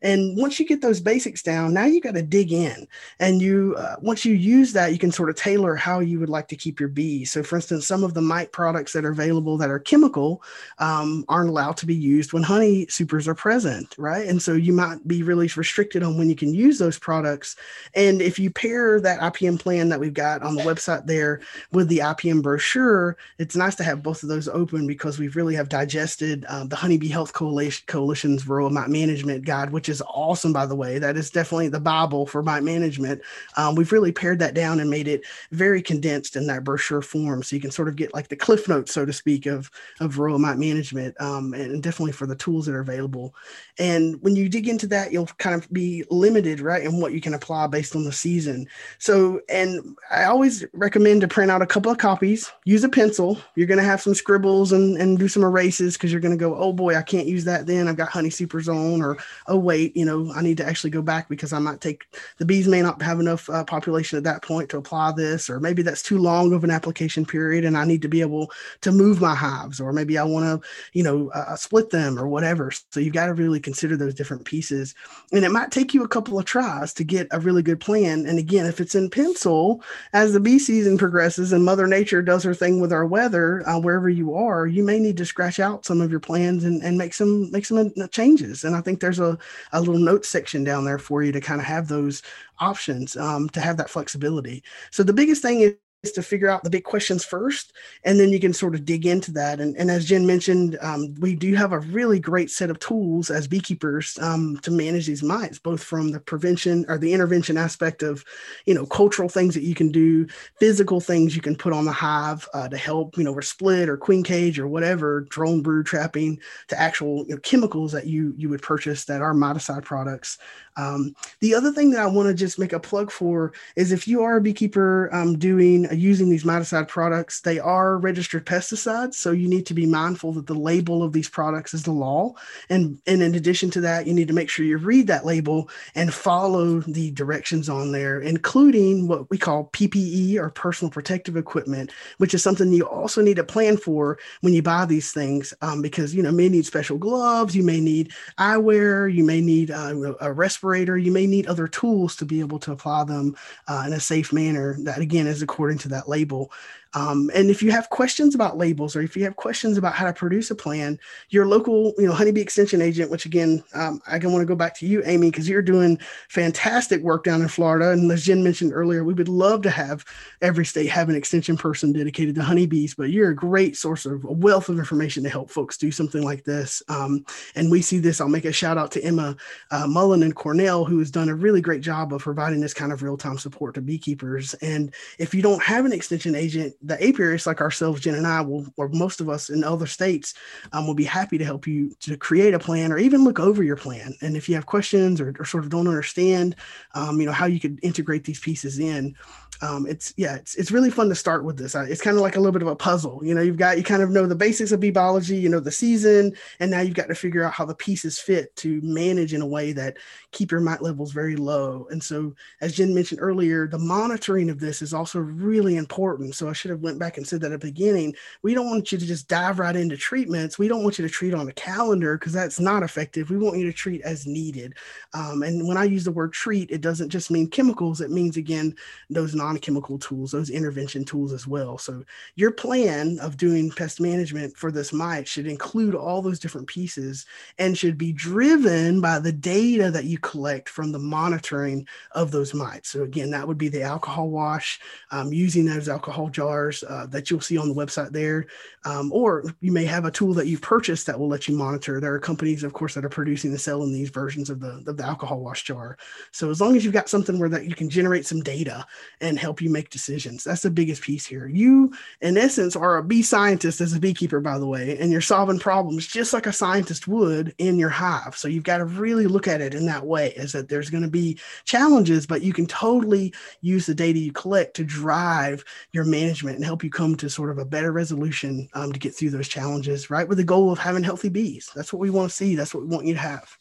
and 0.06 0.38
once 0.38 0.60
you 0.60 0.65
get 0.65 0.82
those 0.82 1.00
basics 1.00 1.41
down, 1.41 1.74
now 1.74 1.86
you 1.86 2.02
got 2.02 2.15
to 2.15 2.22
dig 2.22 2.52
in. 2.52 2.88
And 3.20 3.41
you, 3.41 3.76
uh, 3.78 3.96
once 4.02 4.26
you 4.26 4.34
use 4.34 4.74
that, 4.74 4.91
you 4.91 5.00
can 5.00 5.12
sort 5.12 5.30
of 5.30 5.36
tailor 5.36 5.76
how 5.76 6.00
you 6.00 6.20
would 6.20 6.30
like 6.30 6.48
to 6.50 6.56
keep 6.56 6.80
your 6.80 6.89
bees. 6.89 7.32
So, 7.32 7.44
for 7.44 7.56
instance, 7.56 7.88
some 7.88 8.04
of 8.04 8.13
the 8.13 8.22
mite 8.22 8.52
products 8.52 8.94
that 8.94 9.06
are 9.06 9.12
available 9.12 9.58
that 9.58 9.70
are 9.70 9.80
chemical 9.80 10.44
um, 10.80 11.24
aren't 11.28 11.50
allowed 11.50 11.78
to 11.78 11.86
be 11.86 11.96
used 11.96 12.34
when 12.34 12.44
honey 12.44 12.88
supers 12.88 13.28
are 13.28 13.36
present, 13.36 13.96
right? 13.98 14.28
And 14.28 14.41
so 14.41 14.54
you 14.54 14.74
might 14.74 15.08
be 15.08 15.24
really 15.24 15.50
restricted 15.56 16.04
on 16.04 16.18
when 16.18 16.30
you 16.30 16.36
can 16.36 16.54
use 16.54 16.78
those 16.78 17.00
products. 17.00 17.56
And 17.94 18.22
if 18.22 18.38
you 18.38 18.52
pair 18.52 19.00
that 19.02 19.20
IPM 19.22 19.60
plan 19.60 19.89
that 19.89 20.00
we've 20.00 20.13
got 20.13 20.44
on 20.44 20.56
the 20.56 20.63
website 20.63 21.08
there 21.08 21.41
with 21.72 21.88
the 21.88 22.00
IPM 22.00 22.41
brochure, 22.44 23.18
it's 23.39 23.56
nice 23.56 23.76
to 23.76 23.84
have 23.84 24.04
both 24.04 24.24
of 24.24 24.30
those 24.30 24.48
open 24.50 24.86
because 24.88 25.20
we 25.20 25.30
really 25.30 25.56
have 25.56 25.70
digested 25.70 26.46
uh, 26.46 26.65
the 26.65 26.76
Honeybee 26.76 27.08
Health 27.08 27.34
Coalition, 27.34 27.86
Coalition's 27.88 28.44
Varroa 28.44 28.70
Mite 28.70 28.89
Management 28.89 29.46
Guide, 29.46 29.72
which 29.72 29.86
which 29.86 29.95
is 29.96 30.02
awesome, 30.08 30.54
by 30.54 30.66
the 30.66 30.76
way. 30.76 31.00
That 31.00 31.18
is 31.18 31.32
definitely 31.32 31.70
the 31.70 31.80
Bible 31.80 32.26
for 32.26 32.44
mite 32.44 32.64
management. 32.64 33.22
Um, 33.58 33.76
we've 33.76 33.92
really 33.92 34.12
pared 34.12 34.40
that 34.40 34.54
down 34.54 34.80
and 34.80 34.90
made 34.90 35.08
it 35.08 35.26
very 35.52 35.82
condensed 35.82 36.36
in 36.36 36.48
that 36.48 36.64
brochure 36.64 37.02
form. 37.02 37.42
So 37.44 37.56
you 37.56 37.62
can 37.62 37.72
sort 37.72 37.88
of 37.88 37.96
get 37.96 38.14
like 38.14 38.28
the 38.28 38.36
cliff 38.36 38.68
notes, 38.68 38.94
so 38.94 39.06
to 39.06 39.14
speak, 39.14 39.46
of, 39.46 39.72
of 40.00 40.16
varroa 40.16 40.40
mite 40.40 40.58
management 40.58 41.20
um, 41.22 41.54
and 41.54 41.82
definitely 41.82 42.12
for 42.12 42.28
the 42.28 42.36
tools 42.36 42.66
that 42.66 42.76
are 42.76 42.82
available. 42.82 43.34
And 43.80 44.22
when 44.22 44.36
you 44.36 44.50
dig 44.50 44.68
into 44.68 44.88
that, 44.88 45.12
you'll 45.12 45.28
kind 45.38 45.56
of 45.56 45.72
be 45.72 46.04
limited, 46.10 46.60
right, 46.60 46.84
in 46.84 47.00
what 47.00 47.14
you 47.14 47.22
can 47.22 47.34
apply 47.34 47.68
based 47.68 47.96
on 47.96 48.04
the 48.04 48.12
season. 48.12 48.68
So, 48.98 49.42
and 49.50 49.96
I 50.12 50.26
always 50.26 50.66
recommend 50.74 51.22
to 51.22 51.28
print 51.28 51.52
out 51.52 51.62
a 51.62 51.68
couple 51.68 51.92
of 51.92 51.98
copies, 51.98 52.52
use 52.66 52.84
a 52.84 52.90
pencil. 52.90 53.40
You're 53.56 53.68
going 53.68 53.80
to 53.80 53.84
have 53.84 54.02
some 54.02 54.16
scribbles 54.16 54.72
and, 54.72 54.98
and 54.98 55.18
do 55.18 55.28
some 55.28 55.44
erases 55.44 55.94
because 55.94 56.12
you're 56.12 56.22
going 56.22 56.38
to 56.38 56.40
go, 56.40 56.56
oh 56.56 56.74
boy, 56.74 56.96
I 56.96 57.02
can't 57.02 57.28
use 57.28 57.46
that 57.46 57.66
then. 57.66 57.88
I've 57.88 57.98
got 57.98 58.10
Honey 58.10 58.30
supers 58.30 58.68
on, 58.68 59.02
or 59.02 59.18
oh, 59.48 59.58
wait 59.58 59.75
wait, 59.76 59.98
you 59.98 60.06
know, 60.06 60.32
I 60.34 60.42
need 60.42 60.58
to 60.58 60.66
actually 60.66 60.92
go 60.92 61.02
back 61.02 61.28
because 61.28 61.52
I 61.52 61.60
might 61.60 61.82
take 61.82 62.06
the 62.38 62.46
bees 62.46 62.68
may 62.68 62.82
not 62.82 63.02
have 63.02 63.20
enough 63.20 63.50
uh, 63.50 63.64
population 63.66 64.18
at 64.18 64.24
that 64.24 64.42
point 64.42 64.70
to 64.70 64.78
apply 64.78 65.12
this, 65.12 65.50
or 65.50 65.60
maybe 65.60 65.82
that's 65.82 66.02
too 66.02 66.18
long 66.18 66.54
of 66.54 66.64
an 66.64 66.72
application 66.72 67.26
period 67.26 67.66
and 67.66 67.78
I 67.78 67.84
need 67.84 68.02
to 68.04 68.08
be 68.08 68.22
able 68.22 68.52
to 68.82 68.92
move 68.92 69.20
my 69.20 69.36
hives, 69.36 69.82
or 69.82 69.92
maybe 69.92 70.18
I 70.18 70.24
want 70.24 70.46
to, 70.46 70.68
you 70.94 71.04
know, 71.04 71.30
uh, 71.36 71.46
uh, 71.50 71.56
split 71.56 71.90
them 71.90 72.18
or 72.18 72.28
whatever. 72.28 72.72
So 72.92 73.00
you've 73.00 73.14
got 73.14 73.26
to 73.26 73.34
really 73.34 73.60
consider 73.60 73.98
those 73.98 74.14
different 74.14 74.46
pieces. 74.46 74.96
And 75.34 75.44
it 75.44 75.52
might 75.52 75.72
take 75.72 75.94
you 75.94 76.04
a 76.04 76.08
couple 76.08 76.40
of 76.40 76.46
tries 76.46 76.94
to 76.94 77.04
get 77.04 77.28
a 77.32 77.40
really 77.40 77.64
good 77.64 77.82
plan. 77.82 78.26
And 78.26 78.40
again, 78.40 78.66
if 78.66 78.80
it's 78.80 78.96
in 78.96 79.10
pencil, 79.10 79.84
as 80.14 80.32
the 80.32 80.40
bee 80.40 80.60
season 80.60 80.98
progresses 80.98 81.52
and 81.52 81.66
Mother 81.66 81.88
Nature 81.88 82.22
does 82.22 82.44
her 82.44 82.54
thing 82.54 82.80
with 82.80 82.94
our 82.94 83.06
weather, 83.06 83.68
uh, 83.68 83.80
wherever 83.80 84.10
you 84.10 84.36
are, 84.36 84.68
you 84.68 84.84
may 84.84 85.00
need 85.00 85.18
to 85.18 85.26
scratch 85.26 85.60
out 85.60 85.86
some 85.86 86.00
of 86.00 86.12
your 86.12 86.22
plans 86.22 86.64
and, 86.64 86.82
and 86.84 86.98
make 86.98 87.14
some 87.14 87.52
make 87.52 87.66
some 87.66 87.92
uh, 88.02 88.08
changes. 88.08 88.64
And 88.64 88.76
I 88.76 88.82
think 88.82 89.00
there's 89.00 89.20
a, 89.20 89.38
a 89.71 89.80
little 89.80 89.97
note 89.99 90.25
section 90.25 90.63
down 90.63 90.86
there 90.86 90.99
for 90.99 91.23
you 91.23 91.32
to 91.32 91.41
kind 91.41 91.60
of 91.60 91.67
have 91.67 91.88
those 91.88 92.21
options 92.60 93.15
um, 93.17 93.49
to 93.49 93.62
have 93.62 93.78
that 93.78 93.89
flexibility. 93.89 94.63
So 94.91 95.04
the 95.04 95.13
biggest 95.13 95.41
thing 95.41 95.62
is 95.62 95.71
is 95.71 95.78
to 96.13 96.24
figure 96.24 96.50
out 96.50 96.63
the 96.63 96.70
big 96.70 96.84
questions 96.84 97.24
first, 97.24 97.74
and 98.04 98.20
then 98.20 98.30
you 98.30 98.39
can 98.39 98.54
sort 98.54 98.76
of 98.76 98.86
dig 98.86 99.06
into 99.06 99.32
that. 99.34 99.60
And, 99.60 99.76
and 99.78 99.89
as 99.91 100.06
Jen 100.06 100.26
mentioned, 100.26 100.78
um, 100.82 101.13
we 101.20 101.36
do 101.36 101.54
have 101.56 101.72
a 101.72 101.80
really 101.80 102.20
great 102.20 102.52
set 102.52 102.70
of 102.70 102.80
tools 102.80 103.30
as 103.30 103.48
beekeepers 103.48 104.18
um, 104.22 104.58
to 104.63 104.72
manage 104.72 105.08
these 105.08 105.24
mites, 105.24 105.60
both 105.60 105.84
from 105.84 106.12
the 106.12 106.20
prevention 106.20 106.86
or 106.88 106.98
the 106.98 107.13
intervention 107.13 107.58
aspect 107.58 108.04
of, 108.04 108.24
you 108.65 108.74
know, 108.74 108.86
cultural 108.86 109.30
things 109.30 109.54
that 109.54 109.63
you 109.63 109.76
can 109.76 109.91
do, 109.91 110.28
physical 110.60 111.00
things 111.00 111.36
you 111.36 111.41
can 111.41 111.56
put 111.56 111.74
on 111.74 111.86
the 111.86 111.91
hive 111.91 112.48
uh, 112.54 112.68
to 112.68 112.78
help, 112.78 113.18
you 113.18 113.24
know, 113.24 113.34
or 113.34 113.41
split 113.41 113.89
or 113.89 113.98
queen 113.98 114.24
cage 114.24 114.60
or 114.60 114.68
whatever, 114.68 115.22
drone 115.30 115.62
brood 115.62 115.86
trapping, 115.86 116.39
to 116.68 116.80
actual 116.80 117.26
you 117.28 117.36
know, 117.36 117.41
chemicals 117.41 117.91
that 117.91 118.08
you 118.08 118.34
you 118.38 118.50
would 118.50 118.62
purchase 118.62 119.06
that 119.06 119.22
are 119.22 119.34
miticide 119.34 119.84
products. 119.84 120.38
Um, 120.78 121.15
the 121.39 121.56
other 121.56 121.72
thing 121.72 121.91
that 121.91 122.02
I 122.02 122.08
want 122.08 122.28
to 122.28 122.34
just 122.34 122.60
make 122.60 122.74
a 122.74 122.80
plug 122.80 123.10
for 123.12 123.54
is 123.76 123.91
if 123.91 124.08
you 124.08 124.24
are 124.24 124.38
a 124.38 124.41
beekeeper 124.41 125.10
um, 125.13 125.38
doing 125.38 125.86
using 125.98 126.30
these 126.30 126.44
miticide 126.44 126.88
products, 126.88 127.42
they 127.42 127.60
are 127.60 127.98
registered 127.98 128.46
pesticides. 128.46 129.16
So 129.16 129.32
you 129.32 129.48
need 129.48 129.66
to 129.68 129.74
be 129.74 129.86
mindful 129.86 130.34
that 130.34 130.48
the 130.48 130.54
label 130.54 131.04
of 131.04 131.14
these 131.14 131.30
products 131.30 131.74
is 131.74 131.84
the 131.84 131.92
law. 131.92 132.34
And, 132.70 133.00
and 133.08 133.22
in 133.22 133.36
addition 133.36 133.70
to 133.72 133.82
that, 133.82 134.08
you 134.08 134.14
need 134.14 134.28
to 134.28 134.34
make 134.34 134.50
sure 134.50 134.66
you 134.66 134.78
read 134.78 135.08
that 135.08 135.26
label 135.26 135.70
and 135.96 136.14
follow 136.14 136.80
the 136.82 137.12
directions 137.12 137.70
on 137.70 137.92
there, 137.92 138.20
including 138.20 139.08
what 139.08 139.30
we 139.30 139.38
call 139.38 139.70
PPE 139.74 140.36
or 140.38 140.50
personal 140.50 140.92
protective 140.92 141.38
equipment, 141.38 141.92
which 142.18 142.34
is 142.34 142.44
something 142.44 142.72
you 142.72 142.88
also 142.88 143.22
need 143.22 143.38
to 143.38 143.44
plan 143.44 143.78
for 143.78 144.18
when 144.42 144.54
you 144.54 144.62
buy 144.62 144.86
these 144.86 145.12
things 145.12 145.54
um, 145.62 145.82
because 145.82 146.14
you 146.14 146.22
know 146.22 146.32
may 146.32 146.50
need 146.50 146.66
special 146.66 146.98
gloves, 146.98 147.56
you 147.56 147.64
may 147.64 147.80
need 147.80 148.12
eyewear, 148.38 149.14
you 149.14 149.24
may 149.24 149.42
need 149.42 149.72
uh, 149.72 150.14
a 150.22 150.32
respirator, 150.32 150.98
you 150.98 151.12
may 151.12 151.28
need 151.28 151.48
other 151.48 151.68
tools 151.68 152.16
to 152.16 152.26
be 152.26 152.40
able 152.40 152.60
to 152.60 152.72
apply 152.72 153.04
them 153.04 153.36
uh, 153.68 153.84
in 153.88 153.94
a 153.94 154.00
safe 154.00 154.34
manner. 154.34 154.76
That 154.80 155.00
again 155.00 155.28
is 155.28 155.42
according 155.42 155.80
to 155.80 155.85
that 155.89 156.10
label 156.10 156.52
um, 156.96 157.30
and 157.36 157.50
if 157.50 157.62
you 157.62 157.72
have 157.72 157.90
questions 157.90 158.34
about 158.34 158.58
labels 158.58 158.96
or 158.96 159.02
if 159.02 159.18
you 159.18 159.24
have 159.26 159.36
questions 159.36 159.78
about 159.78 159.94
how 159.94 160.06
to 160.06 160.14
produce 160.14 160.50
a 160.50 160.56
plan, 160.56 160.98
your 161.30 161.46
local, 161.46 161.94
you 161.98 162.08
know, 162.08 162.14
honeybee 162.14 162.40
extension 162.40 162.82
agent, 162.82 163.12
which 163.12 163.26
again, 163.26 163.62
um, 163.74 164.02
I 164.08 164.18
want 164.18 164.42
to 164.42 164.46
go 164.46 164.56
back 164.56 164.74
to 164.76 164.88
you, 164.88 165.04
Amy, 165.06 165.30
because 165.30 165.50
you're 165.50 165.62
doing 165.62 166.00
fantastic 166.30 167.02
work 167.02 167.26
down 167.26 167.42
in 167.42 167.50
Florida. 167.50 167.92
And 167.92 168.10
as 168.12 168.24
Jen 168.24 168.44
mentioned 168.44 168.72
earlier, 168.74 169.04
we 169.04 169.14
would 169.14 169.28
love 169.28 169.62
to 169.64 169.70
have 169.70 170.06
every 170.42 170.66
state 170.66 170.88
have 170.88 171.10
an 171.10 171.16
extension 171.16 171.58
person 171.58 171.92
dedicated 171.92 172.34
to 172.36 172.44
honeybees, 172.44 172.96
but 172.96 173.10
you're 173.10 173.30
a 173.30 173.36
great 173.36 173.76
source 173.76 174.06
of 174.06 174.24
a 174.24 174.32
wealth 174.32 174.70
of 174.70 174.80
information 174.80 175.22
to 175.24 175.30
help 175.30 175.50
folks 175.50 175.78
do 175.78 175.92
something 175.92 176.24
like 176.24 176.46
this. 176.46 176.82
Um, 176.88 177.26
and 177.56 177.70
we 177.70 177.82
see 177.82 178.00
this, 178.00 178.22
I'll 178.22 178.30
make 178.30 178.46
a 178.46 178.54
shout 178.54 178.78
out 178.78 178.92
to 178.94 179.04
Emma 179.04 179.36
uh, 179.72 179.86
Mullen 179.86 180.24
and 180.24 180.36
Cornell, 180.36 180.86
who 180.86 181.00
has 181.00 181.12
done 181.12 181.28
a 181.28 181.36
really 181.36 181.60
great 181.60 181.82
job 181.82 182.14
of 182.14 182.22
providing 182.22 182.62
this 182.62 182.74
kind 182.74 182.94
of 182.94 183.04
real 183.04 183.18
time 183.18 183.38
support 183.38 183.76
to 183.76 183.82
beekeepers. 183.82 184.54
And 184.56 184.94
if 185.20 185.34
you 185.34 185.42
don't 185.42 185.62
have 185.62 185.84
an 185.84 185.92
extension 185.92 186.36
agent, 186.36 186.74
the 186.86 186.98
apiarists 186.98 187.48
like 187.48 187.62
ourselves, 187.62 188.02
Jen 188.02 188.15
and 188.15 188.28
I, 188.28 188.41
will, 188.41 188.65
or 188.78 188.89
most 188.89 189.19
of 189.21 189.30
us 189.30 189.50
in 189.50 189.63
other 189.63 189.88
states, 189.88 190.34
um, 190.71 190.86
will 190.86 190.93
be 190.93 191.04
happy 191.04 191.38
to 191.38 191.45
help 191.45 191.65
you 191.65 191.95
to 192.02 192.15
create 192.15 192.54
a 192.54 192.60
plan 192.60 192.91
or 192.91 192.98
even 192.98 193.24
look 193.24 193.39
over 193.39 193.63
your 193.63 193.76
plan. 193.76 194.13
And 194.21 194.38
if 194.38 194.48
you 194.48 194.56
have 194.56 194.65
questions 194.65 195.19
or, 195.19 195.36
or 195.39 195.45
sort 195.45 195.63
of 195.63 195.69
don't 195.69 195.88
understand, 195.88 196.56
um, 196.93 197.19
you 197.19 197.26
know, 197.26 197.32
how 197.32 197.45
you 197.48 197.60
could 197.60 197.80
integrate 197.82 198.24
these 198.24 198.39
pieces 198.39 198.80
in, 198.80 199.15
um, 199.62 199.86
it's 199.88 200.13
yeah, 200.18 200.36
it's 200.36 200.56
it's 200.56 200.72
really 200.72 200.91
fun 200.91 201.10
to 201.10 201.15
start 201.15 201.44
with 201.44 201.58
this. 201.58 201.76
It's 201.76 202.02
kind 202.02 202.18
of 202.18 202.22
like 202.22 202.36
a 202.36 202.39
little 202.39 202.52
bit 202.52 202.62
of 202.62 202.68
a 202.68 202.76
puzzle. 202.76 203.22
You 203.24 203.34
know, 203.34 203.41
you've 203.41 203.58
got 203.58 203.78
you 203.78 203.84
kind 203.84 204.02
of 204.02 204.10
know 204.10 204.26
the 204.26 204.36
basics 204.36 204.72
of 204.72 204.80
bee 204.80 204.91
biology, 204.91 205.38
you 205.38 205.50
know 205.50 205.60
the 205.60 205.72
season, 205.72 206.34
and 206.60 206.72
now 206.72 206.82
you've 206.82 206.96
got 206.96 207.08
to 207.08 207.15
figure 207.15 207.44
out 207.44 207.54
how 207.54 207.65
the 207.65 207.76
pieces 207.76 208.20
fit 208.20 208.56
to 208.58 208.82
manage 208.82 209.34
in 209.34 209.41
a 209.41 209.46
way 209.46 209.72
that 209.74 209.98
keep 210.32 210.52
your 210.52 210.62
mite 210.62 210.82
levels 210.82 211.12
very 211.12 211.36
low. 211.36 211.88
And 211.89 212.04
so, 212.04 212.36
as 212.62 212.76
Jen 212.76 212.94
mentioned 212.94 213.22
earlier, 213.22 213.68
the 213.68 213.80
monitoring 213.80 214.50
of 214.50 214.60
this 214.60 214.82
is 214.82 214.94
also 214.94 215.20
really 215.20 215.78
important. 215.78 216.36
So 216.36 216.50
I 216.50 216.54
should 216.54 216.72
have 216.72 216.82
went 216.82 217.00
back 217.00 217.18
and 217.18 217.26
said 217.26 217.41
that 217.41 217.52
at 217.52 217.62
the 217.62 217.68
beginning. 217.68 218.15
We 218.41 218.54
don't 218.54 218.70
want 218.70 218.91
you 218.91 218.98
to 218.98 219.06
just 219.06 219.28
dive 219.28 219.60
right 219.60 219.76
into 219.76 219.98
treatments. 219.98 220.60
We 220.60 220.68
don't 220.68 220.84
want 220.84 221.00
you 221.00 221.08
to 221.08 221.13
treat 221.13 221.34
on 221.34 221.48
a 221.48 221.54
calendar 221.54 222.18
because 222.18 222.34
that's 222.34 222.60
not 222.60 222.84
effective. 222.84 223.30
We 223.30 223.38
want 223.38 223.58
you 223.58 223.65
to 223.65 223.74
treat 223.74 224.02
as 224.02 224.28
needed. 224.28 224.76
Um, 225.13 225.44
and 225.44 225.68
when 225.68 225.78
I 225.78 225.86
use 225.86 226.04
the 226.04 226.12
word 226.12 226.34
treat, 226.34 226.70
it 226.72 226.82
doesn't 226.82 227.10
just 227.10 227.32
mean 227.32 227.50
chemicals. 227.50 228.02
It 228.02 228.12
means 228.12 228.38
again 228.38 228.76
those 229.10 229.34
non-chemical 229.46 229.98
tools, 230.00 230.32
those 230.32 230.50
intervention 230.50 231.04
tools 231.06 231.32
as 231.34 231.46
well. 231.48 231.78
So 231.78 232.04
your 232.36 232.52
plan 232.52 233.20
of 233.20 233.38
doing 233.38 233.70
pest 233.70 234.02
management 234.02 234.58
for 234.58 234.72
this 234.72 234.92
mite 234.92 235.28
should 235.28 235.48
include 235.48 235.96
all 235.96 236.22
those 236.22 236.40
different 236.40 236.68
pieces 236.68 237.26
and 237.60 237.78
should 237.78 237.98
be 237.98 238.12
driven 238.12 239.02
by 239.02 239.20
the 239.20 239.32
data 239.32 239.92
that 239.92 240.06
you 240.06 240.18
collect 240.18 240.68
from 240.70 240.92
the 240.92 241.00
monitoring 241.00 241.88
of 242.12 242.32
those 242.32 242.54
mites. 242.54 242.90
So 242.90 243.04
again, 243.04 243.30
that 243.32 243.48
would 243.48 243.58
be 243.58 243.70
the 243.70 243.84
alcohol 243.84 244.30
wash, 244.30 244.80
um, 245.12 245.32
using 245.32 245.66
those 245.66 245.90
alcohol 245.90 246.30
jars 246.30 246.84
uh, 246.84 247.06
that 247.08 247.30
you'll 247.30 247.42
see 247.42 247.58
on 247.58 247.70
the 247.70 247.76
website 247.82 248.12
there. 248.12 248.48
Um, 248.86 249.12
or 249.12 249.44
you 249.62 249.72
may 249.72 249.86
have 249.86 250.06
a 250.06 250.12
tool 250.12 250.34
that 250.36 250.48
you've 250.48 250.62
purchased 250.62 251.06
that 251.08 251.20
will 251.20 251.28
let 251.28 251.48
you 251.48 251.56
monitor. 251.56 252.00
There 252.00 252.14
are 252.14 252.20
companies, 252.20 252.64
of 252.64 252.74
course, 252.74 252.94
that 252.94 253.06
are 253.06 253.10
producing 253.10 253.52
and 253.52 253.62
selling 253.62 253.92
these 253.92 254.10
versions 254.10 254.50
of 254.50 254.60
the, 254.60 254.84
of 254.88 254.98
the 254.98 255.04
alcohol 255.04 255.40
wash 255.40 255.64
jar. 255.64 255.98
So 256.32 256.50
as 256.50 256.62
long 256.62 256.76
as 256.76 256.84
you've 256.84 256.94
got 256.94 257.10
something 257.10 257.40
where 257.40 257.50
that 257.50 257.66
you 257.66 257.76
can 257.76 257.90
generate 257.90 258.26
some 258.26 258.42
data 258.42 258.86
and 259.22 259.35
help 259.38 259.62
you 259.62 259.69
make 259.69 259.89
decisions. 259.89 260.43
That's 260.43 260.62
the 260.62 260.69
biggest 260.69 261.02
piece 261.02 261.26
here. 261.26 261.48
You, 261.48 261.93
in 262.21 262.38
essence, 262.38 262.76
are 262.76 262.98
a 262.98 263.04
bee 263.04 263.21
scientist 263.21 263.82
as 263.82 263.93
a 263.93 264.00
beekeeper, 264.00 264.39
by 264.39 264.58
the 264.58 264.67
way, 264.67 264.98
and 265.00 265.12
you're 265.12 265.21
solving 265.21 265.60
problems 265.60 266.08
just 266.08 266.34
like 266.34 266.48
a 266.48 266.54
scientist 266.54 267.08
would 267.08 267.54
in 267.58 267.78
your 267.78 267.89
hive. 267.89 268.36
So 268.36 268.48
you've 268.48 268.63
got 268.63 268.78
to 268.78 268.86
really 268.86 269.28
look 269.28 269.48
at 269.48 269.62
it 269.62 269.74
in 269.74 269.86
that 269.88 270.06
way 270.06 270.32
is 270.34 270.52
that 270.54 270.69
there's 270.69 270.89
going 270.89 271.04
to 271.04 271.10
be 271.10 271.39
challenges, 271.65 272.26
but 272.26 272.41
you 272.41 272.54
can 272.54 272.65
totally 272.65 273.34
use 273.62 273.86
the 273.86 273.95
data 273.95 274.19
you 274.19 274.32
collect 274.32 274.76
to 274.76 274.84
drive 274.84 275.63
your 275.91 276.06
management 276.06 276.56
and 276.56 276.65
help 276.65 276.84
you 276.84 276.89
come 276.89 277.15
to 277.15 277.30
sort 277.30 277.50
of 277.50 277.58
a 277.58 277.65
better 277.65 277.91
resolution 277.91 278.67
um, 278.74 278.91
to 278.91 279.00
get 279.00 279.15
through 279.15 279.30
those 279.30 279.48
challenges, 279.48 280.10
right? 280.10 280.28
With 280.28 280.38
the 280.38 280.43
goal 280.43 280.71
of 280.71 280.80
having 280.80 281.04
healthy 281.04 281.30
bees. 281.30 281.69
That's 281.76 281.91
what 281.91 282.00
we 282.00 282.10
want 282.10 282.30
to 282.30 282.36
see. 282.36 282.56
That's 282.56 282.74
what 282.74 282.84
we 282.84 282.89
want 282.89 283.06
you 283.06 283.13
to 283.13 283.19
have. 283.19 283.58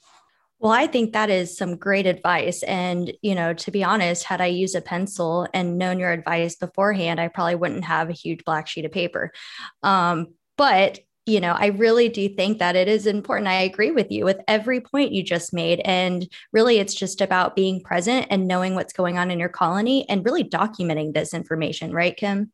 Well, 0.64 0.72
I 0.72 0.86
think 0.86 1.12
that 1.12 1.28
is 1.28 1.54
some 1.54 1.76
great 1.76 2.06
advice. 2.06 2.62
And, 2.62 3.12
you 3.20 3.34
know, 3.34 3.52
to 3.52 3.70
be 3.70 3.84
honest, 3.84 4.24
had 4.24 4.40
I 4.40 4.46
used 4.46 4.74
a 4.74 4.80
pencil 4.80 5.46
and 5.52 5.76
known 5.76 5.98
your 5.98 6.10
advice 6.10 6.56
beforehand, 6.56 7.20
I 7.20 7.28
probably 7.28 7.56
wouldn't 7.56 7.84
have 7.84 8.08
a 8.08 8.14
huge 8.14 8.46
black 8.46 8.66
sheet 8.66 8.86
of 8.86 8.90
paper. 8.90 9.30
Um, 9.82 10.28
but, 10.56 11.00
you 11.26 11.38
know, 11.38 11.52
I 11.52 11.66
really 11.66 12.08
do 12.08 12.30
think 12.30 12.60
that 12.60 12.76
it 12.76 12.88
is 12.88 13.06
important. 13.06 13.48
I 13.48 13.60
agree 13.60 13.90
with 13.90 14.10
you 14.10 14.24
with 14.24 14.40
every 14.48 14.80
point 14.80 15.12
you 15.12 15.22
just 15.22 15.52
made. 15.52 15.82
And 15.84 16.26
really, 16.50 16.78
it's 16.78 16.94
just 16.94 17.20
about 17.20 17.54
being 17.54 17.82
present 17.82 18.28
and 18.30 18.48
knowing 18.48 18.74
what's 18.74 18.94
going 18.94 19.18
on 19.18 19.30
in 19.30 19.38
your 19.38 19.50
colony 19.50 20.08
and 20.08 20.24
really 20.24 20.44
documenting 20.44 21.12
this 21.12 21.34
information, 21.34 21.92
right, 21.92 22.16
Kim? 22.16 22.50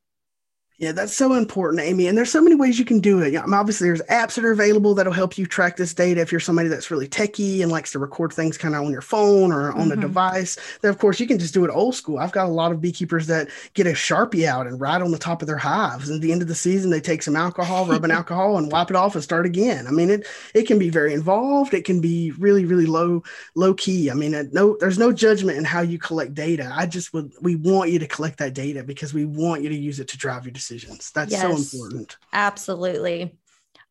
Yeah, 0.80 0.92
that's 0.92 1.14
so 1.14 1.34
important, 1.34 1.82
Amy. 1.82 2.06
And 2.06 2.16
there's 2.16 2.32
so 2.32 2.40
many 2.40 2.54
ways 2.54 2.78
you 2.78 2.86
can 2.86 3.00
do 3.00 3.20
it. 3.20 3.34
Mean, 3.34 3.52
obviously, 3.52 3.86
there's 3.86 4.00
apps 4.04 4.36
that 4.36 4.46
are 4.46 4.50
available 4.50 4.94
that'll 4.94 5.12
help 5.12 5.36
you 5.36 5.44
track 5.44 5.76
this 5.76 5.92
data. 5.92 6.22
If 6.22 6.32
you're 6.32 6.40
somebody 6.40 6.70
that's 6.70 6.90
really 6.90 7.06
techie 7.06 7.62
and 7.62 7.70
likes 7.70 7.92
to 7.92 7.98
record 7.98 8.32
things 8.32 8.56
kind 8.56 8.74
of 8.74 8.82
on 8.82 8.90
your 8.90 9.02
phone 9.02 9.52
or 9.52 9.72
on 9.72 9.90
mm-hmm. 9.90 9.92
a 9.92 9.96
device, 9.96 10.56
then 10.80 10.90
of 10.90 10.96
course 10.96 11.20
you 11.20 11.26
can 11.26 11.38
just 11.38 11.52
do 11.52 11.66
it 11.66 11.70
old 11.70 11.96
school. 11.96 12.18
I've 12.18 12.32
got 12.32 12.46
a 12.46 12.50
lot 12.50 12.72
of 12.72 12.80
beekeepers 12.80 13.26
that 13.26 13.50
get 13.74 13.86
a 13.86 13.90
sharpie 13.90 14.46
out 14.46 14.66
and 14.66 14.80
write 14.80 15.02
on 15.02 15.10
the 15.10 15.18
top 15.18 15.42
of 15.42 15.48
their 15.48 15.58
hives. 15.58 16.08
And 16.08 16.16
at 16.16 16.22
the 16.22 16.32
end 16.32 16.40
of 16.40 16.48
the 16.48 16.54
season, 16.54 16.90
they 16.90 17.00
take 17.02 17.22
some 17.22 17.36
alcohol, 17.36 17.84
rub 17.84 18.04
an 18.04 18.10
alcohol, 18.10 18.56
and 18.56 18.72
wipe 18.72 18.88
it 18.88 18.96
off 18.96 19.14
and 19.14 19.22
start 19.22 19.44
again. 19.44 19.86
I 19.86 19.90
mean, 19.90 20.08
it 20.08 20.26
it 20.54 20.66
can 20.66 20.78
be 20.78 20.88
very 20.88 21.12
involved. 21.12 21.74
It 21.74 21.84
can 21.84 22.00
be 22.00 22.30
really, 22.38 22.64
really 22.64 22.86
low 22.86 23.22
low 23.54 23.74
key. 23.74 24.10
I 24.10 24.14
mean, 24.14 24.48
no, 24.54 24.78
there's 24.80 24.98
no 24.98 25.12
judgment 25.12 25.58
in 25.58 25.64
how 25.64 25.82
you 25.82 25.98
collect 25.98 26.32
data. 26.32 26.72
I 26.74 26.86
just 26.86 27.12
would 27.12 27.34
we 27.42 27.56
want 27.56 27.90
you 27.90 27.98
to 27.98 28.06
collect 28.06 28.38
that 28.38 28.54
data 28.54 28.82
because 28.82 29.12
we 29.12 29.26
want 29.26 29.62
you 29.62 29.68
to 29.68 29.76
use 29.76 30.00
it 30.00 30.08
to 30.08 30.16
drive 30.16 30.46
your 30.46 30.52
decisions 30.52 30.69
decisions. 30.70 31.10
That's 31.12 31.32
yes, 31.32 31.42
so 31.42 31.78
important. 31.78 32.16
Absolutely. 32.32 33.36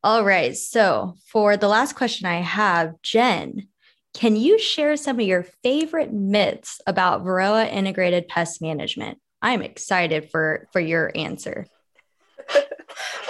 All 0.03 0.23
right. 0.23 0.55
So, 0.55 1.15
for 1.31 1.57
the 1.57 1.67
last 1.67 1.95
question 1.95 2.25
I 2.25 2.39
have, 2.39 3.01
Jen, 3.01 3.67
can 4.13 4.35
you 4.35 4.57
share 4.57 4.95
some 4.95 5.19
of 5.19 5.25
your 5.25 5.45
favorite 5.63 6.13
myths 6.13 6.79
about 6.87 7.23
Varroa 7.23 7.71
integrated 7.71 8.27
pest 8.27 8.61
management? 8.61 9.19
I'm 9.41 9.61
excited 9.61 10.29
for 10.31 10.67
for 10.71 10.79
your 10.79 11.11
answer. 11.15 11.65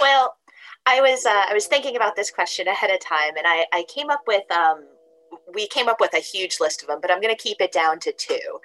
well, 0.00 0.36
I 0.86 1.00
was 1.00 1.26
uh, 1.26 1.44
I 1.48 1.54
was 1.54 1.66
thinking 1.66 1.96
about 1.96 2.16
this 2.16 2.30
question 2.30 2.68
ahead 2.68 2.90
of 2.90 3.00
time, 3.00 3.36
and 3.36 3.46
I 3.46 3.66
I 3.72 3.84
came 3.92 4.10
up 4.10 4.22
with 4.26 4.50
um 4.50 4.86
we 5.52 5.66
came 5.66 5.88
up 5.88 6.00
with 6.00 6.14
a 6.14 6.20
huge 6.20 6.60
list 6.60 6.82
of 6.82 6.88
them, 6.88 7.00
but 7.00 7.10
I'm 7.10 7.20
going 7.20 7.34
to 7.34 7.40
keep 7.40 7.60
it 7.60 7.72
down 7.72 7.98
to 8.00 8.12
two. 8.12 8.60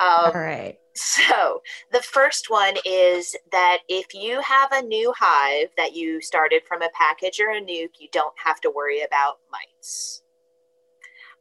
Um, 0.00 0.26
All 0.26 0.32
right. 0.32 0.76
So, 1.00 1.62
the 1.92 2.02
first 2.02 2.50
one 2.50 2.74
is 2.84 3.36
that 3.52 3.78
if 3.88 4.14
you 4.14 4.40
have 4.40 4.72
a 4.72 4.82
new 4.82 5.14
hive 5.16 5.68
that 5.76 5.94
you 5.94 6.20
started 6.20 6.62
from 6.66 6.82
a 6.82 6.90
package 6.92 7.38
or 7.38 7.52
a 7.52 7.60
nuke, 7.60 8.00
you 8.00 8.08
don't 8.12 8.34
have 8.44 8.60
to 8.62 8.70
worry 8.70 9.02
about 9.02 9.38
mites. 9.52 10.22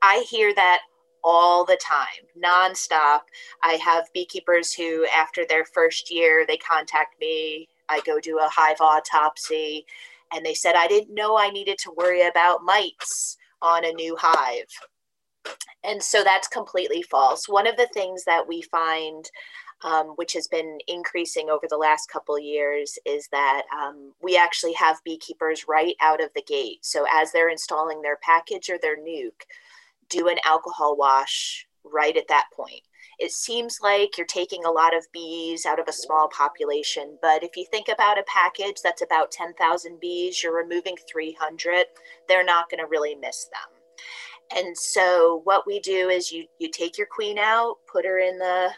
I 0.04 0.26
hear 0.30 0.54
that 0.54 0.82
all 1.24 1.66
the 1.66 1.80
time, 1.82 2.28
nonstop. 2.38 3.22
I 3.64 3.74
have 3.84 4.14
beekeepers 4.14 4.74
who, 4.74 5.08
after 5.08 5.44
their 5.44 5.66
first 5.66 6.12
year, 6.12 6.46
they 6.48 6.58
contact 6.58 7.20
me. 7.20 7.68
I 7.90 8.02
go 8.06 8.20
do 8.20 8.38
a 8.38 8.50
hive 8.52 8.80
autopsy, 8.80 9.88
and 10.32 10.46
they 10.46 10.54
said, 10.54 10.76
I 10.76 10.88
didn't 10.88 11.16
know 11.16 11.36
I 11.36 11.50
needed 11.50 11.80
to 11.80 11.94
worry 11.98 12.28
about 12.28 12.64
mites 12.64 13.38
on 13.64 13.86
a 13.86 13.92
new 13.94 14.16
hive. 14.20 14.70
And 15.84 16.02
so 16.02 16.24
that's 16.24 16.48
completely 16.48 17.02
false. 17.02 17.48
One 17.48 17.68
of 17.68 17.78
the 17.78 17.90
things 17.94 18.26
that 18.26 18.48
we 18.48 18.62
find, 18.62 19.30
um, 19.84 20.08
which 20.16 20.34
has 20.34 20.48
been 20.48 20.80
increasing 20.88 21.50
over 21.50 21.68
the 21.70 21.78
last 21.78 22.10
couple 22.10 22.38
years, 22.40 22.98
is 23.06 23.28
that 23.32 23.64
um, 23.74 24.14
we 24.22 24.36
actually 24.36 24.74
have 24.74 25.04
beekeepers 25.06 25.66
right 25.68 25.96
out 26.02 26.22
of 26.22 26.30
the 26.36 26.42
gate. 26.42 26.80
So 26.82 27.06
as 27.12 27.32
they're 27.32 27.50
installing 27.50 28.02
their 28.02 28.18
package 28.22 28.70
or 28.70 28.78
their 28.82 28.98
nuke, 28.98 29.46
do 30.10 30.28
an 30.28 30.38
alcohol 30.46 30.98
wash 30.98 31.68
right 31.84 32.18
at 32.18 32.28
that 32.28 32.48
point. 32.54 32.82
It 33.20 33.32
seems 33.32 33.80
like 33.82 34.18
you're 34.18 34.28
taking 34.28 34.64
a 34.64 34.72
lot 34.72 34.96
of 34.96 35.12
bees 35.12 35.66
out 35.66 35.80
of 35.80 35.88
a 35.88 35.94
small 35.94 36.28
population, 36.30 37.18
but 37.20 37.44
if 37.44 37.58
you 37.58 37.66
think 37.72 37.88
about 37.88 38.20
a 38.20 38.24
package 38.28 38.82
that's 38.84 39.02
about 39.02 39.32
10,000 39.32 40.00
bees, 40.00 40.44
you're 40.44 40.56
removing 40.56 40.96
300, 41.12 41.86
they're 42.28 42.46
not 42.46 42.70
going 42.70 42.80
to 42.80 42.88
really 42.88 43.16
miss 43.16 43.46
them. 43.46 43.77
And 44.56 44.78
so 44.78 45.42
what 45.44 45.68
we 45.68 45.80
do 45.80 46.10
is 46.10 46.32
you 46.32 46.46
you 46.60 46.70
take 46.72 46.98
your 46.98 47.08
queen 47.08 47.38
out, 47.38 47.78
put 47.92 48.06
her 48.06 48.20
in 48.20 48.38
the 48.38 48.70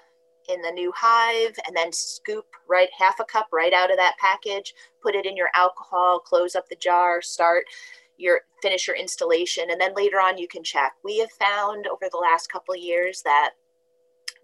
in 0.50 0.62
the 0.62 0.72
new 0.72 0.92
hive 0.96 1.56
and 1.68 1.76
then 1.76 1.94
scoop 1.94 2.46
right 2.68 2.90
half 2.98 3.20
a 3.20 3.26
cup 3.26 3.48
right 3.54 3.74
out 3.74 3.92
of 3.92 3.98
that 3.98 4.18
package, 4.20 4.74
put 5.02 5.16
it 5.16 5.26
in 5.26 5.38
your 5.38 5.50
alcohol, 5.56 6.20
close 6.20 6.56
up 6.56 6.68
the 6.70 6.76
jar, 6.76 7.22
start 7.22 7.66
your 8.18 8.42
finish 8.62 8.88
your 8.88 8.98
installation 8.98 9.70
and 9.70 9.80
then 9.80 9.94
later 9.96 10.20
on 10.20 10.38
you 10.38 10.48
can 10.48 10.64
check. 10.64 10.94
We 11.04 11.20
have 11.20 11.32
found 11.32 11.88
over 11.88 12.08
the 12.12 12.18
last 12.18 12.52
couple 12.52 12.76
years 12.76 13.22
that 13.24 13.52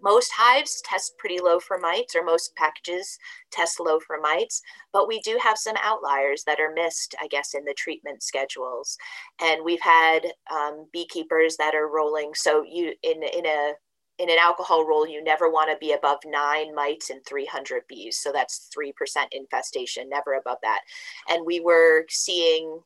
most 0.02 0.30
hives 0.36 0.82
test 0.84 1.16
pretty 1.18 1.38
low 1.40 1.58
for 1.58 1.78
mites, 1.78 2.14
or 2.14 2.24
most 2.24 2.54
packages 2.56 3.18
test 3.50 3.80
low 3.80 3.98
for 4.00 4.18
mites, 4.20 4.62
but 4.92 5.08
we 5.08 5.20
do 5.20 5.38
have 5.42 5.58
some 5.58 5.76
outliers 5.82 6.44
that 6.44 6.60
are 6.60 6.72
missed, 6.74 7.14
I 7.20 7.28
guess, 7.28 7.54
in 7.54 7.64
the 7.64 7.74
treatment 7.76 8.22
schedules. 8.22 8.96
And 9.40 9.64
we've 9.64 9.80
had 9.80 10.20
um, 10.50 10.86
beekeepers 10.92 11.56
that 11.56 11.74
are 11.74 11.88
rolling. 11.88 12.32
So 12.34 12.64
you 12.68 12.92
in 13.02 13.22
in 13.22 13.46
a 13.46 13.72
in 14.18 14.30
an 14.30 14.38
alcohol 14.40 14.86
roll, 14.86 15.06
you 15.06 15.22
never 15.22 15.50
want 15.50 15.70
to 15.70 15.76
be 15.78 15.92
above 15.92 16.18
nine 16.24 16.74
mites 16.74 17.10
and 17.10 17.20
300 17.26 17.82
bees. 17.88 18.18
So 18.18 18.32
that's 18.32 18.70
3% 18.74 18.92
infestation, 19.32 20.08
never 20.08 20.34
above 20.34 20.58
that. 20.62 20.80
And 21.28 21.44
we 21.44 21.60
were 21.60 22.06
seeing 22.08 22.80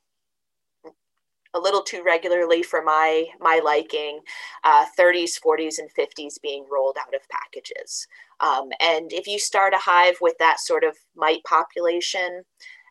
a 1.54 1.58
little 1.58 1.82
too 1.82 2.02
regularly 2.04 2.62
for 2.62 2.82
my 2.82 3.26
my 3.40 3.60
liking 3.64 4.20
uh, 4.64 4.86
30s 4.98 5.38
40s 5.44 5.78
and 5.78 5.90
50s 5.92 6.40
being 6.40 6.64
rolled 6.70 6.96
out 6.98 7.14
of 7.14 7.28
packages. 7.28 8.06
Um, 8.40 8.70
and 8.80 9.12
if 9.12 9.26
you 9.26 9.38
start 9.38 9.74
a 9.74 9.78
hive 9.78 10.16
with 10.20 10.38
that 10.38 10.60
sort 10.60 10.84
of 10.84 10.96
mite 11.16 11.42
population 11.44 12.44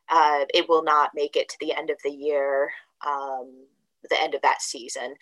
uh, 0.10 0.46
it 0.54 0.68
will 0.68 0.84
not 0.84 1.12
make 1.14 1.36
it 1.36 1.48
to 1.50 1.56
the 1.60 1.74
end 1.74 1.90
of 1.90 1.98
the 2.04 2.12
year 2.12 2.72
um, 3.08 3.66
the 4.10 4.22
end 4.22 4.34
of 4.34 4.42
that 4.42 4.62
season. 4.62 5.16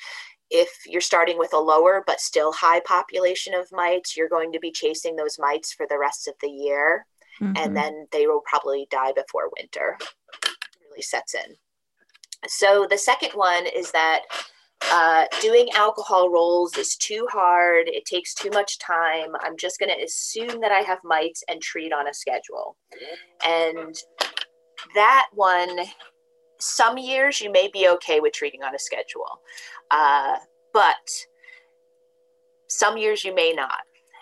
If 0.49 0.69
you're 0.85 1.01
starting 1.01 1.37
with 1.37 1.53
a 1.53 1.59
lower 1.59 2.03
but 2.07 2.21
still 2.21 2.53
high 2.53 2.79
population 2.81 3.53
of 3.53 3.71
mites 3.71 4.17
you're 4.17 4.29
going 4.29 4.51
to 4.53 4.59
be 4.59 4.71
chasing 4.71 5.15
those 5.15 5.37
mites 5.37 5.73
for 5.73 5.85
the 5.87 5.99
rest 5.99 6.27
of 6.27 6.35
the 6.41 6.49
year 6.49 7.05
mm-hmm. 7.39 7.53
and 7.57 7.75
then 7.75 8.07
they 8.11 8.25
will 8.25 8.41
probably 8.49 8.87
die 8.89 9.11
before 9.11 9.51
winter. 9.57 9.97
Really 10.89 11.01
sets 11.03 11.35
in 11.35 11.55
so 12.45 12.87
the 12.89 12.97
second 12.97 13.31
one 13.33 13.65
is 13.65 13.91
that 13.91 14.21
uh, 14.91 15.25
doing 15.41 15.69
alcohol 15.73 16.29
rolls 16.29 16.77
is 16.77 16.95
too 16.95 17.27
hard. 17.31 17.87
It 17.87 18.05
takes 18.05 18.33
too 18.33 18.49
much 18.51 18.77
time. 18.77 19.29
I'm 19.41 19.57
just 19.57 19.79
going 19.79 19.89
to 19.89 20.03
assume 20.03 20.61
that 20.61 20.71
I 20.71 20.79
have 20.81 20.99
mites 21.03 21.43
and 21.49 21.61
treat 21.61 21.91
on 21.91 22.07
a 22.07 22.13
schedule. 22.13 22.77
And 23.45 23.95
that 24.93 25.27
one, 25.33 25.79
some 26.59 26.97
years 26.97 27.41
you 27.41 27.51
may 27.51 27.69
be 27.73 27.87
okay 27.89 28.19
with 28.19 28.33
treating 28.33 28.63
on 28.63 28.75
a 28.75 28.79
schedule, 28.79 29.41
uh, 29.91 30.35
but 30.73 30.95
some 32.67 32.97
years 32.97 33.23
you 33.23 33.33
may 33.33 33.53
not. 33.53 33.81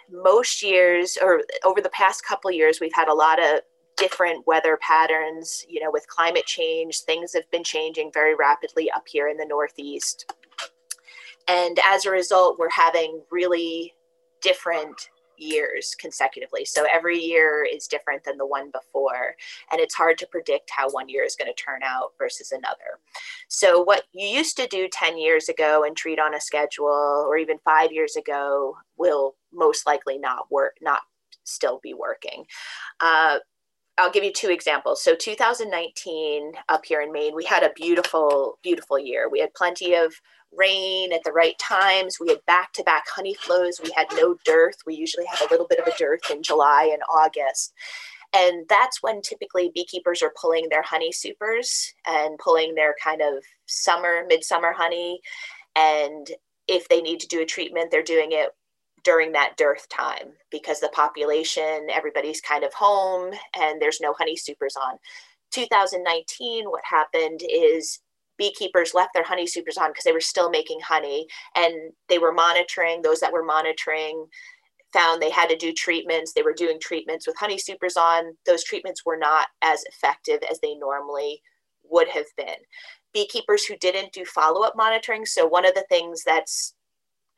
Most 0.09 0.61
years, 0.63 1.17
or 1.21 1.41
over 1.63 1.81
the 1.81 1.89
past 1.89 2.23
couple 2.25 2.51
years, 2.51 2.79
we've 2.79 2.93
had 2.93 3.07
a 3.07 3.13
lot 3.13 3.41
of 3.43 3.61
different 3.97 4.45
weather 4.47 4.77
patterns. 4.81 5.65
You 5.67 5.83
know, 5.83 5.91
with 5.91 6.07
climate 6.07 6.45
change, 6.45 7.01
things 7.01 7.33
have 7.33 7.49
been 7.51 7.63
changing 7.63 8.11
very 8.13 8.35
rapidly 8.35 8.91
up 8.91 9.07
here 9.07 9.27
in 9.27 9.37
the 9.37 9.45
Northeast. 9.45 10.31
And 11.47 11.79
as 11.85 12.05
a 12.05 12.11
result, 12.11 12.57
we're 12.57 12.69
having 12.69 13.21
really 13.31 13.93
different 14.41 15.09
years 15.37 15.95
consecutively. 15.99 16.65
So 16.65 16.85
every 16.91 17.19
year 17.19 17.67
is 17.69 17.87
different 17.87 18.23
than 18.23 18.37
the 18.37 18.45
one 18.45 18.71
before. 18.71 19.35
And 19.71 19.81
it's 19.81 19.93
hard 19.93 20.17
to 20.19 20.27
predict 20.27 20.71
how 20.71 20.89
one 20.89 21.09
year 21.09 21.23
is 21.23 21.35
going 21.35 21.51
to 21.53 21.63
turn 21.63 21.81
out 21.83 22.13
versus 22.17 22.51
another. 22.51 22.99
So, 23.47 23.81
what 23.81 24.03
you 24.13 24.27
used 24.27 24.57
to 24.57 24.67
do 24.67 24.87
10 24.91 25.17
years 25.17 25.49
ago 25.49 25.83
and 25.85 25.95
treat 25.95 26.19
on 26.19 26.35
a 26.35 26.41
schedule, 26.41 27.25
or 27.27 27.37
even 27.37 27.57
five 27.63 27.91
years 27.91 28.15
ago, 28.15 28.77
will 28.97 29.35
most 29.53 29.85
likely 29.85 30.17
not 30.17 30.51
work, 30.51 30.77
not 30.81 31.01
still 31.43 31.79
be 31.83 31.93
working. 31.93 32.45
Uh, 32.99 33.39
I'll 33.97 34.11
give 34.11 34.23
you 34.23 34.33
two 34.33 34.49
examples. 34.49 35.01
So 35.01 35.15
2019 35.15 36.51
up 36.67 36.85
here 36.85 37.01
in 37.01 37.11
Maine, 37.13 37.33
we 37.33 37.45
had 37.45 37.63
a 37.63 37.71
beautiful, 37.73 38.59
beautiful 38.61 38.99
year. 38.99 39.29
We 39.29 39.39
had 39.39 39.53
plenty 39.53 39.93
of 39.93 40.13
rain 40.51 41.13
at 41.13 41.23
the 41.23 41.31
right 41.31 41.57
times. 41.59 42.17
We 42.19 42.29
had 42.29 42.45
back 42.45 42.73
to 42.73 42.83
back 42.83 43.05
honey 43.07 43.35
flows. 43.35 43.79
We 43.83 43.91
had 43.95 44.07
no 44.13 44.35
dearth. 44.43 44.77
We 44.85 44.95
usually 44.95 45.25
have 45.25 45.41
a 45.41 45.53
little 45.53 45.67
bit 45.67 45.79
of 45.79 45.87
a 45.87 45.97
dearth 45.97 46.29
in 46.29 46.43
July 46.43 46.89
and 46.91 47.03
August. 47.09 47.73
And 48.33 48.65
that's 48.67 49.01
when 49.01 49.21
typically 49.21 49.71
beekeepers 49.73 50.21
are 50.21 50.33
pulling 50.39 50.67
their 50.69 50.81
honey 50.81 51.13
supers 51.13 51.93
and 52.05 52.37
pulling 52.37 52.75
their 52.75 52.95
kind 53.01 53.21
of 53.21 53.43
summer, 53.65 54.25
midsummer 54.27 54.73
honey. 54.73 55.21
And 55.75 56.27
if 56.67 56.89
they 56.89 57.01
need 57.01 57.21
to 57.21 57.27
do 57.27 57.41
a 57.41 57.45
treatment, 57.45 57.91
they're 57.91 58.03
doing 58.03 58.29
it 58.31 58.49
during 59.05 59.31
that 59.31 59.55
dearth 59.55 59.87
time 59.87 60.33
because 60.51 60.81
the 60.81 60.89
population, 60.89 61.87
everybody's 61.93 62.41
kind 62.41 62.63
of 62.65 62.73
home 62.73 63.31
and 63.55 63.81
there's 63.81 64.01
no 64.01 64.13
honey 64.13 64.35
supers 64.35 64.75
on. 64.75 64.97
2019, 65.51 66.65
what 66.65 66.83
happened 66.83 67.41
is 67.49 68.01
beekeepers 68.37 68.93
left 68.93 69.11
their 69.13 69.23
honey 69.23 69.47
supers 69.47 69.77
on 69.77 69.91
because 69.91 70.03
they 70.03 70.11
were 70.11 70.19
still 70.19 70.49
making 70.49 70.79
honey 70.81 71.27
and 71.55 71.93
they 72.09 72.17
were 72.17 72.33
monitoring 72.33 73.01
those 73.01 73.21
that 73.21 73.31
were 73.31 73.45
monitoring 73.45 74.25
found 74.91 75.21
they 75.21 75.29
had 75.29 75.49
to 75.49 75.57
do 75.57 75.71
treatments. 75.71 76.33
They 76.33 76.41
were 76.41 76.53
doing 76.53 76.79
treatments 76.81 77.27
with 77.27 77.37
honey 77.37 77.57
supers 77.57 77.95
on. 77.97 78.35
Those 78.45 78.63
treatments 78.63 79.05
were 79.05 79.17
not 79.17 79.47
as 79.61 79.83
effective 79.83 80.39
as 80.49 80.59
they 80.61 80.75
normally 80.75 81.41
would 81.83 82.07
have 82.09 82.25
been. 82.35 82.55
Beekeepers 83.13 83.65
who 83.65 83.77
didn't 83.77 84.13
do 84.13 84.25
follow-up 84.25 84.73
monitoring 84.75 85.25
so 85.25 85.45
one 85.45 85.65
of 85.65 85.75
the 85.75 85.85
things 85.89 86.23
that's 86.25 86.73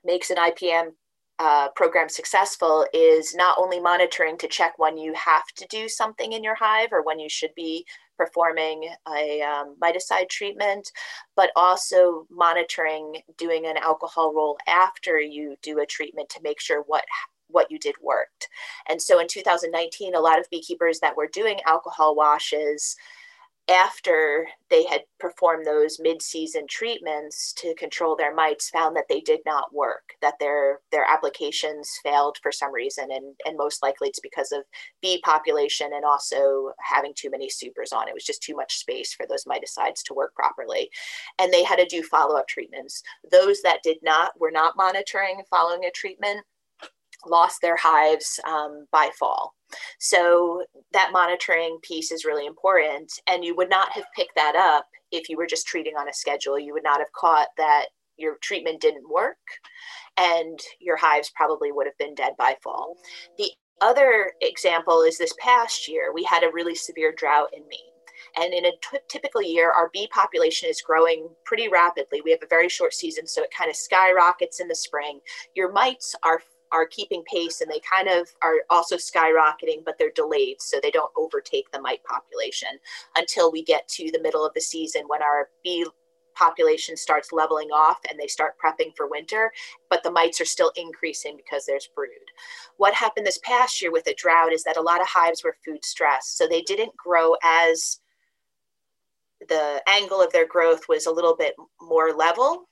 makes 0.05 0.29
an 0.29 0.37
ipm 0.37 0.91
uh, 1.39 1.69
program 1.75 2.09
successful 2.09 2.85
is 2.93 3.35
not 3.35 3.57
only 3.59 3.79
monitoring 3.79 4.37
to 4.37 4.47
check 4.47 4.77
when 4.77 4.97
you 4.97 5.13
have 5.13 5.45
to 5.55 5.67
do 5.67 5.87
something 5.87 6.33
in 6.33 6.43
your 6.43 6.55
hive 6.55 6.89
or 6.91 7.03
when 7.03 7.19
you 7.19 7.29
should 7.29 7.53
be 7.55 7.85
performing 8.17 8.89
a 9.15 9.41
um, 9.41 9.75
miticide 9.81 10.29
treatment, 10.29 10.91
but 11.35 11.51
also 11.55 12.25
monitoring 12.31 13.21
doing 13.37 13.67
an 13.67 13.77
alcohol 13.77 14.33
roll 14.33 14.57
after 14.67 15.19
you 15.19 15.55
do 15.61 15.79
a 15.79 15.85
treatment 15.85 16.27
to 16.29 16.41
make 16.41 16.59
sure 16.59 16.83
what 16.87 17.05
what 17.49 17.71
you 17.71 17.79
did 17.79 17.95
worked. 18.01 18.49
And 18.89 19.01
so 19.01 19.19
in 19.19 19.27
2019, 19.27 20.15
a 20.15 20.19
lot 20.19 20.37
of 20.37 20.49
beekeepers 20.49 20.99
that 20.99 21.15
were 21.15 21.29
doing 21.31 21.59
alcohol 21.65 22.13
washes 22.13 22.97
after 23.69 24.47
they 24.69 24.85
had 24.85 25.01
performed 25.19 25.65
those 25.65 25.99
mid-season 25.99 26.65
treatments 26.69 27.53
to 27.53 27.75
control 27.75 28.15
their 28.15 28.33
mites 28.33 28.69
found 28.69 28.95
that 28.95 29.05
they 29.09 29.19
did 29.21 29.41
not 29.45 29.73
work 29.73 30.13
that 30.21 30.35
their 30.39 30.79
their 30.91 31.05
applications 31.05 31.99
failed 32.03 32.37
for 32.41 32.51
some 32.51 32.73
reason 32.73 33.09
and 33.11 33.35
and 33.45 33.57
most 33.57 33.83
likely 33.83 34.07
it's 34.07 34.19
because 34.21 34.51
of 34.51 34.63
bee 35.01 35.21
population 35.23 35.91
and 35.93 36.05
also 36.05 36.71
having 36.81 37.13
too 37.15 37.29
many 37.29 37.49
supers 37.49 37.91
on. 37.91 38.07
It 38.07 38.13
was 38.13 38.25
just 38.25 38.41
too 38.43 38.55
much 38.55 38.77
space 38.77 39.13
for 39.13 39.25
those 39.27 39.45
miticides 39.45 40.03
to 40.05 40.13
work 40.13 40.33
properly. 40.35 40.89
And 41.39 41.51
they 41.51 41.63
had 41.63 41.77
to 41.77 41.85
do 41.85 42.03
follow-up 42.03 42.47
treatments. 42.47 43.03
Those 43.31 43.61
that 43.61 43.83
did 43.83 43.97
not 44.01 44.39
were 44.39 44.51
not 44.51 44.77
monitoring 44.77 45.43
following 45.49 45.85
a 45.85 45.91
treatment 45.91 46.45
lost 47.25 47.61
their 47.61 47.77
hives 47.77 48.39
um, 48.47 48.85
by 48.91 49.09
fall 49.17 49.53
so 49.99 50.63
that 50.93 51.11
monitoring 51.11 51.79
piece 51.81 52.11
is 52.11 52.25
really 52.25 52.45
important. 52.45 53.11
And 53.27 53.43
you 53.43 53.55
would 53.55 53.69
not 53.69 53.91
have 53.93 54.05
picked 54.15 54.35
that 54.35 54.55
up 54.55 54.87
if 55.11 55.29
you 55.29 55.37
were 55.37 55.47
just 55.47 55.67
treating 55.67 55.95
on 55.95 56.09
a 56.09 56.13
schedule. 56.13 56.59
You 56.59 56.73
would 56.73 56.83
not 56.83 56.99
have 56.99 57.11
caught 57.13 57.47
that 57.57 57.87
your 58.17 58.37
treatment 58.41 58.81
didn't 58.81 59.09
work 59.09 59.37
and 60.17 60.59
your 60.79 60.97
hives 60.97 61.31
probably 61.35 61.71
would 61.71 61.85
have 61.85 61.97
been 61.97 62.15
dead 62.15 62.33
by 62.37 62.55
fall. 62.63 62.95
The 63.37 63.51
other 63.81 64.33
example 64.41 65.03
is 65.03 65.17
this 65.17 65.33
past 65.39 65.87
year, 65.87 66.11
we 66.13 66.23
had 66.23 66.43
a 66.43 66.51
really 66.51 66.75
severe 66.75 67.13
drought 67.15 67.49
in 67.53 67.61
Maine. 67.69 67.79
And 68.35 68.53
in 68.53 68.65
a 68.65 68.71
t- 68.71 68.97
typical 69.07 69.41
year, 69.41 69.71
our 69.71 69.89
bee 69.93 70.07
population 70.11 70.69
is 70.69 70.81
growing 70.81 71.29
pretty 71.45 71.69
rapidly. 71.69 72.21
We 72.23 72.31
have 72.31 72.41
a 72.43 72.47
very 72.49 72.69
short 72.69 72.93
season, 72.93 73.27
so 73.27 73.43
it 73.43 73.49
kind 73.55 73.69
of 73.69 73.75
skyrockets 73.75 74.59
in 74.59 74.67
the 74.67 74.75
spring. 74.75 75.19
Your 75.55 75.71
mites 75.71 76.15
are 76.23 76.41
are 76.71 76.85
keeping 76.87 77.23
pace 77.31 77.61
and 77.61 77.71
they 77.71 77.81
kind 77.89 78.07
of 78.07 78.27
are 78.43 78.57
also 78.69 78.95
skyrocketing, 78.95 79.83
but 79.85 79.97
they're 79.97 80.11
delayed 80.15 80.61
so 80.61 80.79
they 80.81 80.91
don't 80.91 81.11
overtake 81.17 81.71
the 81.71 81.81
mite 81.81 82.03
population 82.03 82.69
until 83.15 83.51
we 83.51 83.63
get 83.63 83.87
to 83.89 84.11
the 84.11 84.21
middle 84.21 84.45
of 84.45 84.53
the 84.53 84.61
season 84.61 85.03
when 85.07 85.21
our 85.21 85.49
bee 85.63 85.85
population 86.37 86.95
starts 86.95 87.31
leveling 87.31 87.69
off 87.69 87.97
and 88.09 88.19
they 88.19 88.27
start 88.27 88.55
prepping 88.63 88.95
for 88.95 89.09
winter, 89.09 89.51
but 89.89 90.03
the 90.03 90.11
mites 90.11 90.39
are 90.39 90.45
still 90.45 90.71
increasing 90.75 91.35
because 91.35 91.65
there's 91.65 91.89
brood. 91.95 92.09
What 92.77 92.93
happened 92.93 93.25
this 93.25 93.39
past 93.39 93.81
year 93.81 93.91
with 93.91 94.05
the 94.05 94.13
drought 94.15 94.53
is 94.53 94.63
that 94.63 94.77
a 94.77 94.81
lot 94.81 95.01
of 95.01 95.07
hives 95.07 95.43
were 95.43 95.57
food 95.65 95.83
stressed, 95.83 96.37
so 96.37 96.47
they 96.47 96.61
didn't 96.61 96.95
grow 96.95 97.35
as 97.43 97.99
the 99.49 99.81
angle 99.87 100.21
of 100.21 100.31
their 100.31 100.47
growth 100.47 100.87
was 100.87 101.05
a 101.05 101.11
little 101.11 101.35
bit 101.35 101.55
more 101.81 102.11
level 102.11 102.66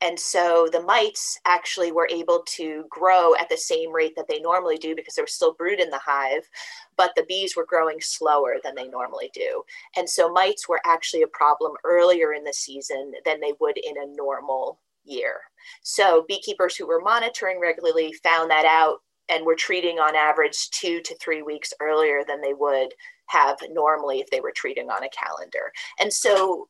and 0.00 0.18
so 0.18 0.68
the 0.72 0.82
mites 0.82 1.38
actually 1.44 1.92
were 1.92 2.08
able 2.10 2.42
to 2.56 2.84
grow 2.88 3.34
at 3.36 3.48
the 3.48 3.56
same 3.56 3.92
rate 3.92 4.14
that 4.16 4.26
they 4.28 4.40
normally 4.40 4.76
do 4.76 4.94
because 4.96 5.14
there 5.14 5.24
was 5.24 5.34
still 5.34 5.54
brood 5.54 5.78
in 5.78 5.90
the 5.90 5.98
hive, 5.98 6.48
but 6.96 7.12
the 7.16 7.26
bees 7.28 7.54
were 7.56 7.66
growing 7.66 8.00
slower 8.00 8.56
than 8.64 8.74
they 8.74 8.88
normally 8.88 9.30
do. 9.34 9.62
And 9.96 10.08
so 10.08 10.32
mites 10.32 10.68
were 10.68 10.80
actually 10.86 11.22
a 11.22 11.28
problem 11.28 11.72
earlier 11.84 12.32
in 12.32 12.44
the 12.44 12.52
season 12.52 13.12
than 13.24 13.40
they 13.40 13.52
would 13.60 13.76
in 13.76 13.96
a 13.98 14.16
normal 14.16 14.80
year. 15.04 15.34
So 15.82 16.24
beekeepers 16.28 16.76
who 16.76 16.86
were 16.86 17.00
monitoring 17.00 17.60
regularly 17.60 18.14
found 18.24 18.50
that 18.50 18.64
out 18.64 18.98
and 19.28 19.44
were 19.44 19.54
treating 19.54 19.98
on 19.98 20.16
average 20.16 20.70
two 20.70 21.00
to 21.02 21.16
three 21.18 21.42
weeks 21.42 21.72
earlier 21.80 22.22
than 22.26 22.40
they 22.40 22.54
would 22.54 22.94
have 23.26 23.58
normally 23.70 24.18
if 24.18 24.28
they 24.30 24.40
were 24.40 24.52
treating 24.54 24.90
on 24.90 25.04
a 25.04 25.10
calendar. 25.10 25.70
And 26.00 26.12
so 26.12 26.68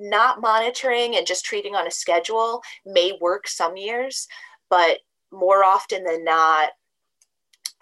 not 0.00 0.40
monitoring 0.40 1.16
and 1.16 1.26
just 1.26 1.44
treating 1.44 1.74
on 1.74 1.86
a 1.86 1.90
schedule 1.90 2.62
may 2.86 3.12
work 3.20 3.46
some 3.46 3.76
years, 3.76 4.26
but 4.70 4.98
more 5.30 5.62
often 5.62 6.02
than 6.04 6.24
not, 6.24 6.70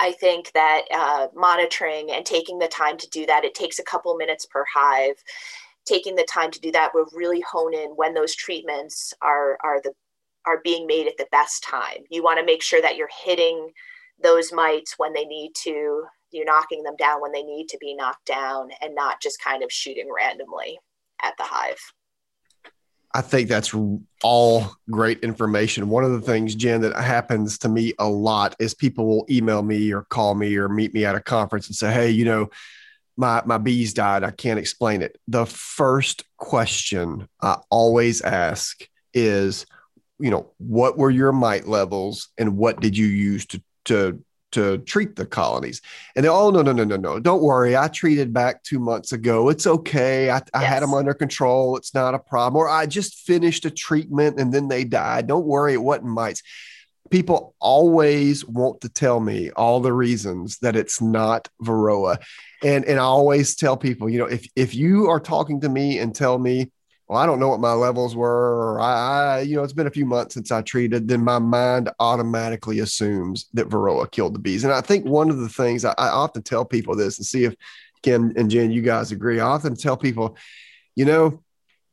I 0.00 0.12
think 0.12 0.52
that 0.52 0.82
uh, 0.92 1.28
monitoring 1.34 2.10
and 2.10 2.24
taking 2.24 2.58
the 2.58 2.68
time 2.68 2.98
to 2.98 3.08
do 3.10 3.24
that, 3.26 3.44
it 3.44 3.54
takes 3.54 3.78
a 3.78 3.84
couple 3.84 4.14
minutes 4.16 4.46
per 4.46 4.64
hive. 4.72 5.16
Taking 5.86 6.16
the 6.16 6.26
time 6.30 6.50
to 6.50 6.60
do 6.60 6.70
that 6.72 6.92
will 6.94 7.06
really 7.12 7.40
hone 7.40 7.74
in 7.74 7.90
when 7.90 8.14
those 8.14 8.34
treatments 8.34 9.14
are 9.22 9.58
are 9.64 9.80
the 9.82 9.92
are 10.46 10.60
being 10.62 10.86
made 10.86 11.06
at 11.06 11.16
the 11.18 11.26
best 11.32 11.62
time. 11.62 12.04
You 12.10 12.22
want 12.22 12.38
to 12.38 12.46
make 12.46 12.62
sure 12.62 12.80
that 12.82 12.96
you're 12.96 13.08
hitting 13.24 13.70
those 14.22 14.52
mites 14.52 14.94
when 14.98 15.12
they 15.12 15.24
need 15.24 15.52
to, 15.62 16.04
you're 16.30 16.44
knocking 16.44 16.82
them 16.82 16.96
down 16.96 17.20
when 17.20 17.32
they 17.32 17.42
need 17.42 17.68
to 17.68 17.78
be 17.78 17.94
knocked 17.94 18.26
down, 18.26 18.70
and 18.80 18.94
not 18.94 19.20
just 19.20 19.42
kind 19.42 19.62
of 19.62 19.72
shooting 19.72 20.08
randomly 20.14 20.78
at 21.22 21.34
the 21.38 21.44
hive. 21.44 21.80
I 23.14 23.22
think 23.22 23.48
that's 23.48 23.74
all 24.22 24.66
great 24.90 25.20
information. 25.20 25.88
One 25.88 26.04
of 26.04 26.12
the 26.12 26.20
things, 26.20 26.54
Jen, 26.54 26.82
that 26.82 26.94
happens 26.94 27.58
to 27.58 27.68
me 27.68 27.94
a 27.98 28.08
lot 28.08 28.54
is 28.58 28.74
people 28.74 29.06
will 29.06 29.26
email 29.30 29.62
me 29.62 29.92
or 29.92 30.02
call 30.02 30.34
me 30.34 30.56
or 30.56 30.68
meet 30.68 30.92
me 30.92 31.04
at 31.04 31.14
a 31.14 31.20
conference 31.20 31.68
and 31.68 31.76
say, 31.76 31.92
Hey, 31.92 32.10
you 32.10 32.24
know, 32.24 32.50
my, 33.16 33.42
my 33.46 33.58
bees 33.58 33.94
died. 33.94 34.24
I 34.24 34.30
can't 34.30 34.58
explain 34.58 35.02
it. 35.02 35.18
The 35.26 35.46
first 35.46 36.24
question 36.36 37.28
I 37.40 37.56
always 37.70 38.20
ask 38.20 38.86
is, 39.14 39.66
you 40.20 40.30
know, 40.30 40.52
what 40.58 40.98
were 40.98 41.10
your 41.10 41.32
mite 41.32 41.66
levels 41.66 42.28
and 42.38 42.56
what 42.56 42.80
did 42.80 42.96
you 42.96 43.06
use 43.06 43.46
to, 43.46 43.62
to 43.86 44.22
to 44.52 44.78
treat 44.78 45.16
the 45.16 45.26
colonies. 45.26 45.82
And 46.16 46.24
they, 46.24 46.28
oh, 46.28 46.50
no, 46.50 46.62
no, 46.62 46.72
no, 46.72 46.84
no, 46.84 46.96
no. 46.96 47.20
Don't 47.20 47.42
worry. 47.42 47.76
I 47.76 47.88
treated 47.88 48.32
back 48.32 48.62
two 48.62 48.78
months 48.78 49.12
ago. 49.12 49.48
It's 49.48 49.66
okay. 49.66 50.30
I, 50.30 50.40
I 50.54 50.62
had 50.62 50.82
them 50.82 50.94
under 50.94 51.14
control. 51.14 51.76
It's 51.76 51.94
not 51.94 52.14
a 52.14 52.18
problem. 52.18 52.56
Or 52.56 52.68
I 52.68 52.86
just 52.86 53.26
finished 53.26 53.64
a 53.64 53.70
treatment 53.70 54.40
and 54.40 54.52
then 54.52 54.68
they 54.68 54.84
died. 54.84 55.26
Don't 55.26 55.46
worry. 55.46 55.74
It 55.74 55.82
wasn't 55.82 56.06
mites. 56.06 56.42
People 57.10 57.54
always 57.58 58.44
want 58.44 58.82
to 58.82 58.88
tell 58.88 59.18
me 59.18 59.50
all 59.50 59.80
the 59.80 59.92
reasons 59.92 60.58
that 60.58 60.76
it's 60.76 61.00
not 61.00 61.48
Varroa. 61.62 62.18
And, 62.62 62.84
and 62.84 62.98
I 62.98 63.04
always 63.04 63.56
tell 63.56 63.76
people, 63.76 64.10
you 64.10 64.18
know, 64.18 64.26
if, 64.26 64.46
if 64.56 64.74
you 64.74 65.08
are 65.08 65.20
talking 65.20 65.60
to 65.62 65.68
me 65.68 65.98
and 65.98 66.14
tell 66.14 66.38
me, 66.38 66.70
well, 67.08 67.18
I 67.18 67.24
don't 67.24 67.40
know 67.40 67.48
what 67.48 67.60
my 67.60 67.72
levels 67.72 68.14
were, 68.14 68.74
or 68.74 68.80
I, 68.80 68.92
I, 68.92 69.40
you 69.40 69.56
know, 69.56 69.62
it's 69.62 69.72
been 69.72 69.86
a 69.86 69.90
few 69.90 70.04
months 70.04 70.34
since 70.34 70.52
I 70.52 70.60
treated, 70.60 71.08
then 71.08 71.24
my 71.24 71.38
mind 71.38 71.90
automatically 72.00 72.80
assumes 72.80 73.48
that 73.54 73.68
Varroa 73.68 74.10
killed 74.10 74.34
the 74.34 74.38
bees. 74.38 74.64
And 74.64 74.72
I 74.72 74.82
think 74.82 75.06
one 75.06 75.30
of 75.30 75.38
the 75.38 75.48
things 75.48 75.86
I, 75.86 75.94
I 75.96 76.08
often 76.08 76.42
tell 76.42 76.66
people 76.66 76.94
this 76.94 77.18
and 77.18 77.26
see 77.26 77.44
if 77.44 77.54
Kim 78.02 78.32
and 78.36 78.50
Jen, 78.50 78.70
you 78.70 78.82
guys 78.82 79.10
agree. 79.10 79.40
I 79.40 79.46
often 79.46 79.74
tell 79.74 79.96
people, 79.96 80.36
you 80.96 81.06
know, 81.06 81.42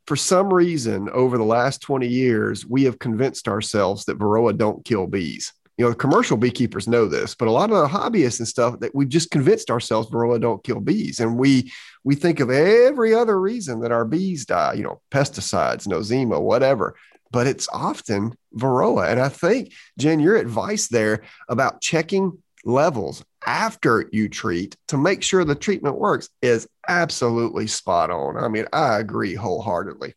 for 0.05 0.17
some 0.17 0.53
reason 0.53 1.09
over 1.09 1.37
the 1.37 1.45
last 1.45 1.81
20 1.81 2.07
years, 2.07 2.65
we 2.65 2.83
have 2.83 2.99
convinced 2.99 3.47
ourselves 3.47 4.05
that 4.05 4.19
Varroa 4.19 4.55
don't 4.55 4.83
kill 4.83 5.07
bees 5.07 5.53
you 5.77 5.83
know, 5.83 5.91
the 5.91 5.97
commercial 5.97 6.37
beekeepers 6.37 6.87
know 6.87 7.05
this, 7.05 7.35
but 7.35 7.47
a 7.47 7.51
lot 7.51 7.69
of 7.69 7.77
the 7.77 7.87
hobbyists 7.87 8.39
and 8.39 8.47
stuff 8.47 8.79
that 8.79 8.95
we've 8.95 9.09
just 9.09 9.29
convinced 9.29 9.69
ourselves 9.69 10.09
Varroa 10.09 10.39
don't 10.39 10.63
kill 10.63 10.79
bees. 10.79 11.19
And 11.19 11.37
we 11.37 11.71
we 12.05 12.15
think 12.15 12.39
of 12.39 12.51
every 12.51 13.13
other 13.13 13.37
reason 13.37 13.81
that 13.81 13.91
our 13.91 14.05
bees 14.05 14.45
die, 14.45 14.73
you 14.73 14.83
know, 14.83 15.01
pesticides, 15.11 15.87
nosema, 15.87 16.39
whatever. 16.39 16.95
But 17.31 17.47
it's 17.47 17.67
often 17.73 18.37
Varroa. 18.55 19.11
And 19.11 19.19
I 19.19 19.27
think, 19.27 19.73
Jen, 19.97 20.19
your 20.19 20.37
advice 20.37 20.87
there 20.87 21.23
about 21.49 21.81
checking 21.81 22.41
levels 22.63 23.25
after 23.45 24.07
you 24.11 24.29
treat 24.29 24.77
to 24.87 24.97
make 24.97 25.23
sure 25.23 25.43
the 25.43 25.55
treatment 25.55 25.97
works 25.97 26.29
is 26.41 26.69
absolutely 26.87 27.65
spot 27.67 28.11
on. 28.11 28.37
I 28.37 28.47
mean, 28.47 28.67
I 28.71 28.99
agree 28.99 29.33
wholeheartedly. 29.33 30.13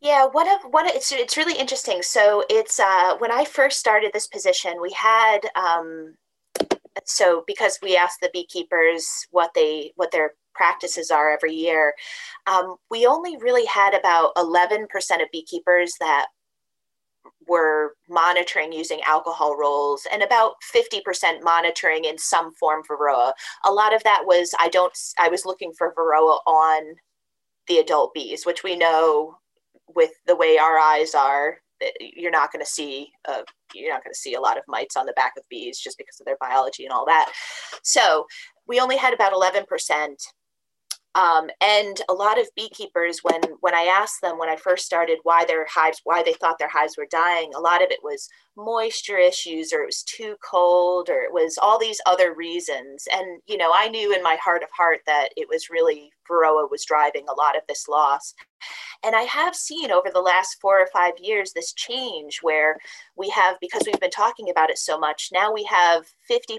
Yeah, 0.00 0.26
one 0.26 0.48
of 0.48 0.60
one 0.70 0.86
it's 0.86 1.10
it's 1.10 1.36
really 1.36 1.58
interesting. 1.58 2.02
So 2.02 2.44
it's 2.48 2.78
uh, 2.78 3.16
when 3.18 3.32
I 3.32 3.44
first 3.44 3.80
started 3.80 4.12
this 4.12 4.28
position, 4.28 4.80
we 4.80 4.92
had 4.92 5.40
um, 5.56 6.14
so 7.04 7.42
because 7.46 7.78
we 7.82 7.96
asked 7.96 8.20
the 8.20 8.30
beekeepers 8.32 9.26
what 9.30 9.50
they 9.54 9.92
what 9.96 10.12
their 10.12 10.34
practices 10.58 11.10
are 11.10 11.30
every 11.30 11.54
year, 11.54 11.94
um, 12.46 12.76
we 12.90 13.06
only 13.06 13.38
really 13.38 13.64
had 13.64 13.94
about 13.94 14.32
eleven 14.36 14.86
percent 14.88 15.22
of 15.22 15.28
beekeepers 15.32 15.94
that 16.00 16.26
were 17.46 17.94
monitoring 18.10 18.72
using 18.72 19.00
alcohol 19.06 19.56
rolls 19.56 20.06
and 20.12 20.22
about 20.22 20.54
50% 20.74 21.42
monitoring 21.42 22.04
in 22.04 22.18
some 22.18 22.52
form 22.54 22.82
for 22.84 22.98
varroa 22.98 23.32
a 23.64 23.72
lot 23.72 23.94
of 23.94 24.02
that 24.04 24.22
was 24.26 24.54
i 24.60 24.68
don't 24.68 24.92
i 25.18 25.28
was 25.28 25.46
looking 25.46 25.72
for 25.76 25.94
varroa 25.94 26.40
on 26.46 26.94
the 27.66 27.78
adult 27.78 28.12
bees 28.12 28.44
which 28.44 28.62
we 28.62 28.76
know 28.76 29.38
with 29.94 30.10
the 30.26 30.36
way 30.36 30.58
our 30.58 30.78
eyes 30.78 31.14
are, 31.14 31.58
you're 32.00 32.30
not 32.30 32.52
going 32.52 32.64
to 32.64 32.70
see 32.70 33.10
uh, 33.28 33.42
you're 33.74 33.92
not 33.92 34.02
going 34.02 34.12
to 34.12 34.18
see 34.18 34.34
a 34.34 34.40
lot 34.40 34.58
of 34.58 34.64
mites 34.66 34.96
on 34.96 35.06
the 35.06 35.12
back 35.12 35.32
of 35.36 35.44
bees 35.48 35.78
just 35.78 35.96
because 35.96 36.18
of 36.18 36.26
their 36.26 36.36
biology 36.40 36.84
and 36.84 36.92
all 36.92 37.06
that. 37.06 37.30
So 37.82 38.26
we 38.66 38.80
only 38.80 38.96
had 38.96 39.14
about 39.14 39.32
11 39.32 39.64
percent 39.66 40.22
um, 41.18 41.50
and 41.60 42.00
a 42.08 42.12
lot 42.12 42.38
of 42.38 42.46
beekeepers, 42.54 43.20
when 43.24 43.40
when 43.58 43.74
I 43.74 43.82
asked 43.82 44.20
them 44.22 44.38
when 44.38 44.48
I 44.48 44.54
first 44.54 44.84
started 44.84 45.18
why 45.24 45.44
their 45.44 45.66
hives, 45.68 46.00
why 46.04 46.22
they 46.22 46.34
thought 46.34 46.60
their 46.60 46.68
hives 46.68 46.96
were 46.96 47.08
dying, 47.10 47.50
a 47.56 47.60
lot 47.60 47.82
of 47.82 47.90
it 47.90 47.98
was 48.04 48.28
moisture 48.56 49.18
issues, 49.18 49.72
or 49.72 49.82
it 49.82 49.86
was 49.86 50.04
too 50.04 50.36
cold, 50.48 51.10
or 51.10 51.22
it 51.22 51.32
was 51.32 51.58
all 51.60 51.76
these 51.76 52.00
other 52.06 52.34
reasons. 52.34 53.08
And 53.12 53.42
you 53.48 53.56
know, 53.56 53.72
I 53.76 53.88
knew 53.88 54.14
in 54.14 54.22
my 54.22 54.36
heart 54.36 54.62
of 54.62 54.68
heart 54.70 55.00
that 55.06 55.30
it 55.36 55.48
was 55.48 55.70
really 55.70 56.12
Varroa 56.30 56.70
was 56.70 56.84
driving 56.84 57.24
a 57.28 57.34
lot 57.34 57.56
of 57.56 57.62
this 57.66 57.88
loss. 57.88 58.34
And 59.04 59.16
I 59.16 59.22
have 59.22 59.54
seen 59.56 59.90
over 59.90 60.10
the 60.12 60.20
last 60.20 60.58
four 60.60 60.78
or 60.78 60.88
five 60.92 61.14
years 61.20 61.52
this 61.52 61.72
change 61.72 62.40
where 62.42 62.76
we 63.16 63.28
have, 63.30 63.56
because 63.60 63.82
we've 63.86 64.00
been 64.00 64.10
talking 64.10 64.50
about 64.50 64.70
it 64.70 64.78
so 64.78 64.98
much, 64.98 65.30
now 65.32 65.52
we 65.52 65.64
have 65.64 66.04
50% 66.30 66.58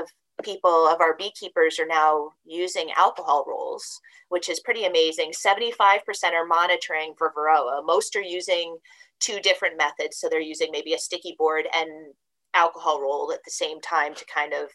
of 0.00 0.08
people 0.42 0.86
of 0.86 1.00
our 1.00 1.16
beekeepers 1.16 1.78
are 1.78 1.86
now 1.86 2.30
using 2.44 2.90
alcohol 2.96 3.44
rolls, 3.48 4.00
which 4.28 4.48
is 4.48 4.60
pretty 4.60 4.84
amazing. 4.84 5.32
75% 5.32 6.00
are 6.32 6.46
monitoring 6.46 7.14
for 7.16 7.32
Varroa. 7.32 7.84
Most 7.84 8.16
are 8.16 8.22
using 8.22 8.76
two 9.20 9.40
different 9.40 9.76
methods. 9.76 10.18
So 10.18 10.28
they're 10.28 10.40
using 10.40 10.68
maybe 10.72 10.94
a 10.94 10.98
sticky 10.98 11.36
board 11.38 11.66
and 11.74 12.14
alcohol 12.54 13.00
roll 13.00 13.32
at 13.32 13.44
the 13.44 13.50
same 13.50 13.80
time 13.80 14.14
to 14.14 14.24
kind 14.26 14.52
of 14.52 14.70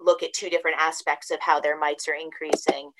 look 0.00 0.22
at 0.22 0.32
two 0.32 0.50
different 0.50 0.78
aspects 0.78 1.30
of 1.30 1.38
how 1.40 1.60
their 1.60 1.78
mites 1.78 2.08
are 2.08 2.14
increasing. 2.14 2.90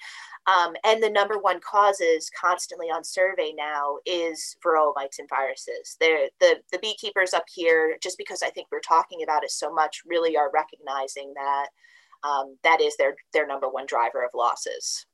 Um, 0.47 0.75
and 0.85 1.03
the 1.03 1.11
number 1.11 1.39
one 1.39 1.61
causes 1.61 2.31
constantly 2.31 2.87
on 2.87 3.03
survey 3.03 3.53
now 3.57 3.97
is 4.07 4.57
varroa 4.65 4.93
mites 4.95 5.19
and 5.19 5.29
viruses. 5.29 5.97
They're, 5.99 6.29
the, 6.41 6.57
the 6.73 6.79
beekeepers 6.79 7.35
up 7.35 7.45
here, 7.53 7.97
just 8.01 8.17
because 8.17 8.43
I 8.43 8.51
think 8.51 8.69
we're 8.71 8.81
talking 8.81 9.23
about 9.23 9.45
it 9.45 9.51
so 9.51 9.73
much, 9.73 10.03
really 10.07 10.37
are 10.37 10.51
recognizing 10.55 11.35
that 11.35 11.67
um, 12.23 12.57
that 12.63 12.81
is 12.81 12.97
their, 12.97 13.17
their 13.33 13.47
number 13.47 13.69
one 13.69 13.87
driver 13.87 14.25
of 14.25 14.31
losses 14.35 15.07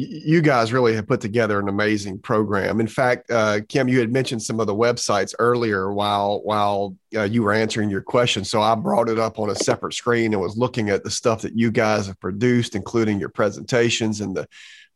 you 0.00 0.40
guys 0.40 0.72
really 0.72 0.94
have 0.94 1.08
put 1.08 1.20
together 1.20 1.58
an 1.58 1.68
amazing 1.68 2.20
program. 2.20 2.78
In 2.78 2.86
fact, 2.86 3.28
uh, 3.32 3.60
Kim, 3.68 3.88
you 3.88 3.98
had 3.98 4.12
mentioned 4.12 4.40
some 4.40 4.60
of 4.60 4.68
the 4.68 4.74
websites 4.74 5.34
earlier 5.40 5.92
while 5.92 6.40
while 6.42 6.96
uh, 7.16 7.24
you 7.24 7.42
were 7.42 7.52
answering 7.52 7.90
your 7.90 8.00
question. 8.00 8.44
So 8.44 8.62
I 8.62 8.76
brought 8.76 9.08
it 9.08 9.18
up 9.18 9.40
on 9.40 9.50
a 9.50 9.56
separate 9.56 9.94
screen 9.94 10.32
and 10.32 10.40
was 10.40 10.56
looking 10.56 10.88
at 10.88 11.02
the 11.02 11.10
stuff 11.10 11.42
that 11.42 11.58
you 11.58 11.72
guys 11.72 12.06
have 12.06 12.20
produced, 12.20 12.76
including 12.76 13.18
your 13.18 13.28
presentations 13.28 14.20
and 14.20 14.36
the 14.36 14.46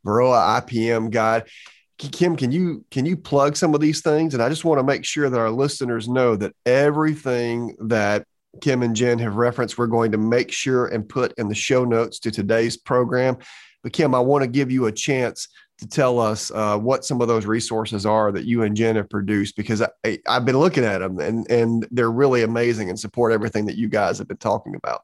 Varroa 0.05 0.61
IPM 0.61 1.11
guide. 1.11 1.49
Kim, 1.97 2.37
can 2.37 2.53
you 2.53 2.85
can 2.89 3.05
you 3.05 3.17
plug 3.17 3.57
some 3.57 3.75
of 3.75 3.81
these 3.81 4.01
things? 4.01 4.33
And 4.33 4.41
I 4.41 4.47
just 4.47 4.63
want 4.63 4.79
to 4.79 4.83
make 4.83 5.03
sure 5.03 5.29
that 5.29 5.39
our 5.39 5.51
listeners 5.51 6.07
know 6.07 6.37
that 6.37 6.55
everything 6.65 7.75
that 7.81 8.25
Kim 8.61 8.83
and 8.83 8.95
Jen 8.95 9.19
have 9.19 9.35
referenced, 9.35 9.77
we're 9.77 9.87
going 9.87 10.13
to 10.13 10.17
make 10.17 10.51
sure 10.51 10.87
and 10.87 11.07
put 11.07 11.33
in 11.37 11.49
the 11.49 11.55
show 11.55 11.83
notes 11.83 12.19
to 12.19 12.31
today's 12.31 12.77
program. 12.77 13.37
But 13.83 13.93
Kim, 13.93 14.15
I 14.15 14.19
want 14.19 14.43
to 14.43 14.47
give 14.47 14.71
you 14.71 14.85
a 14.85 14.91
chance 14.91 15.49
to 15.79 15.87
tell 15.87 16.19
us 16.19 16.51
uh, 16.51 16.77
what 16.77 17.03
some 17.03 17.21
of 17.21 17.27
those 17.27 17.45
resources 17.45 18.05
are 18.05 18.31
that 18.31 18.45
you 18.45 18.63
and 18.63 18.75
Jen 18.75 18.95
have 18.95 19.09
produced 19.09 19.55
because 19.55 19.81
I, 19.81 20.19
have 20.25 20.45
been 20.45 20.57
looking 20.57 20.85
at 20.85 20.99
them 20.99 21.19
and, 21.19 21.49
and 21.51 21.85
they're 21.91 22.11
really 22.11 22.43
amazing 22.43 22.89
and 22.89 22.99
support 22.99 23.33
everything 23.33 23.65
that 23.65 23.75
you 23.75 23.89
guys 23.89 24.17
have 24.17 24.27
been 24.27 24.37
talking 24.37 24.75
about. 24.75 25.01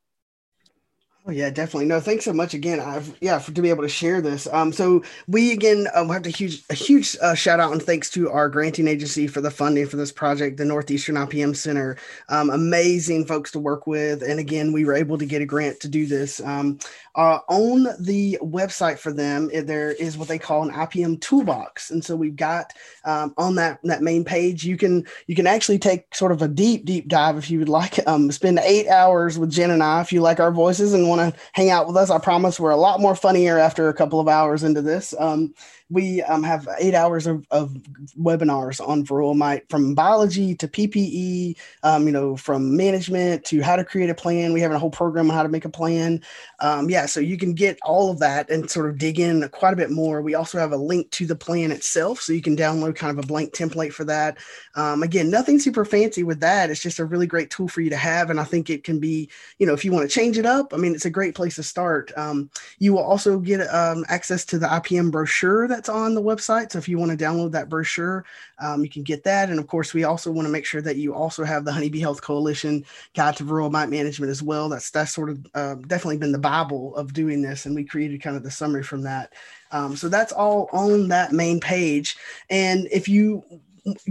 Oh 1.30 1.32
yeah, 1.32 1.52
definitely. 1.52 1.86
No, 1.86 2.00
thanks 2.00 2.26
so 2.26 2.34
much 2.34 2.56
again. 2.56 2.80
I've 2.80 3.16
yeah 3.22 3.38
for 3.38 3.52
to 3.52 3.62
be 3.62 3.70
able 3.70 3.84
to 3.84 3.88
share 3.88 4.20
this. 4.20 4.48
Um, 4.52 4.74
so 4.74 5.04
we 5.28 5.52
again 5.52 5.88
um, 5.94 6.10
have 6.10 6.26
a 6.26 6.32
huge 6.32 6.64
a 6.72 6.74
huge 6.74 7.16
uh, 7.22 7.36
shout 7.36 7.60
out 7.60 7.72
and 7.72 7.84
thanks 7.84 8.10
to 8.12 8.32
our 8.32 8.50
granting 8.50 8.88
agency 8.88 9.28
for 9.28 9.40
the 9.40 9.52
funding 9.52 9.86
for 9.86 9.96
this 9.96 10.12
project, 10.12 10.58
the 10.58 10.66
Northeastern 10.66 11.14
IPM 11.14 11.56
Center. 11.56 11.98
Um, 12.30 12.50
amazing 12.50 13.28
folks 13.28 13.52
to 13.52 13.60
work 13.60 13.86
with, 13.86 14.24
and 14.24 14.40
again, 14.40 14.74
we 14.74 14.86
were 14.86 14.96
able 14.96 15.20
to 15.20 15.26
get 15.28 15.44
a 15.44 15.46
grant 15.46 15.80
to 15.82 15.88
do 15.88 16.08
this. 16.08 16.42
Um, 16.42 16.80
uh, 17.14 17.40
on 17.48 17.84
the 18.00 18.40
website 18.42 18.98
for 18.98 19.14
them, 19.14 19.52
there 19.54 19.92
is 19.92 20.18
what 20.18 20.30
they 20.30 20.40
call 20.40 20.64
an 20.64 20.72
IPM 20.72 21.22
toolbox, 21.22 21.92
and 21.92 22.04
so 22.04 22.16
we've 22.16 22.36
got 22.36 22.74
um, 23.06 23.36
on 23.38 23.54
that 23.56 23.80
that 23.84 24.02
main 24.02 24.24
page 24.24 24.64
you 24.64 24.78
can 24.78 25.06
you 25.28 25.36
can 25.36 25.46
actually 25.46 25.78
take 25.78 26.16
sort 26.16 26.32
of 26.32 26.42
a 26.42 26.48
deep 26.48 26.86
deep 26.86 27.08
dive 27.08 27.38
if 27.38 27.52
you 27.52 27.60
would 27.60 27.70
like. 27.70 28.00
Um, 28.08 28.32
spend 28.32 28.58
eight 28.64 28.88
hours 28.88 29.38
with 29.38 29.52
Jen 29.52 29.70
and 29.70 29.84
I 29.84 30.02
if 30.02 30.12
you 30.12 30.22
like 30.22 30.40
our 30.40 30.52
voices 30.52 30.94
and 30.94 31.08
want 31.08 31.19
to 31.20 31.40
hang 31.54 31.70
out 31.70 31.88
with 31.88 31.98
us, 31.98 32.10
I 32.10 32.20
promise 32.20 32.60
we're 32.60 32.70
a 32.72 32.78
lot 32.78 33.00
more 33.00 33.16
funnier 33.16 33.58
after 33.58 33.90
a 33.90 33.94
couple 33.94 34.20
of 34.20 34.28
hours 34.28 34.64
into 34.64 34.82
this. 34.82 35.14
Um, 35.18 35.54
we 35.90 36.22
um, 36.24 36.44
have 36.44 36.68
eight 36.80 36.94
hours 36.94 37.26
of, 37.26 37.46
of 37.50 37.72
webinars 38.20 38.86
on 38.86 39.04
Varroa 39.04 39.36
mite 39.36 39.68
from 39.70 39.96
biology 39.96 40.54
to 40.56 40.68
PPE, 40.68 41.58
um, 41.84 42.06
you 42.06 42.12
know, 42.12 42.38
from 42.38 42.78
management 42.78 43.44
to 43.46 43.62
how 43.62 43.76
to 43.76 43.84
create 43.84 44.10
a 44.10 44.16
plan. 44.16 44.54
We 44.54 44.62
have 44.62 44.72
a 44.72 44.78
whole 44.78 44.92
program 44.92 45.30
on 45.30 45.36
how 45.36 45.44
to 45.44 45.50
make 45.50 45.66
a 45.66 45.70
plan. 45.70 46.22
Um, 46.60 46.90
yeah, 46.90 47.08
so 47.08 47.20
you 47.20 47.38
can 47.38 47.54
get 47.54 47.80
all 47.82 48.12
of 48.12 48.20
that 48.20 48.50
and 48.52 48.70
sort 48.70 48.88
of 48.88 49.00
dig 49.00 49.20
in 49.20 49.48
quite 49.50 49.74
a 49.74 49.78
bit 49.78 49.90
more. 49.90 50.22
We 50.22 50.36
also 50.36 50.60
have 50.60 50.72
a 50.72 50.78
link 50.78 51.10
to 51.12 51.26
the 51.26 51.36
plan 51.36 51.72
itself, 51.72 52.22
so 52.22 52.34
you 52.34 52.42
can 52.42 52.56
download 52.56 52.96
kind 52.96 53.18
of 53.18 53.24
a 53.24 53.28
blank 53.28 53.54
template 53.54 53.94
for 53.94 54.04
that. 54.06 54.38
Um, 54.76 55.02
again, 55.02 55.32
nothing 55.32 55.58
super 55.58 55.86
fancy 55.86 56.22
with 56.22 56.40
that. 56.42 56.70
It's 56.70 56.82
just 56.82 57.00
a 57.00 57.06
really 57.06 57.28
great 57.28 57.50
tool 57.50 57.68
for 57.68 57.82
you 57.82 57.90
to 57.90 57.98
have, 57.98 58.30
and 58.30 58.40
I 58.40 58.44
think 58.44 58.70
it 58.70 58.84
can 58.84 59.00
be, 59.00 59.28
you 59.58 59.66
know, 59.66 59.74
if 59.74 59.84
you 59.84 59.92
want 59.92 60.08
to 60.08 60.14
change 60.14 60.38
it 60.38 60.46
up. 60.46 60.72
I 60.72 60.78
mean, 60.78 60.94
it's 60.94 61.06
a 61.06 61.09
great 61.10 61.36
place 61.36 61.56
to 61.56 61.64
start. 61.64 62.12
Um, 62.18 62.50
you 62.80 62.94
will 62.94 63.04
also 63.04 63.40
get 63.40 63.62
um, 63.74 64.06
access 64.08 64.46
to 64.46 64.60
the 64.60 64.68
IPM 64.68 65.12
brochure 65.12 65.68
that's 65.68 65.90
on 65.90 66.16
the 66.16 66.22
website. 66.22 66.72
So 66.72 66.80
if 66.80 66.88
you 66.88 66.98
want 66.98 67.12
to 67.12 67.26
download 67.26 67.52
that 67.52 67.70
brochure, 67.70 68.26
um, 68.60 68.84
you 68.84 68.90
can 68.90 69.04
get 69.04 69.24
that. 69.24 69.50
And 69.50 69.60
of 69.60 69.68
course, 69.68 69.94
we 69.94 70.04
also 70.04 70.32
want 70.32 70.48
to 70.48 70.52
make 70.52 70.66
sure 70.66 70.82
that 70.82 70.98
you 70.98 71.14
also 71.14 71.44
have 71.44 71.66
the 71.66 71.72
Honeybee 71.72 72.00
Health 72.00 72.22
Coalition 72.22 72.86
Guide 73.16 73.38
to 73.38 73.44
Varroa 73.44 73.72
Mite 73.72 73.90
Management 73.90 74.30
as 74.32 74.44
well. 74.44 74.70
That's 74.70 74.92
that's 74.92 75.14
sort 75.14 75.30
of 75.30 75.46
uh, 75.54 75.76
definitely 75.76 76.18
been 76.18 76.32
the 76.32 76.40
Bible 76.40 76.96
of 76.96 77.14
doing 77.14 77.42
this, 77.42 77.66
and 77.66 77.76
we 77.76 77.84
created 77.84 78.22
kind 78.22 78.36
of 78.36 78.44
the 78.44 78.52
summary 78.52 78.84
from 78.84 79.02
that. 79.04 79.34
Um, 79.72 79.96
so 79.96 80.10
that's 80.10 80.34
all 80.34 80.70
on 80.74 81.10
that 81.10 81.32
main 81.32 81.60
page. 81.60 82.18
And 82.50 82.88
if 82.92 83.08
you 83.08 83.44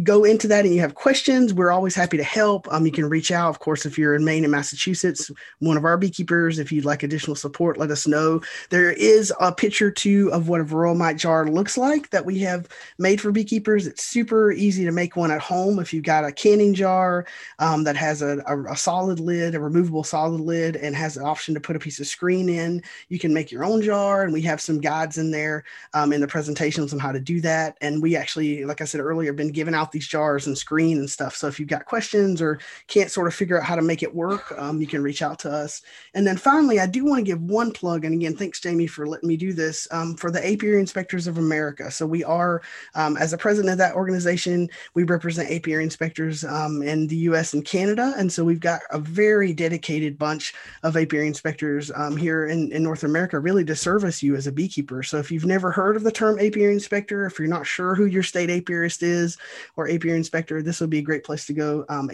go 0.02 0.24
into 0.24 0.48
that 0.48 0.64
and 0.64 0.74
you 0.74 0.80
have 0.80 0.94
questions, 0.94 1.54
we're 1.54 1.70
always 1.70 1.94
happy 1.94 2.16
to 2.16 2.24
help. 2.24 2.66
Um, 2.72 2.86
you 2.86 2.92
can 2.92 3.08
reach 3.08 3.30
out, 3.30 3.48
of 3.48 3.58
course, 3.58 3.86
if 3.86 3.98
you're 3.98 4.14
in 4.14 4.24
Maine 4.24 4.44
and 4.44 4.50
Massachusetts, 4.50 5.30
one 5.58 5.76
of 5.76 5.84
our 5.84 5.96
beekeepers. 5.96 6.58
If 6.58 6.72
you'd 6.72 6.84
like 6.84 7.02
additional 7.02 7.36
support, 7.36 7.78
let 7.78 7.90
us 7.90 8.06
know. 8.06 8.40
There 8.70 8.92
is 8.92 9.32
a 9.40 9.52
picture 9.52 9.90
too 9.90 10.30
of 10.32 10.48
what 10.48 10.60
a 10.60 10.64
varroa 10.64 10.96
mite 10.96 11.16
jar 11.16 11.46
looks 11.48 11.76
like 11.76 12.10
that 12.10 12.24
we 12.24 12.38
have 12.40 12.68
made 12.98 13.20
for 13.20 13.32
beekeepers. 13.32 13.86
It's 13.86 14.04
super 14.04 14.52
easy 14.52 14.84
to 14.84 14.92
make 14.92 15.16
one 15.16 15.30
at 15.30 15.40
home 15.40 15.78
if 15.78 15.92
you've 15.92 16.04
got 16.04 16.24
a 16.24 16.32
canning 16.32 16.74
jar 16.74 17.26
um, 17.58 17.84
that 17.84 17.96
has 17.96 18.22
a, 18.22 18.42
a, 18.46 18.72
a 18.72 18.76
solid 18.76 19.20
lid, 19.20 19.54
a 19.54 19.60
removable 19.60 20.04
solid 20.04 20.40
lid, 20.40 20.76
and 20.76 20.94
has 20.94 21.16
an 21.16 21.24
option 21.24 21.54
to 21.54 21.60
put 21.60 21.76
a 21.76 21.80
piece 21.80 22.00
of 22.00 22.06
screen 22.06 22.48
in. 22.48 22.82
You 23.08 23.18
can 23.18 23.34
make 23.34 23.50
your 23.50 23.64
own 23.64 23.82
jar, 23.82 24.22
and 24.22 24.32
we 24.32 24.42
have 24.42 24.60
some 24.60 24.80
guides 24.80 25.18
in 25.18 25.30
there 25.30 25.64
um, 25.94 26.12
in 26.12 26.20
the 26.20 26.28
presentations 26.28 26.92
on 26.92 26.98
how 26.98 27.12
to 27.12 27.20
do 27.20 27.40
that. 27.42 27.76
And 27.80 28.02
we 28.02 28.16
actually, 28.16 28.64
like 28.64 28.80
I 28.80 28.84
said 28.84 29.00
earlier, 29.00 29.30
have 29.30 29.36
been 29.36 29.52
giving 29.52 29.67
out 29.74 29.92
these 29.92 30.06
jars 30.06 30.46
and 30.46 30.56
screen 30.56 30.98
and 30.98 31.10
stuff. 31.10 31.36
So 31.36 31.46
if 31.46 31.58
you've 31.58 31.68
got 31.68 31.86
questions 31.86 32.40
or 32.40 32.58
can't 32.86 33.10
sort 33.10 33.26
of 33.26 33.34
figure 33.34 33.58
out 33.58 33.64
how 33.64 33.76
to 33.76 33.82
make 33.82 34.02
it 34.02 34.14
work, 34.14 34.52
um, 34.58 34.80
you 34.80 34.86
can 34.86 35.02
reach 35.02 35.22
out 35.22 35.38
to 35.40 35.50
us. 35.50 35.82
And 36.14 36.26
then 36.26 36.36
finally, 36.36 36.80
I 36.80 36.86
do 36.86 37.04
want 37.04 37.18
to 37.18 37.24
give 37.30 37.42
one 37.42 37.72
plug. 37.72 38.04
And 38.04 38.14
again, 38.14 38.36
thanks, 38.36 38.60
Jamie, 38.60 38.86
for 38.86 39.06
letting 39.06 39.28
me 39.28 39.36
do 39.36 39.52
this 39.52 39.88
um, 39.90 40.14
for 40.16 40.30
the 40.30 40.46
Apiary 40.46 40.80
Inspectors 40.80 41.26
of 41.26 41.38
America. 41.38 41.90
So 41.90 42.06
we 42.06 42.24
are, 42.24 42.62
um, 42.94 43.16
as 43.16 43.30
the 43.30 43.38
president 43.38 43.72
of 43.72 43.78
that 43.78 43.94
organization, 43.94 44.68
we 44.94 45.04
represent 45.04 45.50
apiary 45.50 45.84
inspectors 45.84 46.44
um, 46.44 46.82
in 46.82 47.06
the 47.06 47.16
US 47.16 47.54
and 47.54 47.64
Canada. 47.64 48.14
And 48.16 48.32
so 48.32 48.44
we've 48.44 48.60
got 48.60 48.80
a 48.90 48.98
very 48.98 49.52
dedicated 49.52 50.18
bunch 50.18 50.54
of 50.82 50.96
apiary 50.96 51.26
inspectors 51.26 51.90
um, 51.94 52.16
here 52.16 52.46
in, 52.46 52.72
in 52.72 52.82
North 52.82 53.04
America, 53.04 53.38
really 53.38 53.64
to 53.64 53.76
service 53.76 54.22
you 54.22 54.36
as 54.36 54.46
a 54.46 54.52
beekeeper. 54.52 55.02
So 55.02 55.18
if 55.18 55.30
you've 55.30 55.46
never 55.46 55.70
heard 55.70 55.96
of 55.96 56.04
the 56.04 56.12
term 56.12 56.38
apiary 56.38 56.72
inspector, 56.72 57.26
if 57.26 57.38
you're 57.38 57.48
not 57.48 57.66
sure 57.66 57.94
who 57.94 58.06
your 58.06 58.22
state 58.22 58.50
apiarist 58.50 59.02
is 59.02 59.36
or 59.76 59.88
apiary 59.88 60.16
inspector, 60.16 60.62
this 60.62 60.80
would 60.80 60.90
be 60.90 60.98
a 60.98 61.02
great 61.02 61.24
place 61.24 61.46
to 61.46 61.52
go. 61.52 61.84
Um. 61.88 62.10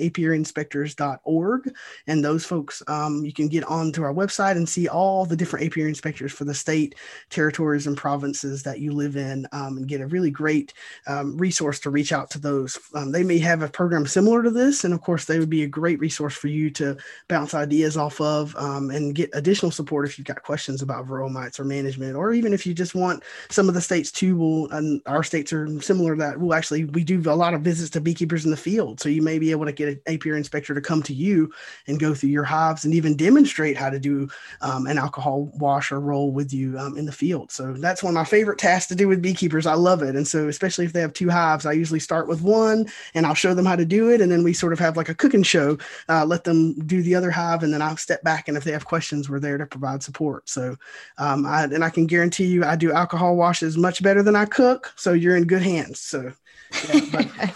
And 2.06 2.24
those 2.24 2.44
folks, 2.44 2.82
um, 2.88 3.24
you 3.24 3.32
can 3.32 3.48
get 3.48 3.64
onto 3.64 4.02
our 4.02 4.12
website 4.12 4.56
and 4.56 4.68
see 4.68 4.88
all 4.88 5.24
the 5.24 5.36
different 5.36 5.66
apiary 5.66 5.88
inspectors 5.88 6.32
for 6.32 6.44
the 6.44 6.54
state, 6.54 6.94
territories, 7.30 7.86
and 7.86 7.96
provinces 7.96 8.62
that 8.62 8.80
you 8.80 8.92
live 8.92 9.16
in 9.16 9.46
um, 9.52 9.78
and 9.78 9.88
get 9.88 10.00
a 10.00 10.06
really 10.06 10.30
great 10.30 10.74
um, 11.06 11.36
resource 11.36 11.80
to 11.80 11.90
reach 11.90 12.12
out 12.12 12.30
to 12.30 12.38
those. 12.38 12.78
Um, 12.94 13.12
they 13.12 13.24
may 13.24 13.38
have 13.38 13.62
a 13.62 13.68
program 13.68 14.06
similar 14.06 14.42
to 14.42 14.50
this. 14.50 14.84
And 14.84 14.94
of 14.94 15.00
course, 15.00 15.24
they 15.24 15.38
would 15.38 15.50
be 15.50 15.62
a 15.62 15.68
great 15.68 15.98
resource 16.00 16.34
for 16.34 16.48
you 16.48 16.70
to 16.70 16.96
bounce 17.28 17.54
ideas 17.54 17.96
off 17.96 18.20
of 18.20 18.54
um, 18.56 18.90
and 18.90 19.14
get 19.14 19.30
additional 19.32 19.70
support 19.70 20.06
if 20.06 20.18
you've 20.18 20.26
got 20.26 20.42
questions 20.42 20.82
about 20.82 21.06
varroa 21.06 21.30
mites 21.30 21.58
or 21.58 21.64
management, 21.64 22.16
or 22.16 22.32
even 22.32 22.52
if 22.52 22.66
you 22.66 22.74
just 22.74 22.94
want 22.94 23.22
some 23.50 23.68
of 23.68 23.74
the 23.74 23.80
states 23.80 24.10
too. 24.10 24.36
Will 24.36 24.70
and 24.70 25.00
our 25.06 25.22
states 25.22 25.52
are 25.52 25.80
similar 25.80 26.16
that. 26.16 26.38
We'll 26.38 26.54
actually 26.54 26.84
we 26.86 27.04
do 27.04 27.18
a 27.26 27.34
lot 27.34 27.54
of 27.54 27.62
visits 27.62 27.90
to 27.90 28.00
beekeepers 28.00 28.44
in 28.44 28.50
the 28.50 28.56
field, 28.56 29.00
so 29.00 29.08
you 29.08 29.22
may 29.22 29.38
be 29.38 29.50
able 29.50 29.64
to 29.64 29.72
get 29.72 29.88
an 29.88 30.00
apiary 30.06 30.38
inspector 30.38 30.74
to 30.74 30.80
come 30.80 31.02
to 31.02 31.14
you 31.14 31.52
and 31.86 32.00
go 32.00 32.14
through 32.14 32.30
your 32.30 32.44
hives 32.44 32.84
and 32.84 32.94
even 32.94 33.16
demonstrate 33.16 33.76
how 33.76 33.90
to 33.90 33.98
do 33.98 34.28
um, 34.60 34.86
an 34.86 34.98
alcohol 34.98 35.50
wash 35.54 35.92
or 35.92 36.00
roll 36.00 36.32
with 36.32 36.52
you 36.52 36.78
um, 36.78 36.96
in 36.96 37.06
the 37.06 37.12
field. 37.12 37.50
So 37.50 37.72
that's 37.72 38.02
one 38.02 38.12
of 38.12 38.14
my 38.14 38.24
favorite 38.24 38.58
tasks 38.58 38.88
to 38.88 38.94
do 38.94 39.08
with 39.08 39.22
beekeepers. 39.22 39.66
I 39.66 39.74
love 39.74 40.02
it, 40.02 40.16
and 40.16 40.26
so 40.26 40.48
especially 40.48 40.84
if 40.84 40.92
they 40.92 41.00
have 41.00 41.12
two 41.12 41.30
hives, 41.30 41.66
I 41.66 41.72
usually 41.72 42.00
start 42.00 42.28
with 42.28 42.42
one 42.42 42.86
and 43.14 43.26
I'll 43.26 43.34
show 43.34 43.54
them 43.54 43.66
how 43.66 43.76
to 43.76 43.84
do 43.84 44.10
it, 44.10 44.20
and 44.20 44.30
then 44.30 44.42
we 44.42 44.52
sort 44.52 44.72
of 44.72 44.78
have 44.78 44.96
like 44.96 45.08
a 45.08 45.14
cooking 45.14 45.42
show. 45.42 45.78
Uh, 46.08 46.24
let 46.24 46.44
them 46.44 46.74
do 46.86 47.02
the 47.02 47.14
other 47.14 47.30
hive, 47.30 47.62
and 47.62 47.72
then 47.72 47.82
I'll 47.82 47.96
step 47.96 48.22
back, 48.22 48.48
and 48.48 48.56
if 48.56 48.64
they 48.64 48.72
have 48.72 48.84
questions, 48.84 49.28
we're 49.28 49.40
there 49.40 49.58
to 49.58 49.66
provide 49.66 50.02
support. 50.02 50.48
So, 50.48 50.76
um, 51.18 51.46
I, 51.46 51.64
and 51.64 51.84
I 51.84 51.90
can 51.90 52.06
guarantee 52.06 52.46
you, 52.46 52.64
I 52.64 52.76
do 52.76 52.92
alcohol 52.92 53.36
washes 53.36 53.76
much 53.76 54.02
better 54.02 54.22
than 54.22 54.36
I 54.36 54.44
cook. 54.44 54.92
So 54.96 55.12
you're 55.12 55.36
in 55.36 55.46
good 55.46 55.62
hands. 55.62 56.00
So, 56.00 56.32
yeah, 56.88 57.00
but, 57.12 57.28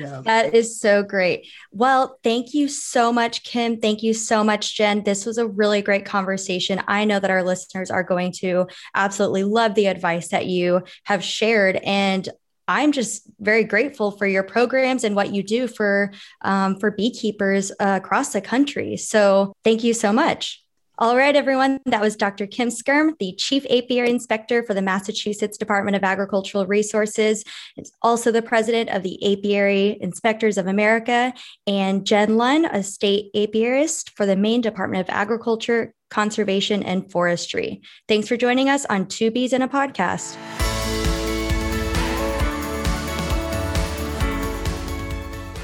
yeah. 0.00 0.22
That 0.24 0.54
is 0.54 0.80
so 0.80 1.02
great. 1.02 1.46
Well, 1.70 2.18
thank 2.22 2.54
you 2.54 2.68
so 2.68 3.12
much, 3.12 3.44
Kim. 3.44 3.80
Thank 3.80 4.02
you 4.02 4.14
so 4.14 4.42
much, 4.42 4.76
Jen. 4.76 5.02
This 5.04 5.26
was 5.26 5.38
a 5.38 5.46
really 5.46 5.82
great 5.82 6.04
conversation. 6.04 6.82
I 6.88 7.04
know 7.04 7.20
that 7.20 7.30
our 7.30 7.42
listeners 7.42 7.90
are 7.90 8.02
going 8.02 8.32
to 8.38 8.66
absolutely 8.94 9.44
love 9.44 9.74
the 9.74 9.86
advice 9.86 10.28
that 10.28 10.46
you 10.46 10.82
have 11.04 11.22
shared. 11.22 11.76
And 11.76 12.28
I'm 12.68 12.92
just 12.92 13.28
very 13.40 13.64
grateful 13.64 14.12
for 14.12 14.26
your 14.26 14.44
programs 14.44 15.04
and 15.04 15.16
what 15.16 15.34
you 15.34 15.42
do 15.42 15.66
for 15.66 16.12
um, 16.42 16.78
for 16.78 16.90
beekeepers 16.90 17.72
uh, 17.72 18.00
across 18.02 18.32
the 18.32 18.40
country. 18.40 18.96
So 18.96 19.52
thank 19.64 19.84
you 19.84 19.94
so 19.94 20.12
much. 20.12 20.61
All 20.98 21.16
right, 21.16 21.34
everyone. 21.34 21.80
That 21.86 22.02
was 22.02 22.16
Dr. 22.16 22.46
Kim 22.46 22.68
Skyrm, 22.68 23.18
the 23.18 23.32
Chief 23.38 23.64
Apiary 23.70 24.10
Inspector 24.10 24.62
for 24.64 24.74
the 24.74 24.82
Massachusetts 24.82 25.56
Department 25.56 25.96
of 25.96 26.04
Agricultural 26.04 26.66
Resources. 26.66 27.44
It's 27.78 27.90
also 28.02 28.30
the 28.30 28.42
president 28.42 28.90
of 28.90 29.02
the 29.02 29.18
Apiary 29.32 29.96
Inspectors 30.02 30.58
of 30.58 30.66
America, 30.66 31.32
and 31.66 32.06
Jen 32.06 32.36
Lund, 32.36 32.66
a 32.70 32.82
state 32.82 33.32
apiarist 33.34 34.10
for 34.16 34.26
the 34.26 34.36
Maine 34.36 34.60
Department 34.60 35.08
of 35.08 35.14
Agriculture, 35.14 35.94
Conservation, 36.10 36.82
and 36.82 37.10
Forestry. 37.10 37.80
Thanks 38.06 38.28
for 38.28 38.36
joining 38.36 38.68
us 38.68 38.84
on 38.84 39.06
Two 39.06 39.30
Bees 39.30 39.54
in 39.54 39.62
a 39.62 39.68
Podcast. 39.68 40.36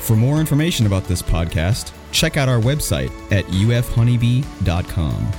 For 0.09 0.17
more 0.17 0.41
information 0.41 0.87
about 0.87 1.05
this 1.05 1.21
podcast, 1.21 1.93
check 2.13 2.39
out 2.39 2.49
our 2.49 2.61
website 2.61 3.11
at 3.31 3.45
ufhoneybee.com. 3.45 5.33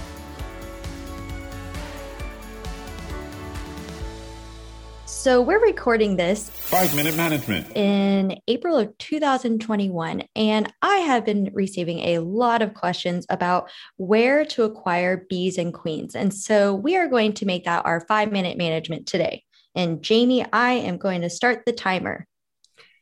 So 5.07 5.41
we're 5.41 5.59
recording 5.59 6.17
this 6.17 6.51
five 6.51 6.95
minute 6.95 7.17
management 7.17 7.75
in 7.75 8.39
April 8.47 8.77
of 8.77 8.95
2021. 8.99 10.25
And 10.35 10.71
I 10.83 10.97
have 10.97 11.25
been 11.25 11.49
receiving 11.51 12.01
a 12.01 12.19
lot 12.19 12.61
of 12.61 12.75
questions 12.75 13.25
about 13.31 13.71
where 13.97 14.45
to 14.45 14.65
acquire 14.65 15.25
bees 15.31 15.57
and 15.57 15.73
queens. 15.73 16.15
And 16.15 16.31
so 16.31 16.75
we 16.75 16.95
are 16.95 17.07
going 17.07 17.33
to 17.33 17.47
make 17.47 17.65
that 17.65 17.87
our 17.87 18.01
five 18.01 18.31
minute 18.31 18.55
management 18.55 19.07
today. 19.07 19.45
And 19.73 20.03
Jamie, 20.03 20.45
I 20.53 20.73
am 20.73 20.99
going 20.99 21.21
to 21.21 21.29
start 21.31 21.63
the 21.65 21.73
timer. 21.73 22.27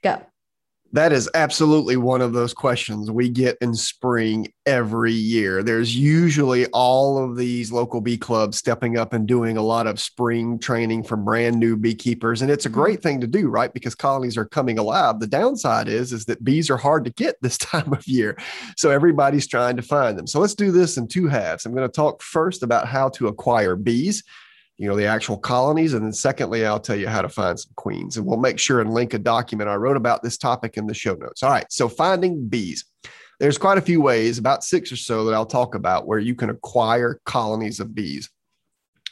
Go. 0.01 0.25
That 0.93 1.11
is 1.11 1.29
absolutely 1.33 1.97
one 1.97 2.21
of 2.21 2.33
those 2.33 2.53
questions 2.53 3.11
we 3.11 3.29
get 3.29 3.57
in 3.59 3.75
spring 3.75 4.51
every 4.65 5.11
year. 5.11 5.61
There's 5.61 5.95
usually 5.95 6.65
all 6.67 7.23
of 7.23 7.35
these 7.35 7.71
local 7.71 7.99
bee 7.99 8.17
clubs 8.17 8.57
stepping 8.57 8.97
up 8.97 9.13
and 9.13 9.27
doing 9.27 9.57
a 9.57 9.61
lot 9.61 9.85
of 9.85 9.99
spring 9.99 10.57
training 10.59 11.03
for 11.03 11.17
brand 11.17 11.59
new 11.59 11.75
beekeepers 11.75 12.41
and 12.41 12.49
it's 12.49 12.65
a 12.65 12.69
mm-hmm. 12.69 12.79
great 12.79 13.03
thing 13.03 13.19
to 13.21 13.27
do, 13.27 13.49
right? 13.49 13.73
Because 13.73 13.95
colonies 13.95 14.37
are 14.37 14.45
coming 14.45 14.79
alive. 14.79 15.19
The 15.19 15.27
downside 15.27 15.87
is 15.89 16.13
is 16.13 16.25
that 16.25 16.43
bees 16.43 16.69
are 16.69 16.77
hard 16.77 17.03
to 17.05 17.11
get 17.11 17.35
this 17.41 17.57
time 17.57 17.91
of 17.91 18.07
year. 18.07 18.37
So 18.77 18.89
everybody's 18.89 19.47
trying 19.47 19.75
to 19.77 19.81
find 19.81 20.17
them. 20.17 20.27
So 20.27 20.39
let's 20.39 20.55
do 20.55 20.71
this 20.71 20.97
in 20.97 21.07
two 21.07 21.27
halves. 21.27 21.65
I'm 21.65 21.73
going 21.73 21.87
to 21.87 21.93
talk 21.93 22.21
first 22.21 22.63
about 22.63 22.87
how 22.87 23.09
to 23.09 23.27
acquire 23.27 23.75
bees 23.75 24.23
you 24.77 24.87
know, 24.87 24.95
the 24.95 25.05
actual 25.05 25.37
colonies. 25.37 25.93
And 25.93 26.05
then 26.05 26.13
secondly, 26.13 26.65
I'll 26.65 26.79
tell 26.79 26.95
you 26.95 27.07
how 27.07 27.21
to 27.21 27.29
find 27.29 27.59
some 27.59 27.71
queens. 27.75 28.17
And 28.17 28.25
we'll 28.25 28.37
make 28.37 28.59
sure 28.59 28.79
and 28.79 28.93
link 28.93 29.13
a 29.13 29.19
document 29.19 29.69
I 29.69 29.75
wrote 29.75 29.97
about 29.97 30.21
this 30.21 30.37
topic 30.37 30.77
in 30.77 30.85
the 30.85 30.93
show 30.93 31.15
notes. 31.15 31.43
All 31.43 31.49
right. 31.49 31.65
So 31.71 31.89
finding 31.89 32.47
bees. 32.47 32.85
There's 33.39 33.57
quite 33.57 33.77
a 33.77 33.81
few 33.81 34.01
ways, 34.01 34.37
about 34.39 34.63
six 34.63 34.91
or 34.91 34.95
so 34.95 35.25
that 35.25 35.33
I'll 35.33 35.45
talk 35.45 35.75
about 35.75 36.07
where 36.07 36.19
you 36.19 36.33
can 36.33 36.49
acquire 36.49 37.19
colonies 37.25 37.79
of 37.79 37.93
bees. 37.93 38.29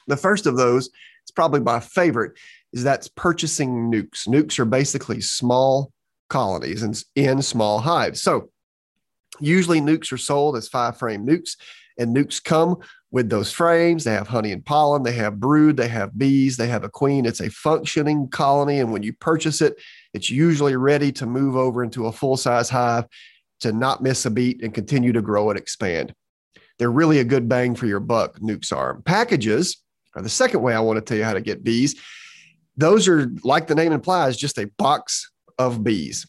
The 0.07 0.18
first 0.18 0.45
of 0.45 0.57
those, 0.57 0.89
it's 1.24 1.32
probably 1.32 1.59
my 1.59 1.80
favorite, 1.80 2.38
is 2.74 2.84
that's 2.84 3.07
purchasing 3.07 3.91
nukes. 3.91 4.28
Nukes 4.28 4.57
are 4.59 4.66
basically 4.66 5.22
small 5.22 5.91
colonies 6.30 6.84
and 6.84 7.01
in 7.16 7.41
small 7.41 7.80
hives. 7.80 8.22
So 8.22 8.49
usually 9.39 9.80
nukes 9.80 10.11
are 10.11 10.18
sold 10.18 10.57
as 10.57 10.68
five 10.68 10.97
frame 10.97 11.26
nukes 11.26 11.55
and 11.97 12.16
nukes 12.16 12.43
come 12.43 12.78
with 13.16 13.30
those 13.30 13.49
frames. 13.49 14.03
They 14.03 14.11
have 14.11 14.28
honey 14.28 14.51
and 14.51 14.63
pollen, 14.63 15.03
they 15.03 15.13
have 15.13 15.39
brood, 15.39 15.78
they 15.78 15.88
have 15.88 16.20
bees, 16.20 16.57
they 16.57 16.68
have 16.68 16.84
a 16.84 16.89
queen. 16.89 17.26
It's 17.26 17.39
a 17.39 17.49
functioning 17.49 18.28
colony. 18.28 18.82
And 18.82 18.91
when 18.91 19.03
you 19.03 19.13
purchase 19.13 19.61
it, 19.61 19.82
it's 20.13 20.30
usually 20.30 20.76
ready 20.76 21.13
to 21.13 21.26
move 21.26 21.55
over 21.55 21.82
into 21.82 22.07
a 22.07 22.11
full 22.11 22.36
size 22.36 22.70
hive 22.70 23.05
to 23.61 23.72
not 23.72 24.03
miss 24.03 24.26
a 24.26 24.30
beat 24.30 24.61
and 24.61 24.74
continue 24.74 25.13
to 25.13 25.22
grow 25.22 25.49
and 25.49 25.57
expand. 25.57 26.13
They're 26.78 26.91
really 26.91 27.20
a 27.20 27.24
good 27.24 27.47
bang 27.47 27.74
for 27.74 27.86
your 27.86 28.01
buck, 28.01 28.38
nukes 28.39 28.76
are. 28.76 28.99
Packages 29.03 29.82
are 30.13 30.22
the 30.22 30.28
second 30.28 30.61
way 30.61 30.76
I 30.76 30.82
want 30.82 30.97
to 30.97 31.01
tell 31.01 31.18
you 31.18 31.24
how 31.24 31.36
to 31.36 31.41
get 31.41 31.63
bees. 31.63 31.95
Those 32.76 33.07
are, 33.07 33.32
like 33.45 33.68
the 33.68 33.76
name 33.76 33.93
implies, 33.93 34.36
just 34.36 34.59
a 34.59 34.68
box 34.78 35.32
of 35.57 35.86
bees. 35.86 36.28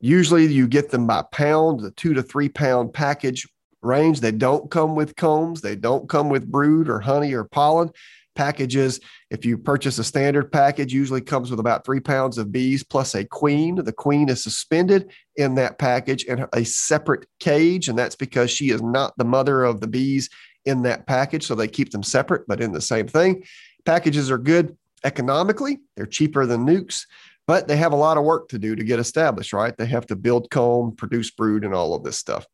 Usually 0.00 0.46
you 0.46 0.66
get 0.66 0.88
them 0.88 1.06
by 1.06 1.24
pound, 1.30 1.80
the 1.80 1.90
two 1.90 2.14
to 2.14 2.22
three 2.22 2.48
pound 2.48 2.94
package 2.94 3.46
range. 3.82 4.20
They 4.20 4.32
don't 4.32 4.70
come 4.70 4.94
with 4.94 5.16
combs, 5.16 5.60
they 5.60 5.76
don't 5.76 6.08
come 6.08 6.28
with 6.28 6.50
brood 6.50 6.88
or 6.88 7.00
honey 7.00 7.32
or 7.32 7.44
pollen. 7.44 7.90
Packages, 8.34 8.98
if 9.30 9.44
you 9.44 9.58
purchase 9.58 9.98
a 9.98 10.04
standard 10.04 10.50
package, 10.50 10.94
usually 10.94 11.20
comes 11.20 11.50
with 11.50 11.60
about 11.60 11.84
three 11.84 12.00
pounds 12.00 12.38
of 12.38 12.50
bees 12.50 12.82
plus 12.82 13.14
a 13.14 13.26
queen. 13.26 13.74
The 13.74 13.92
queen 13.92 14.30
is 14.30 14.42
suspended 14.42 15.12
in 15.36 15.54
that 15.56 15.78
package 15.78 16.24
in 16.24 16.46
a 16.54 16.64
separate 16.64 17.26
cage, 17.40 17.88
and 17.88 17.98
that's 17.98 18.16
because 18.16 18.50
she 18.50 18.70
is 18.70 18.80
not 18.80 19.12
the 19.18 19.24
mother 19.24 19.64
of 19.64 19.80
the 19.80 19.86
bees 19.86 20.30
in 20.64 20.80
that 20.82 21.06
package. 21.06 21.46
So 21.46 21.54
they 21.54 21.68
keep 21.68 21.90
them 21.90 22.02
separate, 22.02 22.46
but 22.48 22.62
in 22.62 22.72
the 22.72 22.80
same 22.80 23.06
thing. 23.06 23.44
Packages 23.84 24.30
are 24.30 24.38
good 24.38 24.78
economically, 25.04 25.80
they're 25.96 26.06
cheaper 26.06 26.46
than 26.46 26.64
nukes 26.64 27.04
but 27.46 27.68
they 27.68 27.76
have 27.76 27.92
a 27.92 27.96
lot 27.96 28.16
of 28.16 28.24
work 28.24 28.48
to 28.48 28.58
do 28.58 28.76
to 28.76 28.84
get 28.84 28.98
established, 28.98 29.52
right? 29.52 29.76
They 29.76 29.86
have 29.86 30.06
to 30.06 30.16
build 30.16 30.50
comb, 30.50 30.94
produce 30.94 31.30
brood, 31.30 31.64
and 31.64 31.74
all 31.74 31.94
of 31.94 32.04
this 32.04 32.18
stuff. 32.18 32.46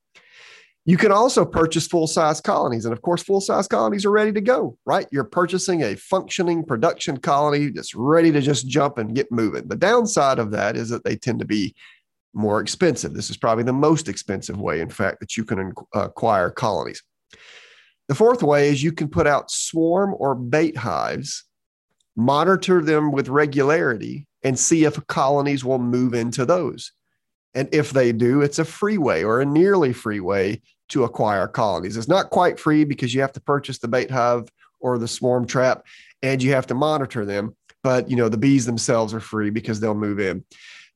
You 0.88 0.96
can 0.96 1.12
also 1.12 1.44
purchase 1.44 1.86
full 1.86 2.06
size 2.06 2.40
colonies. 2.40 2.86
And 2.86 2.94
of 2.94 3.02
course, 3.02 3.22
full 3.22 3.42
size 3.42 3.68
colonies 3.68 4.06
are 4.06 4.10
ready 4.10 4.32
to 4.32 4.40
go, 4.40 4.78
right? 4.86 5.06
You're 5.12 5.22
purchasing 5.22 5.82
a 5.82 5.96
functioning 5.96 6.64
production 6.64 7.18
colony 7.18 7.68
that's 7.68 7.94
ready 7.94 8.32
to 8.32 8.40
just 8.40 8.66
jump 8.66 8.96
and 8.96 9.14
get 9.14 9.30
moving. 9.30 9.68
The 9.68 9.76
downside 9.76 10.38
of 10.38 10.50
that 10.52 10.78
is 10.78 10.88
that 10.88 11.04
they 11.04 11.14
tend 11.14 11.40
to 11.40 11.44
be 11.44 11.74
more 12.32 12.62
expensive. 12.62 13.12
This 13.12 13.28
is 13.28 13.36
probably 13.36 13.64
the 13.64 13.72
most 13.74 14.08
expensive 14.08 14.58
way, 14.58 14.80
in 14.80 14.88
fact, 14.88 15.20
that 15.20 15.36
you 15.36 15.44
can 15.44 15.74
acquire 15.92 16.48
colonies. 16.48 17.02
The 18.08 18.14
fourth 18.14 18.42
way 18.42 18.70
is 18.70 18.82
you 18.82 18.92
can 18.92 19.08
put 19.08 19.26
out 19.26 19.50
swarm 19.50 20.14
or 20.16 20.34
bait 20.34 20.78
hives, 20.78 21.44
monitor 22.16 22.80
them 22.80 23.12
with 23.12 23.28
regularity, 23.28 24.26
and 24.42 24.58
see 24.58 24.84
if 24.84 25.06
colonies 25.06 25.66
will 25.66 25.80
move 25.80 26.14
into 26.14 26.46
those. 26.46 26.92
And 27.54 27.68
if 27.72 27.90
they 27.90 28.12
do, 28.12 28.40
it's 28.40 28.58
a 28.58 28.64
free 28.64 28.96
way 28.96 29.22
or 29.22 29.42
a 29.42 29.44
nearly 29.44 29.92
free 29.92 30.20
way 30.20 30.62
to 30.88 31.04
acquire 31.04 31.46
colonies. 31.46 31.96
It's 31.96 32.08
not 32.08 32.30
quite 32.30 32.58
free 32.58 32.84
because 32.84 33.14
you 33.14 33.20
have 33.20 33.32
to 33.32 33.40
purchase 33.40 33.78
the 33.78 33.88
bait 33.88 34.10
hive 34.10 34.48
or 34.80 34.98
the 34.98 35.08
swarm 35.08 35.46
trap 35.46 35.84
and 36.22 36.42
you 36.42 36.52
have 36.52 36.66
to 36.68 36.74
monitor 36.74 37.24
them. 37.24 37.54
But 37.82 38.10
you 38.10 38.16
know, 38.16 38.28
the 38.28 38.38
bees 38.38 38.66
themselves 38.66 39.14
are 39.14 39.20
free 39.20 39.50
because 39.50 39.80
they'll 39.80 39.94
move 39.94 40.20
in. 40.20 40.44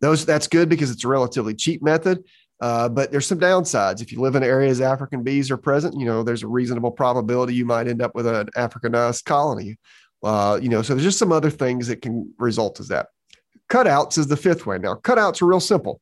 Those 0.00 0.26
that's 0.26 0.48
good 0.48 0.68
because 0.68 0.90
it's 0.90 1.04
a 1.04 1.08
relatively 1.08 1.54
cheap 1.54 1.82
method. 1.82 2.24
Uh, 2.60 2.88
but 2.88 3.10
there's 3.10 3.26
some 3.26 3.40
downsides. 3.40 4.00
If 4.00 4.12
you 4.12 4.20
live 4.20 4.36
in 4.36 4.44
areas 4.44 4.80
African 4.80 5.24
bees 5.24 5.50
are 5.50 5.56
present, 5.56 5.98
you 5.98 6.06
know, 6.06 6.22
there's 6.22 6.44
a 6.44 6.48
reasonable 6.48 6.92
probability 6.92 7.54
you 7.54 7.64
might 7.64 7.88
end 7.88 8.00
up 8.00 8.14
with 8.14 8.24
an 8.24 8.46
Africanized 8.56 9.24
colony. 9.24 9.78
Uh, 10.22 10.60
you 10.62 10.68
know, 10.68 10.80
so 10.80 10.94
there's 10.94 11.04
just 11.04 11.18
some 11.18 11.32
other 11.32 11.50
things 11.50 11.88
that 11.88 12.02
can 12.02 12.32
result 12.38 12.78
as 12.78 12.86
that. 12.86 13.08
Cutouts 13.68 14.16
is 14.16 14.28
the 14.28 14.36
fifth 14.36 14.64
way. 14.64 14.78
Now, 14.78 14.94
cutouts 14.94 15.42
are 15.42 15.46
real 15.46 15.58
simple. 15.58 16.00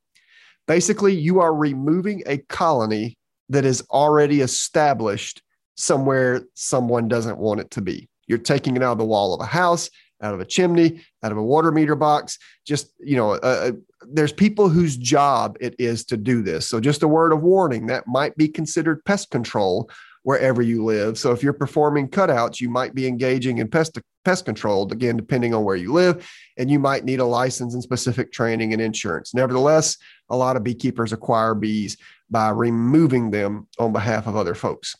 Basically, 0.67 1.15
you 1.15 1.39
are 1.39 1.53
removing 1.53 2.21
a 2.27 2.37
colony 2.37 3.17
that 3.51 3.65
is 3.65 3.83
already 3.91 4.41
established 4.41 5.41
somewhere 5.75 6.43
someone 6.53 7.07
doesn't 7.07 7.37
want 7.37 7.59
it 7.59 7.71
to 7.71 7.81
be. 7.81 8.09
You're 8.27 8.37
taking 8.37 8.75
it 8.75 8.83
out 8.83 8.93
of 8.93 8.97
the 8.97 9.05
wall 9.05 9.33
of 9.33 9.41
a 9.41 9.45
house, 9.45 9.89
out 10.21 10.33
of 10.33 10.39
a 10.39 10.45
chimney, 10.45 11.01
out 11.23 11.31
of 11.31 11.37
a 11.37 11.43
water 11.43 11.71
meter 11.71 11.95
box. 11.95 12.37
Just, 12.65 12.93
you 12.99 13.17
know, 13.17 13.31
uh, 13.31 13.37
uh, 13.37 13.71
there's 14.13 14.31
people 14.31 14.69
whose 14.69 14.95
job 14.95 15.57
it 15.59 15.75
is 15.79 16.05
to 16.05 16.17
do 16.17 16.41
this. 16.41 16.67
So, 16.67 16.79
just 16.79 17.03
a 17.03 17.07
word 17.07 17.33
of 17.33 17.41
warning 17.41 17.87
that 17.87 18.07
might 18.07 18.35
be 18.37 18.47
considered 18.47 19.03
pest 19.05 19.31
control 19.31 19.89
wherever 20.23 20.61
you 20.61 20.83
live. 20.85 21.17
So, 21.17 21.31
if 21.31 21.43
you're 21.43 21.53
performing 21.53 22.07
cutouts, 22.07 22.61
you 22.61 22.69
might 22.69 22.95
be 22.95 23.07
engaging 23.07 23.57
in 23.57 23.67
pest, 23.67 23.99
pest 24.23 24.45
control, 24.45 24.91
again, 24.91 25.17
depending 25.17 25.53
on 25.53 25.63
where 25.63 25.75
you 25.75 25.91
live, 25.91 26.29
and 26.57 26.69
you 26.69 26.79
might 26.79 27.03
need 27.03 27.19
a 27.19 27.25
license 27.25 27.73
and 27.73 27.83
specific 27.83 28.31
training 28.31 28.73
and 28.73 28.81
insurance. 28.81 29.33
Nevertheless, 29.33 29.97
a 30.31 30.35
lot 30.35 30.55
of 30.55 30.63
beekeepers 30.63 31.13
acquire 31.13 31.53
bees 31.53 31.97
by 32.29 32.49
removing 32.49 33.31
them 33.31 33.67
on 33.77 33.93
behalf 33.93 34.25
of 34.25 34.35
other 34.35 34.55
folks. 34.55 34.95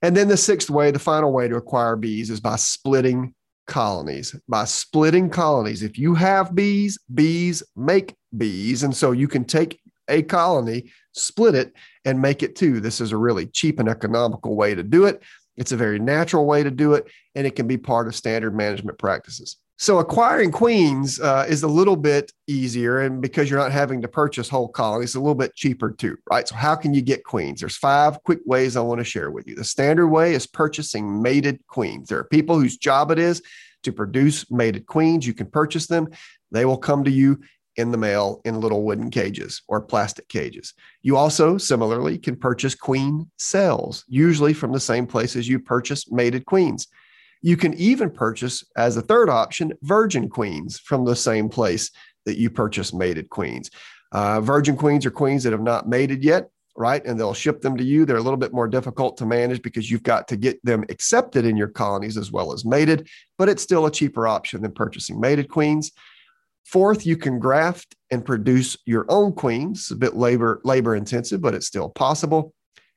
And 0.00 0.16
then 0.16 0.28
the 0.28 0.36
sixth 0.36 0.70
way, 0.70 0.90
the 0.90 0.98
final 0.98 1.32
way 1.32 1.48
to 1.48 1.56
acquire 1.56 1.96
bees 1.96 2.30
is 2.30 2.40
by 2.40 2.56
splitting 2.56 3.34
colonies. 3.66 4.34
By 4.48 4.64
splitting 4.64 5.30
colonies, 5.30 5.82
if 5.82 5.98
you 5.98 6.14
have 6.14 6.54
bees, 6.54 6.98
bees 7.14 7.62
make 7.76 8.16
bees. 8.36 8.82
And 8.82 8.96
so 8.96 9.12
you 9.12 9.28
can 9.28 9.44
take 9.44 9.80
a 10.08 10.22
colony, 10.22 10.90
split 11.12 11.54
it, 11.54 11.72
and 12.04 12.20
make 12.20 12.42
it 12.42 12.56
two. 12.56 12.80
This 12.80 13.00
is 13.00 13.12
a 13.12 13.16
really 13.16 13.46
cheap 13.46 13.78
and 13.78 13.88
economical 13.88 14.56
way 14.56 14.74
to 14.74 14.82
do 14.82 15.06
it. 15.06 15.22
It's 15.56 15.72
a 15.72 15.76
very 15.76 15.98
natural 15.98 16.46
way 16.46 16.62
to 16.62 16.70
do 16.70 16.94
it, 16.94 17.06
and 17.34 17.46
it 17.46 17.56
can 17.56 17.66
be 17.66 17.76
part 17.76 18.06
of 18.08 18.16
standard 18.16 18.56
management 18.56 18.98
practices. 18.98 19.58
So 19.82 19.98
acquiring 19.98 20.52
queens 20.52 21.18
uh, 21.18 21.44
is 21.48 21.64
a 21.64 21.66
little 21.66 21.96
bit 21.96 22.30
easier, 22.46 23.00
and 23.00 23.20
because 23.20 23.50
you're 23.50 23.58
not 23.58 23.72
having 23.72 24.00
to 24.02 24.06
purchase 24.06 24.48
whole 24.48 24.68
colonies, 24.68 25.08
it's 25.08 25.14
a 25.16 25.18
little 25.18 25.34
bit 25.34 25.56
cheaper 25.56 25.90
too, 25.90 26.16
right? 26.30 26.46
So 26.46 26.54
how 26.54 26.76
can 26.76 26.94
you 26.94 27.02
get 27.02 27.24
queens? 27.24 27.58
There's 27.58 27.76
five 27.76 28.22
quick 28.22 28.38
ways 28.46 28.76
I 28.76 28.80
want 28.80 29.00
to 29.00 29.04
share 29.04 29.32
with 29.32 29.48
you. 29.48 29.56
The 29.56 29.64
standard 29.64 30.06
way 30.06 30.34
is 30.34 30.46
purchasing 30.46 31.20
mated 31.20 31.66
queens. 31.66 32.08
There 32.08 32.18
are 32.20 32.28
people 32.28 32.60
whose 32.60 32.76
job 32.76 33.10
it 33.10 33.18
is 33.18 33.42
to 33.82 33.92
produce 33.92 34.48
mated 34.52 34.86
queens. 34.86 35.26
You 35.26 35.34
can 35.34 35.48
purchase 35.48 35.88
them. 35.88 36.06
They 36.52 36.64
will 36.64 36.78
come 36.78 37.02
to 37.02 37.10
you 37.10 37.40
in 37.74 37.90
the 37.90 37.98
mail 37.98 38.40
in 38.44 38.60
little 38.60 38.84
wooden 38.84 39.10
cages 39.10 39.62
or 39.66 39.80
plastic 39.80 40.28
cages. 40.28 40.74
You 41.02 41.16
also 41.16 41.58
similarly 41.58 42.18
can 42.18 42.36
purchase 42.36 42.76
queen 42.76 43.28
cells, 43.36 44.04
usually 44.06 44.52
from 44.52 44.70
the 44.70 44.78
same 44.78 45.08
places 45.08 45.48
you 45.48 45.58
purchase 45.58 46.08
mated 46.08 46.46
queens. 46.46 46.86
You 47.42 47.56
can 47.56 47.74
even 47.74 48.10
purchase, 48.10 48.64
as 48.76 48.96
a 48.96 49.02
third 49.02 49.28
option, 49.28 49.72
virgin 49.82 50.28
queens 50.28 50.78
from 50.78 51.04
the 51.04 51.16
same 51.16 51.48
place 51.48 51.90
that 52.24 52.38
you 52.38 52.50
purchase 52.50 52.94
mated 52.94 53.28
queens. 53.28 53.70
Uh, 54.12 54.40
virgin 54.40 54.76
queens 54.76 55.04
are 55.04 55.10
queens 55.10 55.42
that 55.42 55.52
have 55.52 55.62
not 55.62 55.88
mated 55.88 56.22
yet, 56.22 56.48
right? 56.76 57.04
And 57.04 57.18
they'll 57.18 57.34
ship 57.34 57.60
them 57.60 57.76
to 57.76 57.84
you. 57.84 58.04
They're 58.04 58.16
a 58.16 58.22
little 58.22 58.38
bit 58.38 58.52
more 58.52 58.68
difficult 58.68 59.16
to 59.18 59.26
manage 59.26 59.60
because 59.62 59.90
you've 59.90 60.02
got 60.02 60.28
to 60.28 60.36
get 60.36 60.64
them 60.64 60.84
accepted 60.88 61.44
in 61.44 61.56
your 61.56 61.68
colonies 61.68 62.16
as 62.16 62.30
well 62.30 62.52
as 62.52 62.64
mated, 62.64 63.08
but 63.38 63.48
it's 63.48 63.62
still 63.62 63.86
a 63.86 63.90
cheaper 63.90 64.28
option 64.28 64.62
than 64.62 64.72
purchasing 64.72 65.20
mated 65.20 65.48
queens. 65.48 65.90
Fourth, 66.64 67.04
you 67.04 67.16
can 67.16 67.38
graft 67.38 67.96
and 68.10 68.24
produce 68.24 68.76
your 68.86 69.04
own 69.08 69.32
queens. 69.32 69.80
It's 69.80 69.90
a 69.90 69.96
bit 69.96 70.14
labor 70.14 70.60
labor 70.64 70.94
intensive, 70.94 71.40
but 71.40 71.54
it's 71.54 71.66
still 71.66 71.90
possible. 71.90 72.54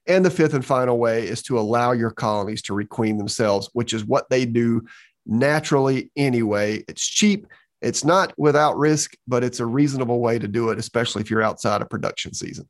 And 0.08 0.24
the 0.24 0.30
fifth 0.30 0.54
and 0.54 0.66
final 0.66 0.98
way 0.98 1.28
is 1.28 1.42
to 1.44 1.60
allow 1.60 1.92
your 1.92 2.12
colonies 2.12 2.62
to 2.64 2.74
requeen 2.74 3.18
themselves, 3.18 3.70
which 3.74 3.94
is 3.94 4.06
what 4.06 4.30
they 4.30 4.46
do 4.46 4.84
naturally 5.26 6.12
anyway. 6.16 6.84
It's 6.88 7.06
cheap, 7.06 7.48
it's 7.82 8.04
not 8.04 8.34
without 8.38 8.78
risk, 8.78 9.16
but 9.28 9.44
it's 9.44 9.60
a 9.60 9.66
reasonable 9.66 10.20
way 10.20 10.40
to 10.40 10.48
do 10.48 10.70
it, 10.70 10.78
especially 10.78 11.22
if 11.22 11.30
you're 11.30 11.42
outside 11.42 11.82
of 11.82 11.90
production 11.90 12.34
season. 12.34 12.68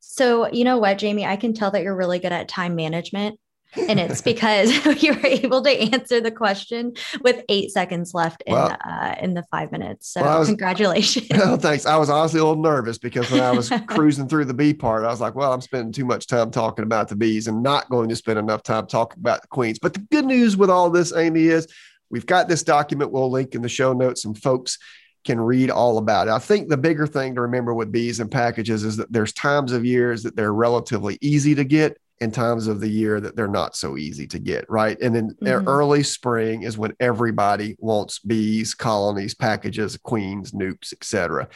So, 0.00 0.50
you 0.52 0.64
know 0.64 0.78
what, 0.78 0.98
Jamie, 0.98 1.24
I 1.24 1.36
can 1.36 1.54
tell 1.54 1.70
that 1.70 1.82
you're 1.82 1.96
really 1.96 2.18
good 2.18 2.32
at 2.32 2.48
time 2.48 2.74
management 2.74 3.38
and 3.76 4.00
it's 4.00 4.20
because 4.30 4.70
you 5.02 5.14
were 5.14 5.26
able 5.26 5.62
to 5.62 5.70
answer 5.70 6.20
the 6.20 6.30
question 6.30 6.94
with 7.22 7.44
eight 7.48 7.70
seconds 7.70 8.14
left 8.14 8.42
in 8.46 8.54
well, 8.54 8.76
uh, 8.86 9.14
in 9.20 9.34
the 9.34 9.42
five 9.44 9.72
minutes. 9.72 10.08
So 10.08 10.22
well, 10.22 10.38
was, 10.40 10.48
congratulations. 10.48 11.28
Well, 11.30 11.56
thanks. 11.58 11.86
I 11.86 11.96
was 11.96 12.10
honestly 12.10 12.40
a 12.40 12.44
little 12.44 12.62
nervous 12.62 12.98
because 12.98 13.30
when 13.30 13.40
I 13.40 13.52
was 13.52 13.72
cruising 13.86 14.28
through 14.28 14.46
the 14.46 14.54
bee 14.54 14.74
part, 14.74 15.04
I 15.04 15.08
was 15.08 15.20
like, 15.20 15.34
well, 15.34 15.52
I'm 15.52 15.60
spending 15.60 15.92
too 15.92 16.04
much 16.04 16.26
time 16.26 16.50
talking 16.50 16.84
about 16.84 17.08
the 17.08 17.16
bees 17.16 17.48
and 17.48 17.62
not 17.62 17.88
going 17.90 18.08
to 18.08 18.16
spend 18.16 18.38
enough 18.38 18.62
time 18.62 18.86
talking 18.86 19.20
about 19.20 19.42
the 19.42 19.48
queens. 19.48 19.78
But 19.78 19.94
the 19.94 20.00
good 20.10 20.24
news 20.24 20.56
with 20.56 20.70
all 20.70 20.90
this, 20.90 21.14
Amy, 21.14 21.46
is 21.46 21.66
we've 22.10 22.26
got 22.26 22.48
this 22.48 22.62
document. 22.62 23.12
We'll 23.12 23.30
link 23.30 23.54
in 23.54 23.62
the 23.62 23.68
show 23.68 23.92
notes, 23.92 24.24
and 24.24 24.36
folks 24.36 24.78
can 25.24 25.40
read 25.40 25.70
all 25.70 25.98
about 25.98 26.28
it. 26.28 26.30
I 26.30 26.38
think 26.38 26.68
the 26.68 26.78
bigger 26.78 27.06
thing 27.06 27.34
to 27.34 27.42
remember 27.42 27.74
with 27.74 27.92
bees 27.92 28.20
and 28.20 28.30
packages 28.30 28.84
is 28.84 28.96
that 28.96 29.12
there's 29.12 29.32
times 29.32 29.72
of 29.72 29.84
years 29.84 30.22
that 30.22 30.34
they're 30.34 30.54
relatively 30.54 31.18
easy 31.20 31.54
to 31.54 31.64
get 31.64 31.98
in 32.20 32.30
times 32.30 32.66
of 32.66 32.80
the 32.80 32.88
year 32.88 33.18
that 33.20 33.34
they're 33.34 33.48
not 33.48 33.74
so 33.74 33.96
easy 33.96 34.26
to 34.26 34.38
get, 34.38 34.68
right? 34.68 35.00
And 35.00 35.14
then 35.14 35.36
mm-hmm. 35.42 35.66
early 35.66 36.02
spring 36.02 36.62
is 36.62 36.76
when 36.76 36.92
everybody 37.00 37.76
wants 37.78 38.18
bees, 38.18 38.74
colonies, 38.74 39.34
packages, 39.34 39.96
queens, 39.96 40.52
nukes, 40.52 40.92
etc. 40.92 41.48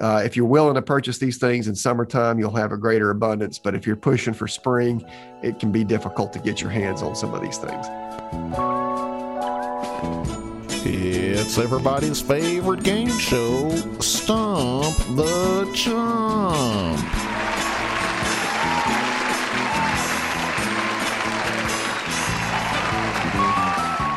Uh, 0.00 0.22
if 0.24 0.34
you're 0.34 0.46
willing 0.46 0.74
to 0.74 0.82
purchase 0.82 1.18
these 1.18 1.38
things 1.38 1.68
in 1.68 1.74
summertime, 1.74 2.38
you'll 2.38 2.56
have 2.56 2.72
a 2.72 2.76
greater 2.76 3.10
abundance. 3.10 3.58
But 3.58 3.74
if 3.74 3.86
you're 3.86 3.96
pushing 3.96 4.34
for 4.34 4.48
spring, 4.48 5.04
it 5.42 5.60
can 5.60 5.70
be 5.70 5.84
difficult 5.84 6.32
to 6.32 6.38
get 6.38 6.60
your 6.60 6.70
hands 6.70 7.02
on 7.02 7.14
some 7.14 7.34
of 7.34 7.42
these 7.42 7.58
things. 7.58 7.86
It's 10.82 11.58
everybody's 11.58 12.20
favorite 12.20 12.82
game 12.82 13.16
show, 13.18 13.70
Stump 14.00 14.96
the 15.14 15.70
Chump. 15.74 17.19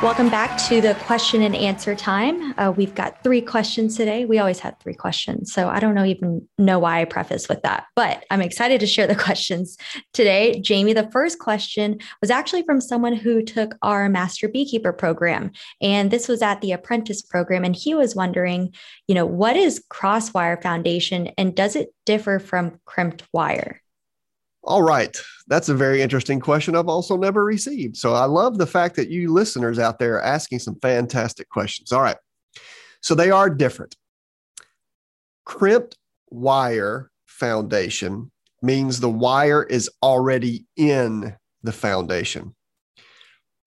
Welcome 0.03 0.29
back 0.29 0.61
to 0.67 0.81
the 0.81 0.95
question 1.05 1.41
and 1.41 1.55
answer 1.55 1.95
time. 1.95 2.53
Uh, 2.57 2.73
we've 2.75 2.93
got 2.93 3.23
three 3.23 3.39
questions 3.39 3.95
today. 3.95 4.25
We 4.25 4.37
always 4.37 4.59
have 4.59 4.75
three 4.81 4.95
questions. 4.95 5.53
So 5.53 5.69
I 5.69 5.79
don't 5.79 5.95
know 5.95 6.03
even 6.03 6.45
know 6.57 6.77
why 6.77 6.99
I 6.99 7.05
preface 7.05 7.47
with 7.47 7.61
that, 7.61 7.85
but 7.95 8.25
I'm 8.29 8.41
excited 8.41 8.81
to 8.81 8.85
share 8.85 9.07
the 9.07 9.15
questions 9.23 9.77
today. 10.11 10.59
Jamie, 10.59 10.91
the 10.91 11.09
first 11.11 11.39
question 11.39 11.99
was 12.19 12.29
actually 12.29 12.63
from 12.63 12.81
someone 12.81 13.13
who 13.13 13.43
took 13.43 13.75
our 13.81 14.09
Master 14.09 14.49
Beekeeper 14.49 14.91
program. 14.91 15.51
And 15.81 16.11
this 16.11 16.27
was 16.27 16.41
at 16.41 16.59
the 16.59 16.73
apprentice 16.73 17.21
program. 17.21 17.63
And 17.63 17.73
he 17.73 17.95
was 17.95 18.13
wondering, 18.13 18.73
you 19.07 19.15
know, 19.15 19.25
what 19.25 19.55
is 19.55 19.81
crosswire 19.89 20.61
foundation 20.61 21.29
and 21.37 21.55
does 21.55 21.77
it 21.77 21.93
differ 22.05 22.39
from 22.39 22.77
crimped 22.83 23.23
wire? 23.31 23.81
All 24.66 24.82
right. 24.82 25.16
That's 25.47 25.70
a 25.70 25.76
very 25.76 26.01
interesting 26.01 26.39
question 26.39 26.76
I've 26.76 26.88
also 26.88 27.18
never 27.18 27.43
received. 27.43 27.97
So 27.97 28.14
I 28.14 28.26
love 28.26 28.57
the 28.57 28.68
fact 28.68 28.95
that 28.95 29.09
you 29.09 29.32
listeners 29.32 29.78
out 29.78 29.99
there 29.99 30.16
are 30.16 30.24
asking 30.24 30.59
some 30.59 30.76
fantastic 30.82 31.49
questions. 31.49 31.91
All 31.91 32.01
right. 32.01 32.18
So 33.01 33.14
they 33.14 33.30
are 33.30 33.49
different. 33.49 33.95
Crimped 35.45 35.97
wire 36.30 37.11
foundation 37.26 38.32
means 38.61 38.99
the 38.99 39.09
wire 39.09 39.64
is 39.64 39.89
already 40.01 40.66
in 40.78 41.36
the 41.64 41.74
foundation. 41.74 42.55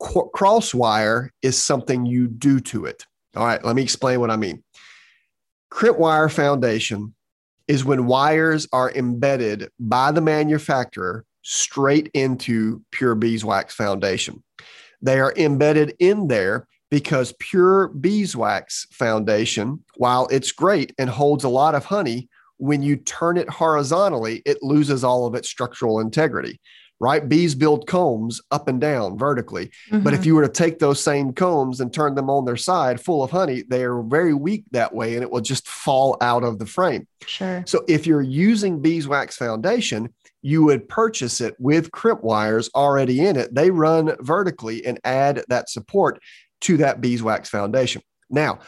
Qu- 0.01 0.31
cross 0.35 0.73
wire 0.73 1.31
is 1.43 1.63
something 1.63 2.07
you 2.07 2.27
do 2.29 2.61
to 2.61 2.87
it. 2.87 3.05
All 3.35 3.45
right. 3.45 3.63
Let 3.63 3.77
me 3.77 3.83
explain 3.83 4.21
what 4.21 4.31
I 4.31 4.37
mean. 4.37 4.65
Crimp 5.71 5.99
wire 5.99 6.31
foundation 6.31 7.15
is 7.69 7.85
when 7.85 8.07
wires 8.07 8.69
are 8.73 8.93
embedded 8.93 9.69
by 9.81 10.13
the 10.13 10.21
manufacturer 10.21 11.25
straight 11.43 12.11
into 12.15 12.83
pure 12.91 13.15
beeswax 13.15 13.75
foundation. 13.75 14.43
They 15.03 15.21
are 15.21 15.35
embedded 15.37 15.95
in 15.99 16.29
there 16.29 16.67
because 16.91 17.35
pure 17.39 17.89
beeswax 17.89 18.87
foundation, 18.93 19.85
while 19.97 20.27
it's 20.31 20.53
great 20.53 20.93
and 20.99 21.11
holds 21.11 21.45
a 21.45 21.49
lot 21.49 21.75
of 21.75 21.85
honey, 21.85 22.29
when 22.59 22.83
you 22.83 22.97
turn 22.97 23.37
it 23.37 23.51
horizontally, 23.51 24.43
it 24.47 24.63
loses 24.63 25.05
all 25.05 25.27
of 25.27 25.35
its 25.35 25.49
structural 25.49 26.01
integrity 26.01 26.61
right? 26.99 27.29
Bees 27.29 27.55
build 27.55 27.87
combs 27.87 28.41
up 28.51 28.69
and 28.69 28.81
down 28.81 29.19
vertically. 29.19 29.67
Mm-hmm. 29.91 30.01
But 30.01 30.15
if 30.15 30.21
mm-hmm. 30.21 30.27
you 30.27 30.35
were 30.37 30.47
to 30.47 30.53
take 30.53 30.79
those 30.79 31.03
same 31.03 31.33
combs 31.33 31.81
and 31.81 31.93
turn 31.93 32.15
them 32.15 32.31
on 32.31 32.45
their 32.45 32.57
side 32.57 33.01
full 33.01 33.23
of 33.23 33.31
honey, 33.31 33.63
they 33.69 33.85
are 33.85 34.03
very 34.03 34.35
weak 34.35 34.65
that 34.71 34.95
way 34.95 35.15
and 35.15 35.23
it 35.23 35.31
will 35.31 35.41
just 35.41 35.69
fall 35.69 36.17
out 36.21 36.45
of 36.45 36.59
the 36.59 36.67
frame. 36.67 37.07
Sure. 37.27 37.63
So 37.67 37.85
if 37.89 38.07
you're 38.07 38.23
using 38.23 38.81
beeswax 38.81 39.37
foundation, 39.37 40.15
you 40.43 40.63
would 40.65 40.89
purchase 40.89 41.41
it 41.41 41.57
with 41.59 41.91
crimp 41.91 42.23
wires 42.23 42.71
already 42.75 43.27
in 43.27 43.37
it. 43.37 43.55
They 43.55 43.71
run 43.71 44.15
vertically 44.21 44.87
and 44.87 45.01
add 45.05 45.45
that 45.49 45.69
support 45.69 46.23
to 46.63 46.77
that 46.79 47.01
beeswax 47.01 47.49
foundation. 47.49 48.03
Now, 48.31 48.61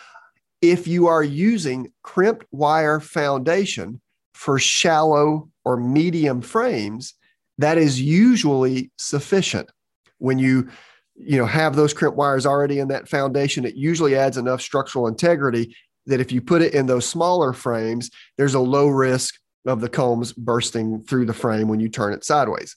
if 0.60 0.88
you 0.88 1.06
are 1.06 1.22
using 1.22 1.92
crimped 2.02 2.46
wire 2.50 3.00
foundation 3.00 4.00
for 4.34 4.58
shallow 4.58 5.50
or 5.64 5.76
medium 5.76 6.40
frames, 6.42 7.14
that 7.58 7.76
is 7.78 8.00
usually 8.00 8.90
sufficient. 8.96 9.70
When 10.18 10.38
you 10.38 10.68
you 11.18 11.36
know 11.36 11.46
have 11.46 11.76
those 11.76 11.92
crimp 11.92 12.16
wires 12.16 12.46
already 12.46 12.78
in 12.78 12.88
that 12.88 13.08
foundation 13.08 13.64
it 13.64 13.74
usually 13.74 14.14
adds 14.14 14.36
enough 14.36 14.60
structural 14.60 15.08
integrity 15.08 15.74
that 16.06 16.20
if 16.20 16.30
you 16.30 16.40
put 16.40 16.62
it 16.62 16.74
in 16.74 16.86
those 16.86 17.06
smaller 17.06 17.52
frames 17.52 18.10
there's 18.36 18.54
a 18.54 18.60
low 18.60 18.86
risk 18.86 19.34
of 19.66 19.80
the 19.80 19.88
combs 19.88 20.32
bursting 20.32 21.02
through 21.02 21.26
the 21.26 21.34
frame 21.34 21.68
when 21.68 21.80
you 21.80 21.88
turn 21.88 22.12
it 22.12 22.24
sideways. 22.24 22.76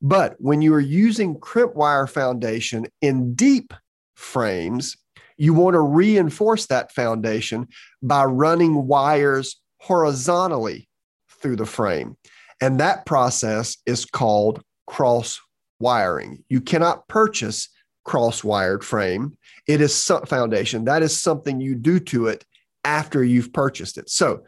But 0.00 0.36
when 0.38 0.62
you 0.62 0.74
are 0.74 0.80
using 0.80 1.40
crimp 1.40 1.74
wire 1.74 2.06
foundation 2.06 2.86
in 3.00 3.34
deep 3.34 3.72
frames 4.14 4.96
you 5.38 5.54
want 5.54 5.74
to 5.74 5.80
reinforce 5.80 6.66
that 6.66 6.92
foundation 6.92 7.68
by 8.02 8.24
running 8.24 8.86
wires 8.86 9.60
horizontally 9.80 10.88
through 11.40 11.56
the 11.56 11.66
frame 11.66 12.16
and 12.60 12.80
that 12.80 13.06
process 13.06 13.76
is 13.86 14.04
called 14.04 14.62
cross 14.86 15.40
wiring. 15.80 16.44
You 16.48 16.60
cannot 16.60 17.06
purchase 17.08 17.68
cross 18.04 18.42
wired 18.42 18.84
frame. 18.84 19.36
It 19.66 19.80
is 19.80 20.04
foundation. 20.26 20.84
That 20.84 21.02
is 21.02 21.20
something 21.20 21.60
you 21.60 21.74
do 21.74 22.00
to 22.00 22.26
it 22.28 22.44
after 22.84 23.22
you've 23.22 23.52
purchased 23.52 23.98
it. 23.98 24.08
So, 24.08 24.44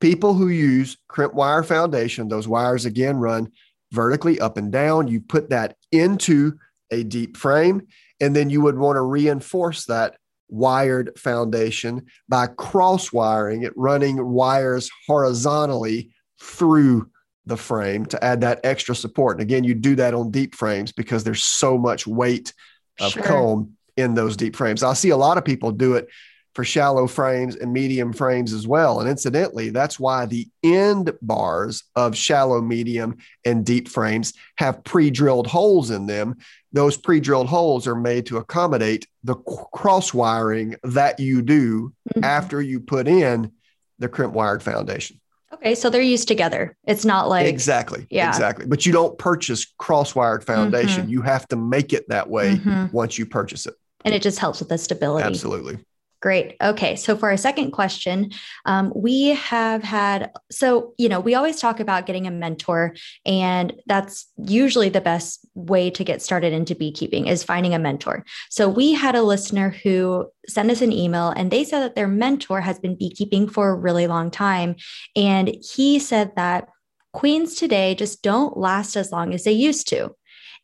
people 0.00 0.34
who 0.34 0.48
use 0.48 0.96
crimp 1.08 1.34
wire 1.34 1.62
foundation, 1.62 2.28
those 2.28 2.48
wires 2.48 2.84
again 2.84 3.16
run 3.16 3.52
vertically 3.92 4.40
up 4.40 4.56
and 4.56 4.72
down. 4.72 5.08
You 5.08 5.20
put 5.20 5.50
that 5.50 5.76
into 5.92 6.58
a 6.90 7.02
deep 7.02 7.36
frame, 7.36 7.86
and 8.20 8.34
then 8.34 8.50
you 8.50 8.60
would 8.62 8.78
want 8.78 8.96
to 8.96 9.02
reinforce 9.02 9.84
that 9.86 10.16
wired 10.48 11.18
foundation 11.18 12.06
by 12.28 12.46
cross 12.46 13.12
wiring 13.12 13.62
it, 13.62 13.72
running 13.76 14.24
wires 14.24 14.88
horizontally 15.06 16.10
through 16.40 17.10
the 17.46 17.56
frame 17.56 18.06
to 18.06 18.22
add 18.22 18.40
that 18.40 18.60
extra 18.64 18.94
support. 18.94 19.36
And 19.36 19.42
again, 19.42 19.64
you 19.64 19.74
do 19.74 19.94
that 19.96 20.14
on 20.14 20.30
deep 20.30 20.54
frames 20.54 20.92
because 20.92 21.24
there's 21.24 21.44
so 21.44 21.78
much 21.78 22.06
weight 22.06 22.52
of 23.00 23.12
sure. 23.12 23.22
comb 23.22 23.76
in 23.96 24.14
those 24.14 24.36
deep 24.36 24.56
frames. 24.56 24.82
I 24.82 24.94
see 24.94 25.10
a 25.10 25.16
lot 25.16 25.38
of 25.38 25.44
people 25.44 25.70
do 25.70 25.94
it 25.94 26.08
for 26.56 26.64
shallow 26.64 27.06
frames 27.06 27.54
and 27.54 27.70
medium 27.70 28.14
frames 28.14 28.54
as 28.54 28.66
well. 28.66 29.00
And 29.00 29.10
incidentally, 29.10 29.68
that's 29.68 30.00
why 30.00 30.24
the 30.24 30.48
end 30.62 31.12
bars 31.20 31.84
of 31.94 32.16
shallow, 32.16 32.62
medium, 32.62 33.18
and 33.44 33.64
deep 33.64 33.88
frames 33.88 34.32
have 34.56 34.82
pre 34.82 35.10
drilled 35.10 35.46
holes 35.46 35.90
in 35.90 36.06
them. 36.06 36.36
Those 36.72 36.96
pre 36.96 37.20
drilled 37.20 37.48
holes 37.48 37.86
are 37.86 37.94
made 37.94 38.24
to 38.26 38.38
accommodate 38.38 39.06
the 39.22 39.34
cross 39.34 40.14
wiring 40.14 40.76
that 40.82 41.20
you 41.20 41.42
do 41.42 41.92
mm-hmm. 42.08 42.24
after 42.24 42.62
you 42.62 42.80
put 42.80 43.06
in 43.06 43.52
the 43.98 44.08
crimp 44.08 44.32
wired 44.32 44.62
foundation. 44.62 45.20
Okay, 45.56 45.74
so 45.74 45.90
they're 45.90 46.02
used 46.02 46.28
together. 46.28 46.76
It's 46.84 47.04
not 47.04 47.28
like 47.28 47.46
exactly, 47.46 48.06
yeah, 48.10 48.28
exactly. 48.28 48.66
But 48.66 48.86
you 48.86 48.92
don't 48.92 49.18
purchase 49.18 49.66
cross-wired 49.78 50.44
foundation. 50.44 51.02
Mm-hmm. 51.02 51.10
You 51.12 51.22
have 51.22 51.48
to 51.48 51.56
make 51.56 51.92
it 51.92 52.08
that 52.08 52.28
way 52.30 52.56
mm-hmm. 52.56 52.94
once 52.94 53.18
you 53.18 53.26
purchase 53.26 53.66
it, 53.66 53.74
and 54.04 54.14
it 54.14 54.22
just 54.22 54.38
helps 54.38 54.60
with 54.60 54.68
the 54.68 54.78
stability. 54.78 55.26
Absolutely. 55.26 55.78
Great. 56.22 56.56
Okay. 56.62 56.96
So, 56.96 57.14
for 57.16 57.28
our 57.28 57.36
second 57.36 57.72
question, 57.72 58.30
um, 58.64 58.90
we 58.96 59.28
have 59.30 59.82
had, 59.82 60.30
so, 60.50 60.94
you 60.96 61.10
know, 61.10 61.20
we 61.20 61.34
always 61.34 61.60
talk 61.60 61.78
about 61.78 62.06
getting 62.06 62.26
a 62.26 62.30
mentor, 62.30 62.94
and 63.26 63.74
that's 63.86 64.26
usually 64.38 64.88
the 64.88 65.02
best 65.02 65.46
way 65.54 65.90
to 65.90 66.04
get 66.04 66.22
started 66.22 66.54
into 66.54 66.74
beekeeping 66.74 67.26
is 67.26 67.44
finding 67.44 67.74
a 67.74 67.78
mentor. 67.78 68.24
So, 68.48 68.66
we 68.66 68.94
had 68.94 69.14
a 69.14 69.22
listener 69.22 69.70
who 69.70 70.30
sent 70.48 70.70
us 70.70 70.80
an 70.80 70.92
email 70.92 71.30
and 71.30 71.50
they 71.50 71.64
said 71.64 71.80
that 71.80 71.94
their 71.94 72.08
mentor 72.08 72.62
has 72.62 72.78
been 72.78 72.96
beekeeping 72.96 73.48
for 73.48 73.68
a 73.68 73.76
really 73.76 74.06
long 74.06 74.30
time. 74.30 74.76
And 75.14 75.54
he 75.62 75.98
said 75.98 76.34
that 76.36 76.68
queens 77.12 77.54
today 77.54 77.94
just 77.94 78.22
don't 78.22 78.56
last 78.56 78.96
as 78.96 79.12
long 79.12 79.34
as 79.34 79.44
they 79.44 79.52
used 79.52 79.88
to. 79.88 80.14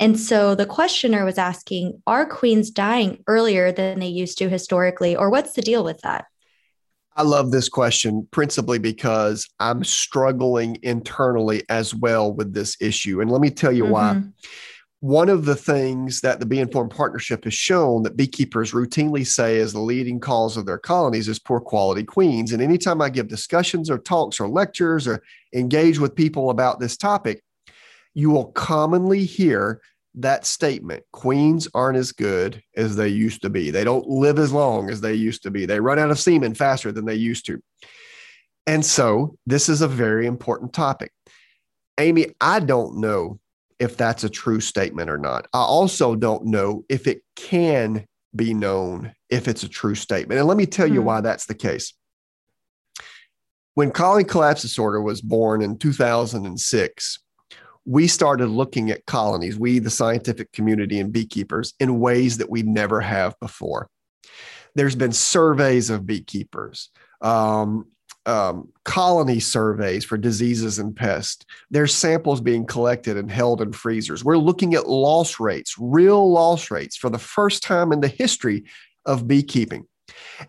And 0.03 0.19
so 0.19 0.57
the 0.57 0.67
questioner 0.67 1.25
was 1.25 1.39
asking 1.39 2.03
Are 2.09 2.27
queens 2.27 2.71
dying 2.71 3.23
earlier 3.29 3.71
than 3.71 4.01
they 4.01 4.09
used 4.09 4.37
to 4.39 4.49
historically, 4.49 5.15
or 5.15 5.31
what's 5.31 5.53
the 5.53 5.63
deal 5.63 5.85
with 5.85 6.01
that? 6.01 6.25
I 7.15 7.23
love 7.23 7.53
this 7.53 7.69
question 7.69 8.27
principally 8.33 8.81
because 8.81 9.49
I'm 9.61 9.85
struggling 9.85 10.79
internally 10.83 11.63
as 11.69 11.95
well 11.95 12.33
with 12.33 12.53
this 12.53 12.77
issue. 12.81 13.21
And 13.21 13.31
let 13.31 13.41
me 13.41 13.51
tell 13.51 13.71
you 13.71 13.85
mm-hmm. 13.85 13.93
why. 13.93 14.23
One 14.99 15.29
of 15.29 15.45
the 15.45 15.57
things 15.57 16.21
that 16.23 16.41
the 16.41 16.47
Bee 16.47 16.59
Informed 16.59 16.91
Partnership 16.91 17.45
has 17.45 17.55
shown 17.55 18.03
that 18.03 18.17
beekeepers 18.17 18.73
routinely 18.73 19.25
say 19.25 19.57
is 19.57 19.73
the 19.73 19.81
leading 19.81 20.19
cause 20.19 20.57
of 20.57 20.67
their 20.67 20.79
colonies 20.79 21.29
is 21.29 21.39
poor 21.39 21.61
quality 21.61 22.03
queens. 22.03 22.53
And 22.53 22.63
anytime 22.63 23.01
I 23.01 23.09
give 23.09 23.29
discussions 23.29 23.89
or 23.89 23.99
talks 23.99 24.41
or 24.41 24.49
lectures 24.49 25.07
or 25.07 25.23
engage 25.55 26.01
with 26.01 26.17
people 26.17 26.51
about 26.51 26.81
this 26.81 26.97
topic, 26.97 27.43
you 28.15 28.31
will 28.31 28.53
commonly 28.53 29.25
hear 29.25 29.81
that 30.17 30.45
statement 30.45 31.05
queens 31.13 31.69
aren't 31.75 31.97
as 31.97 32.13
good 32.13 32.63
as 32.77 32.97
they 32.97 33.09
used 33.09 33.43
to 33.43 33.51
be. 33.51 33.71
They 33.71 33.85
don't 33.85 34.07
live 34.07 34.39
as 34.39 34.53
long 34.53 34.91
as 34.91 35.01
they 35.01 35.15
used 35.15 35.43
to 35.45 35.51
be. 35.51 35.67
They 35.67 35.81
run 35.81 35.99
out 35.99 36.11
of 36.11 36.19
semen 36.19 36.55
faster 36.55 36.93
than 36.93 37.05
they 37.05 37.15
used 37.15 37.47
to. 37.47 37.63
And 38.67 38.85
so, 38.85 39.37
this 39.47 39.69
is 39.69 39.81
a 39.81 39.89
very 39.89 40.27
important 40.27 40.73
topic. 40.73 41.13
Amy, 41.99 42.27
I 42.41 42.61
don't 42.61 42.99
know 42.99 43.41
if 43.79 43.97
that's 43.97 44.23
a 44.23 44.31
true 44.31 44.61
statement 44.61 45.11
or 45.11 45.19
not. 45.19 45.47
I 45.53 45.61
also 45.61 46.15
don't 46.15 46.47
know 46.47 46.85
if 46.89 47.07
it 47.07 47.23
can 47.35 48.07
be 48.35 48.55
known 48.55 49.13
if 49.29 49.49
it's 49.49 49.63
a 49.63 49.69
true 49.69 49.95
statement. 49.95 50.39
And 50.39 50.49
let 50.49 50.57
me 50.57 50.67
tell 50.67 50.87
you 50.87 51.01
hmm. 51.01 51.07
why 51.07 51.21
that's 51.21 51.47
the 51.47 51.55
case. 51.55 51.95
When 53.75 53.91
colony 53.91 54.25
collapse 54.25 54.63
disorder 54.63 55.01
was 55.01 55.23
born 55.23 55.63
in 55.63 55.79
2006, 55.79 57.19
we 57.85 58.07
started 58.07 58.49
looking 58.49 58.91
at 58.91 59.07
colonies, 59.07 59.59
we, 59.59 59.79
the 59.79 59.91
scientific 59.91 60.53
community 60.53 61.01
and 61.01 61.13
beekeepers, 61.13 61.75
in 61.81 62.01
ways 62.01 62.39
that 62.39 62.51
we 62.51 62.63
never 62.63 63.01
have 63.01 63.39
before. 63.41 63.89
There's 64.75 64.97
been 64.97 65.13
surveys 65.13 65.91
of 65.91 66.07
beekeepers, 66.07 66.91
um, 67.21 67.87
um, 68.25 68.69
colony 68.85 69.41
surveys 69.41 70.05
for 70.05 70.17
diseases 70.17 70.79
and 70.79 70.95
pests. 70.95 71.45
There's 71.71 71.95
samples 71.95 72.41
being 72.41 72.67
collected 72.67 73.17
and 73.17 73.31
held 73.31 73.61
in 73.61 73.73
freezers. 73.73 74.25
We're 74.25 74.39
looking 74.39 74.75
at 74.75 74.89
loss 74.89 75.41
rates, 75.41 75.75
real 75.79 76.31
loss 76.31 76.71
rates, 76.71 76.97
for 76.97 77.11
the 77.11 77.19
first 77.19 77.63
time 77.63 77.93
in 77.93 78.01
the 78.01 78.09
history 78.09 78.65
of 79.05 79.27
beekeeping. 79.27 79.87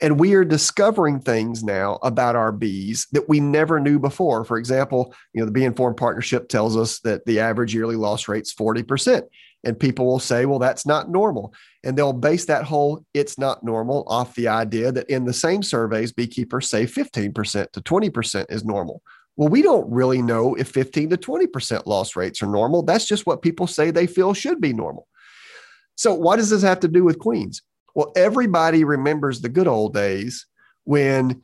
And 0.01 0.19
we 0.19 0.33
are 0.33 0.45
discovering 0.45 1.19
things 1.19 1.63
now 1.63 1.99
about 2.01 2.35
our 2.35 2.51
bees 2.51 3.07
that 3.11 3.29
we 3.29 3.39
never 3.39 3.79
knew 3.79 3.99
before. 3.99 4.43
For 4.45 4.57
example, 4.57 5.13
you 5.33 5.39
know, 5.39 5.45
the 5.45 5.51
Bee 5.51 5.65
Informed 5.65 5.97
Partnership 5.97 6.49
tells 6.49 6.75
us 6.75 6.99
that 6.99 7.25
the 7.25 7.39
average 7.39 7.73
yearly 7.73 7.95
loss 7.95 8.27
rate's 8.27 8.53
40%. 8.53 9.23
And 9.65 9.79
people 9.79 10.05
will 10.05 10.19
say, 10.19 10.45
well, 10.45 10.59
that's 10.59 10.85
not 10.85 11.09
normal. 11.09 11.53
And 11.83 11.97
they'll 11.97 12.13
base 12.13 12.45
that 12.45 12.65
whole 12.65 13.05
it's 13.13 13.37
not 13.37 13.63
normal 13.63 14.03
off 14.07 14.35
the 14.35 14.49
idea 14.49 14.91
that 14.91 15.09
in 15.09 15.25
the 15.25 15.33
same 15.33 15.63
surveys, 15.63 16.11
beekeepers 16.11 16.69
say 16.69 16.85
15% 16.85 17.71
to 17.71 17.81
20% 17.81 18.45
is 18.49 18.65
normal. 18.65 19.01
Well, 19.35 19.49
we 19.49 19.61
don't 19.61 19.89
really 19.89 20.21
know 20.21 20.53
if 20.55 20.69
15 20.69 21.09
to 21.11 21.17
20% 21.17 21.85
loss 21.85 22.15
rates 22.15 22.43
are 22.43 22.47
normal. 22.47 22.83
That's 22.83 23.05
just 23.05 23.25
what 23.25 23.41
people 23.41 23.65
say 23.65 23.89
they 23.89 24.05
feel 24.05 24.33
should 24.33 24.61
be 24.61 24.73
normal. 24.73 25.07
So, 25.95 26.13
what 26.13 26.37
does 26.37 26.49
this 26.49 26.61
have 26.61 26.79
to 26.81 26.87
do 26.87 27.03
with 27.03 27.19
queens? 27.19 27.61
Well, 27.95 28.11
everybody 28.15 28.83
remembers 28.83 29.41
the 29.41 29.49
good 29.49 29.67
old 29.67 29.93
days 29.93 30.45
when 30.83 31.41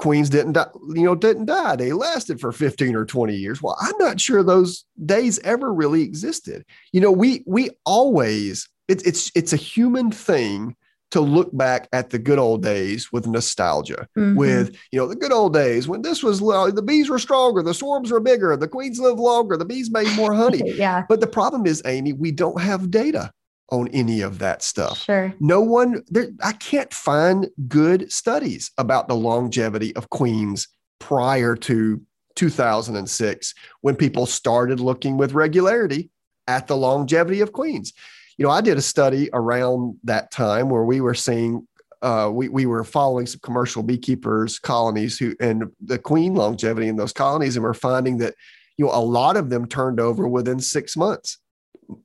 queens 0.00 0.30
didn't 0.30 0.52
die, 0.52 0.66
you 0.94 1.04
know, 1.04 1.14
didn't 1.14 1.44
die. 1.44 1.76
They 1.76 1.92
lasted 1.92 2.40
for 2.40 2.52
15 2.52 2.96
or 2.96 3.04
20 3.04 3.34
years. 3.34 3.62
Well, 3.62 3.76
I'm 3.80 3.96
not 3.98 4.20
sure 4.20 4.42
those 4.42 4.84
days 5.04 5.38
ever 5.40 5.72
really 5.72 6.02
existed. 6.02 6.64
You 6.92 7.00
know, 7.00 7.12
we 7.12 7.44
we 7.46 7.70
always 7.84 8.68
it's 8.88 9.04
it's 9.04 9.30
it's 9.34 9.52
a 9.52 9.56
human 9.56 10.10
thing 10.10 10.74
to 11.10 11.20
look 11.20 11.50
back 11.56 11.88
at 11.92 12.10
the 12.10 12.18
good 12.18 12.38
old 12.38 12.62
days 12.62 13.10
with 13.12 13.26
nostalgia, 13.26 14.08
mm-hmm. 14.16 14.36
with 14.36 14.76
you 14.90 14.98
know 14.98 15.06
the 15.06 15.16
good 15.16 15.32
old 15.32 15.52
days 15.52 15.86
when 15.86 16.02
this 16.02 16.22
was 16.22 16.40
the 16.40 16.82
bees 16.84 17.10
were 17.10 17.18
stronger, 17.18 17.62
the 17.62 17.74
swarms 17.74 18.10
were 18.10 18.20
bigger, 18.20 18.56
the 18.56 18.68
queens 18.68 18.98
lived 18.98 19.20
longer, 19.20 19.56
the 19.56 19.64
bees 19.64 19.90
made 19.90 20.10
more 20.16 20.34
honey. 20.34 20.62
yeah. 20.76 21.04
But 21.08 21.20
the 21.20 21.26
problem 21.26 21.66
is, 21.66 21.82
Amy, 21.84 22.12
we 22.12 22.32
don't 22.32 22.60
have 22.60 22.90
data 22.90 23.32
on 23.70 23.88
any 23.88 24.20
of 24.20 24.38
that 24.38 24.62
stuff. 24.62 24.98
Sure. 25.02 25.32
No 25.40 25.60
one 25.60 26.02
there. 26.08 26.28
I 26.42 26.52
can't 26.52 26.92
find 26.92 27.48
good 27.68 28.10
studies 28.12 28.70
about 28.78 29.08
the 29.08 29.16
longevity 29.16 29.94
of 29.96 30.10
queens 30.10 30.68
prior 30.98 31.56
to 31.56 32.00
2006 32.36 33.54
when 33.80 33.96
people 33.96 34.26
started 34.26 34.80
looking 34.80 35.16
with 35.16 35.32
regularity 35.32 36.10
at 36.46 36.66
the 36.66 36.76
longevity 36.76 37.40
of 37.40 37.52
queens 37.52 37.92
you 38.40 38.46
know, 38.46 38.52
I 38.52 38.62
did 38.62 38.78
a 38.78 38.82
study 38.82 39.28
around 39.34 39.98
that 40.04 40.30
time 40.30 40.70
where 40.70 40.84
we 40.84 41.02
were 41.02 41.12
seeing 41.12 41.68
uh, 42.00 42.30
we, 42.32 42.48
we 42.48 42.64
were 42.64 42.84
following 42.84 43.26
some 43.26 43.40
commercial 43.42 43.82
beekeepers 43.82 44.58
colonies 44.58 45.18
who 45.18 45.36
and 45.38 45.64
the 45.84 45.98
queen 45.98 46.34
longevity 46.34 46.88
in 46.88 46.96
those 46.96 47.12
colonies 47.12 47.56
and 47.56 47.62
we're 47.62 47.74
finding 47.74 48.16
that 48.16 48.34
you 48.78 48.86
know 48.86 48.92
a 48.94 49.04
lot 49.04 49.36
of 49.36 49.50
them 49.50 49.66
turned 49.66 50.00
over 50.00 50.26
within 50.26 50.58
six 50.58 50.96
months 50.96 51.36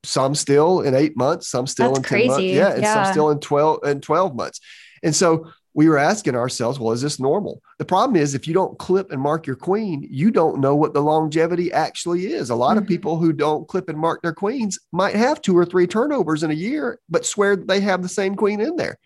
some 0.02 0.34
still 0.34 0.80
in 0.80 0.94
eight 0.94 1.16
months 1.16 1.48
some 1.48 1.66
still 1.66 1.94
That's 1.94 1.98
in 1.98 2.02
10 2.04 2.08
crazy. 2.08 2.28
months 2.28 2.44
yeah 2.44 2.72
and 2.72 2.82
yeah. 2.82 3.04
some 3.04 3.12
still 3.12 3.30
in 3.30 3.40
12 3.40 3.80
and 3.84 4.02
12 4.02 4.34
months 4.34 4.60
and 5.02 5.14
so 5.14 5.50
we 5.76 5.90
were 5.90 5.98
asking 5.98 6.34
ourselves, 6.34 6.80
well, 6.80 6.94
is 6.94 7.02
this 7.02 7.20
normal? 7.20 7.60
The 7.78 7.84
problem 7.84 8.16
is 8.16 8.34
if 8.34 8.48
you 8.48 8.54
don't 8.54 8.78
clip 8.78 9.12
and 9.12 9.20
mark 9.20 9.46
your 9.46 9.56
queen, 9.56 10.08
you 10.10 10.30
don't 10.30 10.58
know 10.58 10.74
what 10.74 10.94
the 10.94 11.02
longevity 11.02 11.70
actually 11.70 12.28
is. 12.28 12.48
A 12.48 12.54
lot 12.54 12.70
mm-hmm. 12.70 12.78
of 12.78 12.88
people 12.88 13.18
who 13.18 13.30
don't 13.30 13.68
clip 13.68 13.90
and 13.90 13.98
mark 13.98 14.22
their 14.22 14.32
queens 14.32 14.78
might 14.90 15.14
have 15.14 15.42
two 15.42 15.56
or 15.56 15.66
three 15.66 15.86
turnovers 15.86 16.42
in 16.42 16.50
a 16.50 16.54
year, 16.54 16.98
but 17.10 17.26
swear 17.26 17.56
they 17.56 17.80
have 17.80 18.00
the 18.00 18.08
same 18.08 18.36
queen 18.36 18.62
in 18.62 18.76
there. 18.76 18.96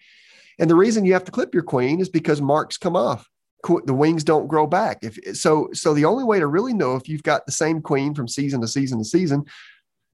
And 0.60 0.70
the 0.70 0.76
reason 0.76 1.04
you 1.04 1.14
have 1.14 1.24
to 1.24 1.32
clip 1.32 1.54
your 1.54 1.64
queen 1.64 2.00
is 2.00 2.08
because 2.08 2.40
marks 2.40 2.78
come 2.78 2.94
off. 2.94 3.28
The 3.84 3.92
wings 3.92 4.22
don't 4.22 4.46
grow 4.46 4.68
back. 4.68 4.98
If 5.02 5.36
so, 5.36 5.70
so 5.72 5.92
the 5.92 6.04
only 6.04 6.22
way 6.22 6.38
to 6.38 6.46
really 6.46 6.72
know 6.72 6.94
if 6.94 7.08
you've 7.08 7.24
got 7.24 7.46
the 7.46 7.52
same 7.52 7.82
queen 7.82 8.14
from 8.14 8.28
season 8.28 8.60
to 8.60 8.68
season 8.68 8.98
to 8.98 9.04
season 9.04 9.44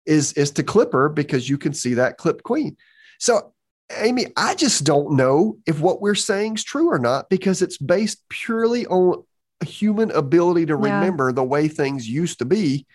is 0.07 0.33
is 0.35 0.51
to 0.53 0.63
clip 0.63 0.93
her 0.93 1.09
because 1.09 1.49
you 1.49 1.59
can 1.59 1.75
see 1.75 1.95
that 1.95 2.19
clipped 2.19 2.43
queen. 2.43 2.77
So 3.19 3.53
Amy, 3.97 4.27
I 4.37 4.55
just 4.55 4.85
don't 4.85 5.17
know 5.17 5.59
if 5.67 5.81
what 5.81 6.01
we're 6.01 6.15
saying 6.15 6.55
is 6.55 6.65
true 6.65 6.91
or 6.91 6.99
not 6.99 7.29
because 7.31 7.63
it's 7.63 7.79
based 7.79 8.29
purely 8.29 8.87
on 8.87 9.25
a 9.61 9.65
human 9.65 10.11
ability 10.11 10.67
to 10.67 10.73
yeah. 10.73 10.95
remember 10.95 11.33
the 11.33 11.45
way 11.45 11.69
things 11.69 12.09
used 12.09 12.39
to 12.41 12.45
be 12.45 12.87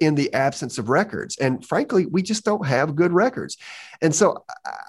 in 0.00 0.14
the 0.14 0.32
absence 0.32 0.78
of 0.78 0.88
records. 0.88 1.36
And 1.38 1.64
frankly, 1.64 2.06
we 2.06 2.22
just 2.22 2.44
don't 2.44 2.66
have 2.66 2.96
good 2.96 3.12
records. 3.12 3.56
And 4.00 4.14
so, 4.14 4.44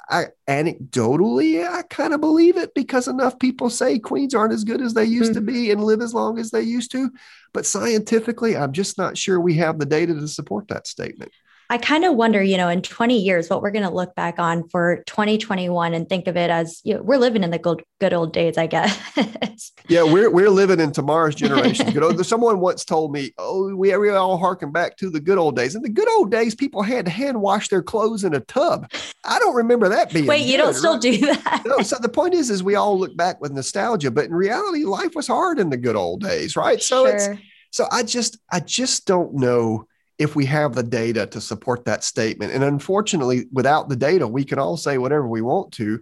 I, 0.09 0.27
anecdotally, 0.47 1.67
I 1.67 1.81
kind 1.83 2.13
of 2.13 2.21
believe 2.21 2.57
it 2.57 2.73
because 2.73 3.07
enough 3.07 3.37
people 3.39 3.69
say 3.69 3.99
queens 3.99 4.33
aren't 4.33 4.53
as 4.53 4.63
good 4.63 4.81
as 4.81 4.93
they 4.93 5.05
used 5.05 5.33
mm-hmm. 5.33 5.45
to 5.45 5.51
be 5.51 5.71
and 5.71 5.83
live 5.83 6.01
as 6.01 6.13
long 6.13 6.37
as 6.39 6.51
they 6.51 6.61
used 6.61 6.91
to. 6.91 7.11
But 7.53 7.65
scientifically, 7.65 8.55
I'm 8.55 8.71
just 8.71 8.97
not 8.97 9.17
sure 9.17 9.39
we 9.39 9.55
have 9.55 9.79
the 9.79 9.85
data 9.85 10.13
to 10.13 10.27
support 10.27 10.67
that 10.69 10.87
statement. 10.87 11.31
I 11.69 11.77
kind 11.77 12.05
of 12.05 12.15
wonder, 12.15 12.43
you 12.43 12.57
know, 12.57 12.69
in 12.69 12.81
20 12.81 13.19
years, 13.19 13.49
what 13.49 13.61
we're 13.61 13.71
going 13.71 13.87
to 13.87 13.93
look 13.93 14.13
back 14.13 14.37
on 14.37 14.67
for 14.69 15.03
2021 15.07 15.93
and 15.93 16.07
think 16.07 16.27
of 16.27 16.37
it 16.37 16.49
as 16.49 16.79
you 16.83 16.93
know, 16.93 17.01
we're 17.01 17.17
living 17.17 17.43
in 17.43 17.49
the 17.49 17.57
good, 17.57 17.83
good 17.99 18.13
old 18.13 18.33
days, 18.33 18.57
I 18.57 18.67
guess. 18.67 19.71
yeah, 19.87 20.03
we're, 20.03 20.29
we're 20.29 20.49
living 20.49 20.79
in 20.79 20.91
tomorrow's 20.91 21.33
generation. 21.33 21.91
Good 21.91 22.03
old, 22.03 22.23
someone 22.25 22.59
once 22.59 22.85
told 22.85 23.11
me, 23.11 23.33
oh, 23.39 23.75
we, 23.75 23.95
we 23.97 24.09
all 24.11 24.37
harken 24.37 24.71
back 24.71 24.97
to 24.97 25.09
the 25.09 25.19
good 25.19 25.39
old 25.39 25.55
days. 25.55 25.75
In 25.75 25.81
the 25.81 25.89
good 25.89 26.09
old 26.11 26.29
days, 26.29 26.53
people 26.53 26.83
had 26.83 27.05
to 27.05 27.11
hand 27.11 27.41
wash 27.41 27.69
their 27.69 27.81
clothes 27.81 28.23
in 28.23 28.35
a 28.35 28.41
tub. 28.41 28.91
I 29.23 29.39
don't 29.39 29.55
remember 29.55 29.89
that 29.89 30.13
being. 30.13 30.27
Wait, 30.27 30.45
you 30.45 30.57
don't 30.57 30.75
still 30.75 30.99
do 30.99 31.17
that? 31.17 31.63
no. 31.65 31.79
So 31.81 31.97
the 31.99 32.09
point 32.09 32.35
is, 32.35 32.51
is 32.51 32.61
we 32.61 32.75
all 32.75 32.99
look 32.99 33.17
back 33.17 33.41
with 33.41 33.51
nostalgia, 33.51 34.11
but 34.11 34.25
in 34.25 34.35
reality, 34.35 34.83
life 34.83 35.15
was 35.15 35.27
hard 35.27 35.59
in 35.59 35.71
the 35.71 35.77
good 35.77 35.95
old 35.95 36.21
days, 36.21 36.55
right? 36.55 36.81
So 36.81 37.05
sure. 37.05 37.15
it's, 37.15 37.41
so 37.71 37.87
I 37.91 38.03
just, 38.03 38.37
I 38.51 38.59
just 38.59 39.07
don't 39.07 39.33
know 39.33 39.87
if 40.17 40.35
we 40.35 40.45
have 40.45 40.73
the 40.73 40.83
data 40.83 41.25
to 41.27 41.41
support 41.41 41.85
that 41.85 42.03
statement. 42.03 42.53
And 42.53 42.63
unfortunately, 42.63 43.45
without 43.51 43.89
the 43.89 43.95
data, 43.95 44.27
we 44.27 44.43
can 44.43 44.59
all 44.59 44.77
say 44.77 44.97
whatever 44.97 45.27
we 45.27 45.41
want 45.41 45.73
to. 45.73 45.99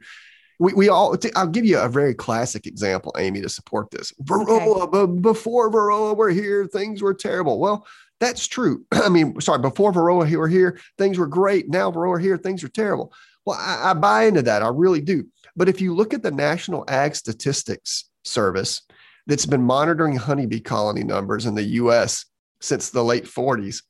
We, 0.59 0.73
we 0.73 0.89
all, 0.89 1.17
I'll 1.35 1.47
give 1.47 1.65
you 1.65 1.79
a 1.79 1.89
very 1.89 2.13
classic 2.13 2.67
example, 2.67 3.15
Amy, 3.17 3.41
to 3.41 3.49
support 3.49 3.89
this. 3.91 4.13
Varroa, 4.23 4.93
okay. 4.93 5.21
before 5.21 5.71
Varroa 5.71 6.15
were 6.15 6.29
here, 6.29 6.67
things 6.67 7.01
were 7.01 7.13
terrible. 7.13 7.59
Well, 7.59 7.87
that's 8.19 8.47
true. 8.47 8.85
I 8.91 9.09
mean, 9.09 9.39
sorry, 9.41 9.59
before 9.59 9.91
Varroa 9.91 10.31
were 10.35 10.47
here, 10.47 10.79
things 10.97 11.17
were 11.17 11.27
great. 11.27 11.69
Now 11.69 11.91
Varroa 11.91 12.21
here, 12.21 12.37
things 12.37 12.63
are 12.63 12.69
terrible. 12.69 13.13
Well, 13.45 13.57
I, 13.59 13.91
I 13.91 13.93
buy 13.93 14.25
into 14.25 14.43
that. 14.43 14.61
I 14.61 14.69
really 14.69 15.01
do. 15.01 15.25
But 15.55 15.69
if 15.69 15.81
you 15.81 15.93
look 15.93 16.13
at 16.13 16.23
the 16.23 16.31
National 16.31 16.85
Ag 16.87 17.15
Statistics 17.15 18.09
Service 18.23 18.81
that's 19.27 19.45
been 19.45 19.61
monitoring 19.61 20.15
honeybee 20.15 20.59
colony 20.59 21.03
numbers 21.03 21.45
in 21.45 21.55
the 21.55 21.63
US 21.63 22.25
since 22.63 22.89
the 22.89 23.03
late 23.03 23.25
40s, 23.25 23.83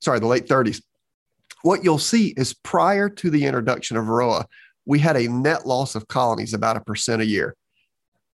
sorry, 0.00 0.18
the 0.18 0.26
late 0.26 0.48
30s. 0.48 0.82
What 1.62 1.84
you'll 1.84 1.98
see 1.98 2.34
is 2.36 2.52
prior 2.52 3.08
to 3.08 3.30
the 3.30 3.46
introduction 3.46 3.96
of 3.96 4.04
Varroa, 4.04 4.44
we 4.84 4.98
had 4.98 5.16
a 5.16 5.28
net 5.28 5.66
loss 5.66 5.94
of 5.94 6.08
colonies 6.08 6.52
about 6.52 6.76
a 6.76 6.80
percent 6.80 7.22
a 7.22 7.26
year. 7.26 7.54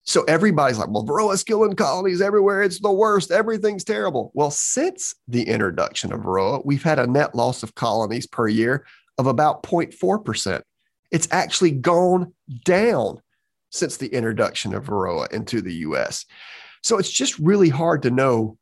So 0.04 0.24
everybody's 0.24 0.80
like, 0.80 0.90
well, 0.90 1.06
Varroa's 1.06 1.44
killing 1.44 1.76
colonies 1.76 2.22
everywhere. 2.22 2.64
It's 2.64 2.80
the 2.80 2.92
worst. 2.92 3.32
Everything's 3.32 3.84
terrible. 3.84 4.32
Well, 4.34 4.52
since 4.52 5.14
the 5.28 5.44
introduction 5.44 6.12
of 6.12 6.22
Varroa, 6.22 6.66
we've 6.66 6.84
had 6.84 7.00
a 7.00 7.08
net 7.08 7.36
loss 7.36 7.64
of 7.64 7.76
colonies 7.76 8.26
per 8.26 8.48
year 8.48 8.86
of 9.18 9.28
about 9.28 9.64
0.4%. 9.64 10.62
It's 11.12 11.28
actually 11.32 11.72
gone 11.72 12.34
down 12.66 13.22
since 13.70 13.98
the 13.98 14.08
introduction 14.08 14.74
of 14.74 14.86
Varroa 14.86 15.32
into 15.32 15.62
the 15.62 15.74
US. 15.76 16.26
So 16.82 16.98
it's 16.98 17.12
just 17.12 17.38
really 17.40 17.70
hard 17.70 18.02
to 18.04 18.12
know 18.12 18.58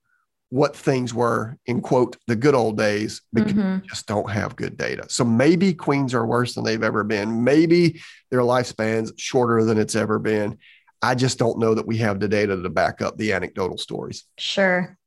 what 0.50 0.76
things 0.76 1.14
were 1.14 1.58
in 1.66 1.82
quote 1.82 2.16
the 2.28 2.36
good 2.36 2.56
old 2.56 2.78
days 2.78 3.22
because 3.34 3.54
mm-hmm. 3.54 3.82
we 3.82 3.88
just 3.88 4.08
don't 4.08 4.30
have 4.30 4.56
good 4.56 4.78
data. 4.78 5.06
So 5.10 5.26
maybe 5.26 5.74
queens 5.74 6.14
are 6.14 6.26
worse 6.26 6.56
than 6.56 6.64
they've 6.64 6.84
ever 6.84 7.04
been. 7.04 7.44
Maybe 7.44 8.02
their 8.32 8.44
lifespan's 8.44 9.12
shorter 9.18 9.64
than 9.66 9.78
it's 9.78 9.96
ever 9.96 10.20
been. 10.20 10.58
I 11.02 11.16
just 11.16 11.38
don't 11.38 11.60
know 11.60 11.76
that 11.76 11.86
we 11.86 11.98
have 11.98 12.20
the 12.20 12.28
data 12.28 12.62
to 12.62 12.70
back 12.70 13.02
up 13.02 13.18
the 13.18 13.34
anecdotal 13.34 13.78
stories. 13.78 14.24
Sure. 14.38 14.98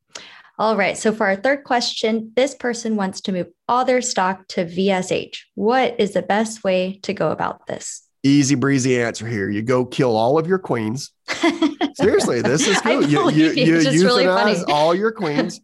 All 0.58 0.76
right. 0.76 0.96
So 0.96 1.12
for 1.12 1.26
our 1.26 1.36
third 1.36 1.64
question, 1.64 2.32
this 2.36 2.54
person 2.54 2.94
wants 2.94 3.22
to 3.22 3.32
move 3.32 3.48
all 3.66 3.86
their 3.86 4.02
stock 4.02 4.46
to 4.48 4.66
VSH. 4.66 5.38
What 5.54 5.98
is 5.98 6.12
the 6.12 6.22
best 6.22 6.62
way 6.62 7.00
to 7.04 7.14
go 7.14 7.30
about 7.30 7.66
this? 7.66 8.02
Easy 8.22 8.54
breezy 8.54 9.00
answer 9.00 9.26
here. 9.26 9.48
You 9.48 9.62
go 9.62 9.84
kill 9.84 10.16
all 10.16 10.38
of 10.38 10.46
your 10.46 10.58
queens. 10.58 11.12
Seriously, 11.94 12.42
this 12.42 12.66
is 12.66 12.80
cool. 12.80 13.06
You, 13.06 13.30
you, 13.30 13.50
you, 13.52 13.74
euthanize 13.76 14.02
really 14.02 14.72
all 14.72 14.94
your 14.94 15.12
queens 15.12 15.60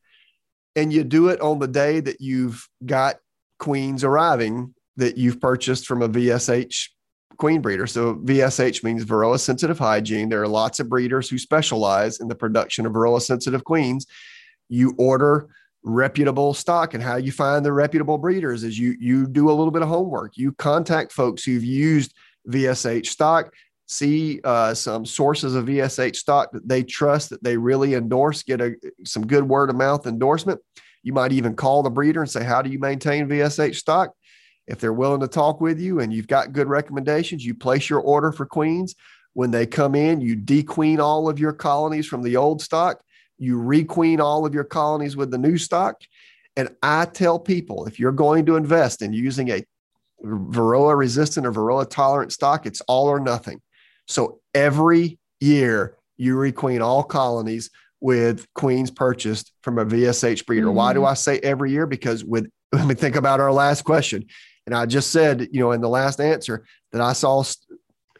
and 0.74 0.92
you 0.92 1.04
do 1.04 1.28
it 1.28 1.40
on 1.40 1.58
the 1.58 1.68
day 1.68 2.00
that 2.00 2.20
you've 2.20 2.68
got 2.84 3.16
queens 3.58 4.04
arriving 4.04 4.74
that 4.96 5.16
you've 5.16 5.40
purchased 5.40 5.86
from 5.86 6.02
a 6.02 6.08
VSH 6.08 6.88
queen 7.38 7.60
breeder. 7.60 7.86
So 7.86 8.14
VSH 8.16 8.82
means 8.84 9.04
Varroa 9.04 9.38
sensitive 9.38 9.78
hygiene. 9.78 10.28
There 10.28 10.42
are 10.42 10.48
lots 10.48 10.80
of 10.80 10.88
breeders 10.88 11.28
who 11.28 11.38
specialize 11.38 12.20
in 12.20 12.28
the 12.28 12.34
production 12.34 12.86
of 12.86 12.92
Varroa 12.92 13.20
sensitive 13.20 13.64
queens. 13.64 14.06
You 14.68 14.94
order 14.98 15.48
reputable 15.82 16.52
stock 16.52 16.94
and 16.94 17.02
how 17.02 17.16
you 17.16 17.30
find 17.30 17.64
the 17.64 17.72
reputable 17.72 18.18
breeders 18.18 18.64
is 18.64 18.76
you 18.76 18.96
you 18.98 19.26
do 19.26 19.48
a 19.48 19.52
little 19.52 19.70
bit 19.70 19.82
of 19.82 19.88
homework. 19.88 20.36
You 20.36 20.52
contact 20.52 21.12
folks 21.12 21.44
who've 21.44 21.64
used 21.64 22.14
VSH 22.48 23.06
stock 23.06 23.52
see 23.86 24.40
uh, 24.42 24.74
some 24.74 25.06
sources 25.06 25.54
of 25.54 25.66
VSH 25.66 26.16
stock 26.16 26.50
that 26.52 26.68
they 26.68 26.82
trust 26.82 27.30
that 27.30 27.42
they 27.42 27.56
really 27.56 27.94
endorse, 27.94 28.42
get 28.42 28.60
a, 28.60 28.74
some 29.04 29.26
good 29.26 29.44
word 29.44 29.70
of 29.70 29.76
mouth 29.76 30.06
endorsement. 30.06 30.60
You 31.02 31.12
might 31.12 31.32
even 31.32 31.54
call 31.54 31.82
the 31.82 31.90
breeder 31.90 32.20
and 32.20 32.30
say, 32.30 32.44
How 32.44 32.62
do 32.62 32.70
you 32.70 32.78
maintain 32.78 33.28
VSH 33.28 33.76
stock? 33.76 34.12
If 34.66 34.80
they're 34.80 34.92
willing 34.92 35.20
to 35.20 35.28
talk 35.28 35.60
with 35.60 35.80
you 35.80 36.00
and 36.00 36.12
you've 36.12 36.26
got 36.26 36.52
good 36.52 36.66
recommendations, 36.66 37.44
you 37.44 37.54
place 37.54 37.88
your 37.88 38.00
order 38.00 38.32
for 38.32 38.44
queens. 38.44 38.96
When 39.34 39.52
they 39.52 39.66
come 39.66 39.94
in, 39.94 40.20
you 40.20 40.36
dequeen 40.36 40.98
all 40.98 41.28
of 41.28 41.38
your 41.38 41.52
colonies 41.52 42.06
from 42.06 42.22
the 42.22 42.36
old 42.36 42.60
stock, 42.60 43.00
you 43.38 43.58
requeen 43.58 44.18
all 44.18 44.44
of 44.44 44.54
your 44.54 44.64
colonies 44.64 45.16
with 45.16 45.30
the 45.30 45.38
new 45.38 45.58
stock. 45.58 46.00
And 46.56 46.70
I 46.82 47.04
tell 47.04 47.38
people 47.38 47.84
if 47.84 48.00
you're 48.00 48.12
going 48.12 48.46
to 48.46 48.56
invest 48.56 49.02
in 49.02 49.12
using 49.12 49.50
a 49.50 49.62
Varroa 50.24 50.96
resistant 50.96 51.46
or 51.46 51.52
Varroa 51.52 51.88
tolerant 51.88 52.32
stock, 52.32 52.66
it's 52.66 52.80
all 52.82 53.06
or 53.06 53.20
nothing. 53.20 53.60
So 54.08 54.40
every 54.54 55.18
year 55.40 55.96
you 56.16 56.36
requeen 56.36 56.80
all 56.80 57.02
colonies 57.02 57.70
with 58.00 58.46
queens 58.54 58.90
purchased 58.90 59.52
from 59.62 59.78
a 59.78 59.86
VSH 59.86 60.46
breeder. 60.46 60.66
Mm-hmm. 60.66 60.76
Why 60.76 60.92
do 60.92 61.00
mm-hmm. 61.00 61.08
I 61.08 61.14
say 61.14 61.38
every 61.40 61.72
year? 61.72 61.86
Because 61.86 62.24
with 62.24 62.48
let 62.72 62.86
me 62.86 62.94
think 62.94 63.16
about 63.16 63.40
our 63.40 63.52
last 63.52 63.82
question. 63.82 64.26
And 64.66 64.74
I 64.74 64.86
just 64.86 65.12
said, 65.12 65.48
you 65.52 65.60
know, 65.60 65.72
in 65.72 65.80
the 65.80 65.88
last 65.88 66.20
answer 66.20 66.66
that 66.92 67.00
I 67.00 67.12
saw 67.12 67.44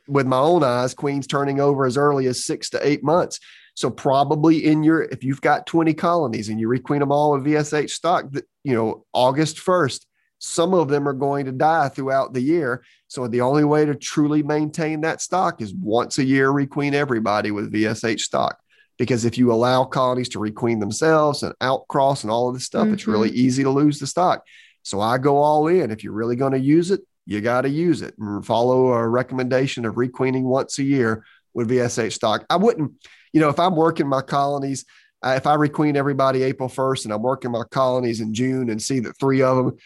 with 0.06 0.26
my 0.26 0.38
own 0.38 0.62
eyes, 0.62 0.94
queens 0.94 1.26
turning 1.26 1.60
over 1.60 1.84
as 1.84 1.96
early 1.96 2.26
as 2.28 2.44
six 2.44 2.70
to 2.70 2.86
eight 2.86 3.02
months. 3.02 3.40
So 3.74 3.90
probably 3.90 4.64
in 4.64 4.82
your, 4.84 5.02
if 5.02 5.24
you've 5.24 5.40
got 5.40 5.66
20 5.66 5.92
colonies 5.94 6.48
and 6.48 6.60
you 6.60 6.68
requeen 6.68 7.00
them 7.00 7.12
all 7.12 7.32
with 7.32 7.44
VSH 7.44 7.90
stock, 7.90 8.30
that, 8.30 8.44
you 8.62 8.74
know, 8.74 9.04
August 9.12 9.58
1st, 9.58 10.06
some 10.38 10.74
of 10.74 10.88
them 10.88 11.08
are 11.08 11.14
going 11.14 11.46
to 11.46 11.52
die 11.52 11.88
throughout 11.88 12.32
the 12.32 12.40
year. 12.40 12.84
So 13.08 13.26
the 13.26 13.40
only 13.40 13.64
way 13.64 13.84
to 13.84 13.94
truly 13.94 14.42
maintain 14.42 15.00
that 15.00 15.22
stock 15.22 15.60
is 15.62 15.74
once 15.74 16.18
a 16.18 16.24
year 16.24 16.50
requeen 16.50 16.92
everybody 16.92 17.50
with 17.50 17.72
VSH 17.72 18.20
stock. 18.20 18.58
Because 18.98 19.24
if 19.24 19.36
you 19.36 19.52
allow 19.52 19.84
colonies 19.84 20.30
to 20.30 20.38
requeen 20.38 20.80
themselves 20.80 21.42
and 21.42 21.54
outcross 21.60 22.22
and 22.22 22.30
all 22.30 22.48
of 22.48 22.54
this 22.54 22.64
stuff, 22.64 22.84
mm-hmm. 22.84 22.94
it's 22.94 23.06
really 23.06 23.30
easy 23.30 23.62
to 23.62 23.70
lose 23.70 23.98
the 23.98 24.06
stock. 24.06 24.44
So 24.82 25.00
I 25.00 25.18
go 25.18 25.38
all 25.38 25.68
in. 25.68 25.90
If 25.90 26.02
you're 26.02 26.12
really 26.12 26.36
going 26.36 26.52
to 26.52 26.58
use 26.58 26.90
it, 26.90 27.00
you 27.26 27.40
got 27.40 27.62
to 27.62 27.68
use 27.68 28.02
it 28.02 28.14
and 28.18 28.46
follow 28.46 28.92
a 28.92 29.06
recommendation 29.06 29.84
of 29.84 29.98
requeening 29.98 30.44
once 30.44 30.78
a 30.78 30.84
year 30.84 31.24
with 31.52 31.70
VSH 31.70 32.12
stock. 32.12 32.46
I 32.48 32.56
wouldn't, 32.56 32.92
you 33.32 33.40
know, 33.40 33.48
if 33.48 33.58
I'm 33.58 33.74
working 33.74 34.06
my 34.06 34.22
colonies, 34.22 34.84
uh, 35.22 35.34
if 35.36 35.46
I 35.46 35.56
requeen 35.56 35.96
everybody 35.96 36.42
April 36.42 36.68
1st 36.68 37.04
and 37.04 37.12
I'm 37.12 37.22
working 37.22 37.50
my 37.50 37.64
colonies 37.70 38.20
in 38.20 38.32
June 38.32 38.70
and 38.70 38.80
see 38.80 39.00
that 39.00 39.18
three 39.18 39.42
of 39.42 39.56
them 39.56 39.76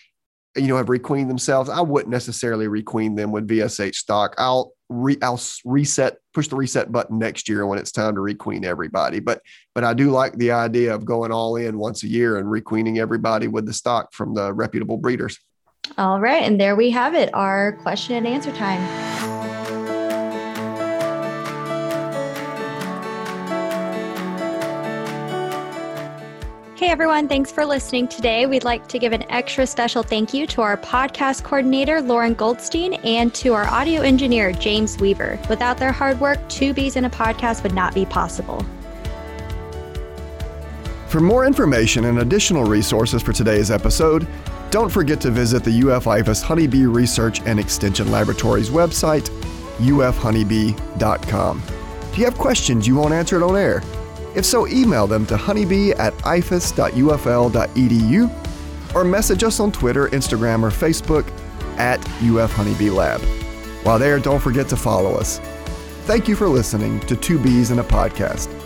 you 0.57 0.67
know, 0.67 0.77
have 0.77 0.89
requeened 0.89 1.31
themselves, 1.31 1.71
I 1.71 1.81
wouldn't 1.81 2.11
necessarily 2.11 2.67
requeen 2.67 3.17
them 3.17 3.31
with 3.31 3.49
VSH 3.49 3.95
stock. 3.95 4.35
I'll 4.37 4.73
re, 4.89 5.17
I'll 5.23 5.41
reset, 5.65 6.17
push 6.35 6.49
the 6.49 6.57
reset 6.57 6.91
button 6.91 7.19
next 7.19 7.49
year 7.49 7.67
when 7.67 7.79
it's 7.79 7.93
time 7.93 8.15
to 8.17 8.21
requeen 8.21 8.65
everybody. 8.65 9.21
But 9.21 9.43
but 9.75 9.85
I 9.85 9.95
do 9.95 10.11
like 10.11 10.35
the 10.35 10.51
idea 10.51 10.95
of 10.95 11.05
going 11.05 11.31
all 11.31 11.57
in 11.57 11.79
once 11.79 12.03
a 12.03 12.09
year 12.09 12.39
and 12.39 12.51
requeening 12.51 12.99
everybody 12.99 13.47
with 13.47 13.67
the 13.67 13.73
stock 13.73 14.13
from 14.13 14.35
the 14.35 14.53
reputable 14.53 14.97
breeders. 14.97 15.39
All 15.97 16.21
right, 16.21 16.43
and 16.43 16.61
there 16.61 16.77
we 16.77 16.91
have 16.91 17.15
it, 17.15 17.33
our 17.33 17.73
question 17.83 18.17
and 18.17 18.27
answer 18.27 18.53
time. 18.53 19.30
Hey 26.81 26.89
everyone, 26.89 27.29
thanks 27.29 27.53
for 27.53 27.67
listening 27.67 28.09
today. 28.09 28.47
We'd 28.47 28.65
like 28.65 28.89
to 28.89 28.99
give 28.99 29.13
an 29.13 29.31
extra 29.31 29.67
special 29.67 30.03
thank 30.03 30.33
you 30.33 30.47
to 30.47 30.63
our 30.63 30.79
podcast 30.79 31.45
coordinator, 31.45 32.01
Lauren 32.01 32.33
Goldstein, 32.33 32.95
and 33.05 33.35
to 33.35 33.53
our 33.53 33.67
audio 33.67 34.01
engineer, 34.01 34.51
James 34.51 34.97
Weaver. 34.97 35.39
Without 35.51 35.77
their 35.77 35.93
hard 35.93 36.19
work, 36.21 36.39
Two 36.49 36.73
Bees 36.73 36.97
in 36.97 37.05
a 37.05 37.11
Podcast 37.11 37.65
would 37.65 37.75
not 37.75 37.95
be 37.95 38.07
possible. 38.07 38.65
For 41.09 41.21
more 41.21 41.45
information 41.45 42.07
and 42.07 42.21
additional 42.21 42.65
resources 42.65 43.21
for 43.21 43.35
today's 43.35 43.71
episode, 43.71 44.27
don't 44.71 44.89
forget 44.89 45.21
to 45.21 45.31
visit 45.31 45.63
the 45.63 45.91
UF 45.91 46.05
IFAS 46.07 46.43
Honeybee 46.43 46.87
Research 46.87 47.43
and 47.43 47.61
Extension 47.61 48.11
Laboratory's 48.11 48.71
website, 48.71 49.29
ufhoneybee.com. 49.81 51.63
Do 52.13 52.19
you 52.19 52.25
have 52.25 52.39
questions 52.39 52.89
you 52.89 52.95
won't 52.95 53.13
answer 53.13 53.37
it 53.37 53.43
on 53.43 53.55
air? 53.55 53.83
If 54.35 54.45
so, 54.45 54.67
email 54.69 55.07
them 55.07 55.27
to 55.27 55.37
honeybee 55.37 55.93
at 55.93 56.15
ifas.ufl.edu 56.19 56.55
or 58.95 59.05
message 59.05 59.45
us 59.45 59.61
on 59.61 59.73
Twitter, 59.73 60.09
Instagram, 60.09 60.63
or 60.63 60.71
Facebook 60.71 61.31
at 61.79 61.99
UF 62.23 62.53
Honeybee 62.53 62.91
Lab. 62.91 63.21
While 63.85 63.99
there, 63.99 64.19
don't 64.19 64.41
forget 64.41 64.69
to 64.69 64.77
follow 64.77 65.15
us. 65.15 65.39
Thank 66.05 66.29
you 66.29 66.37
for 66.37 66.49
listening 66.49 67.01
to 67.01 67.17
Two 67.17 67.39
Bees 67.39 67.71
in 67.71 67.79
a 67.79 67.85
Podcast. 67.85 68.60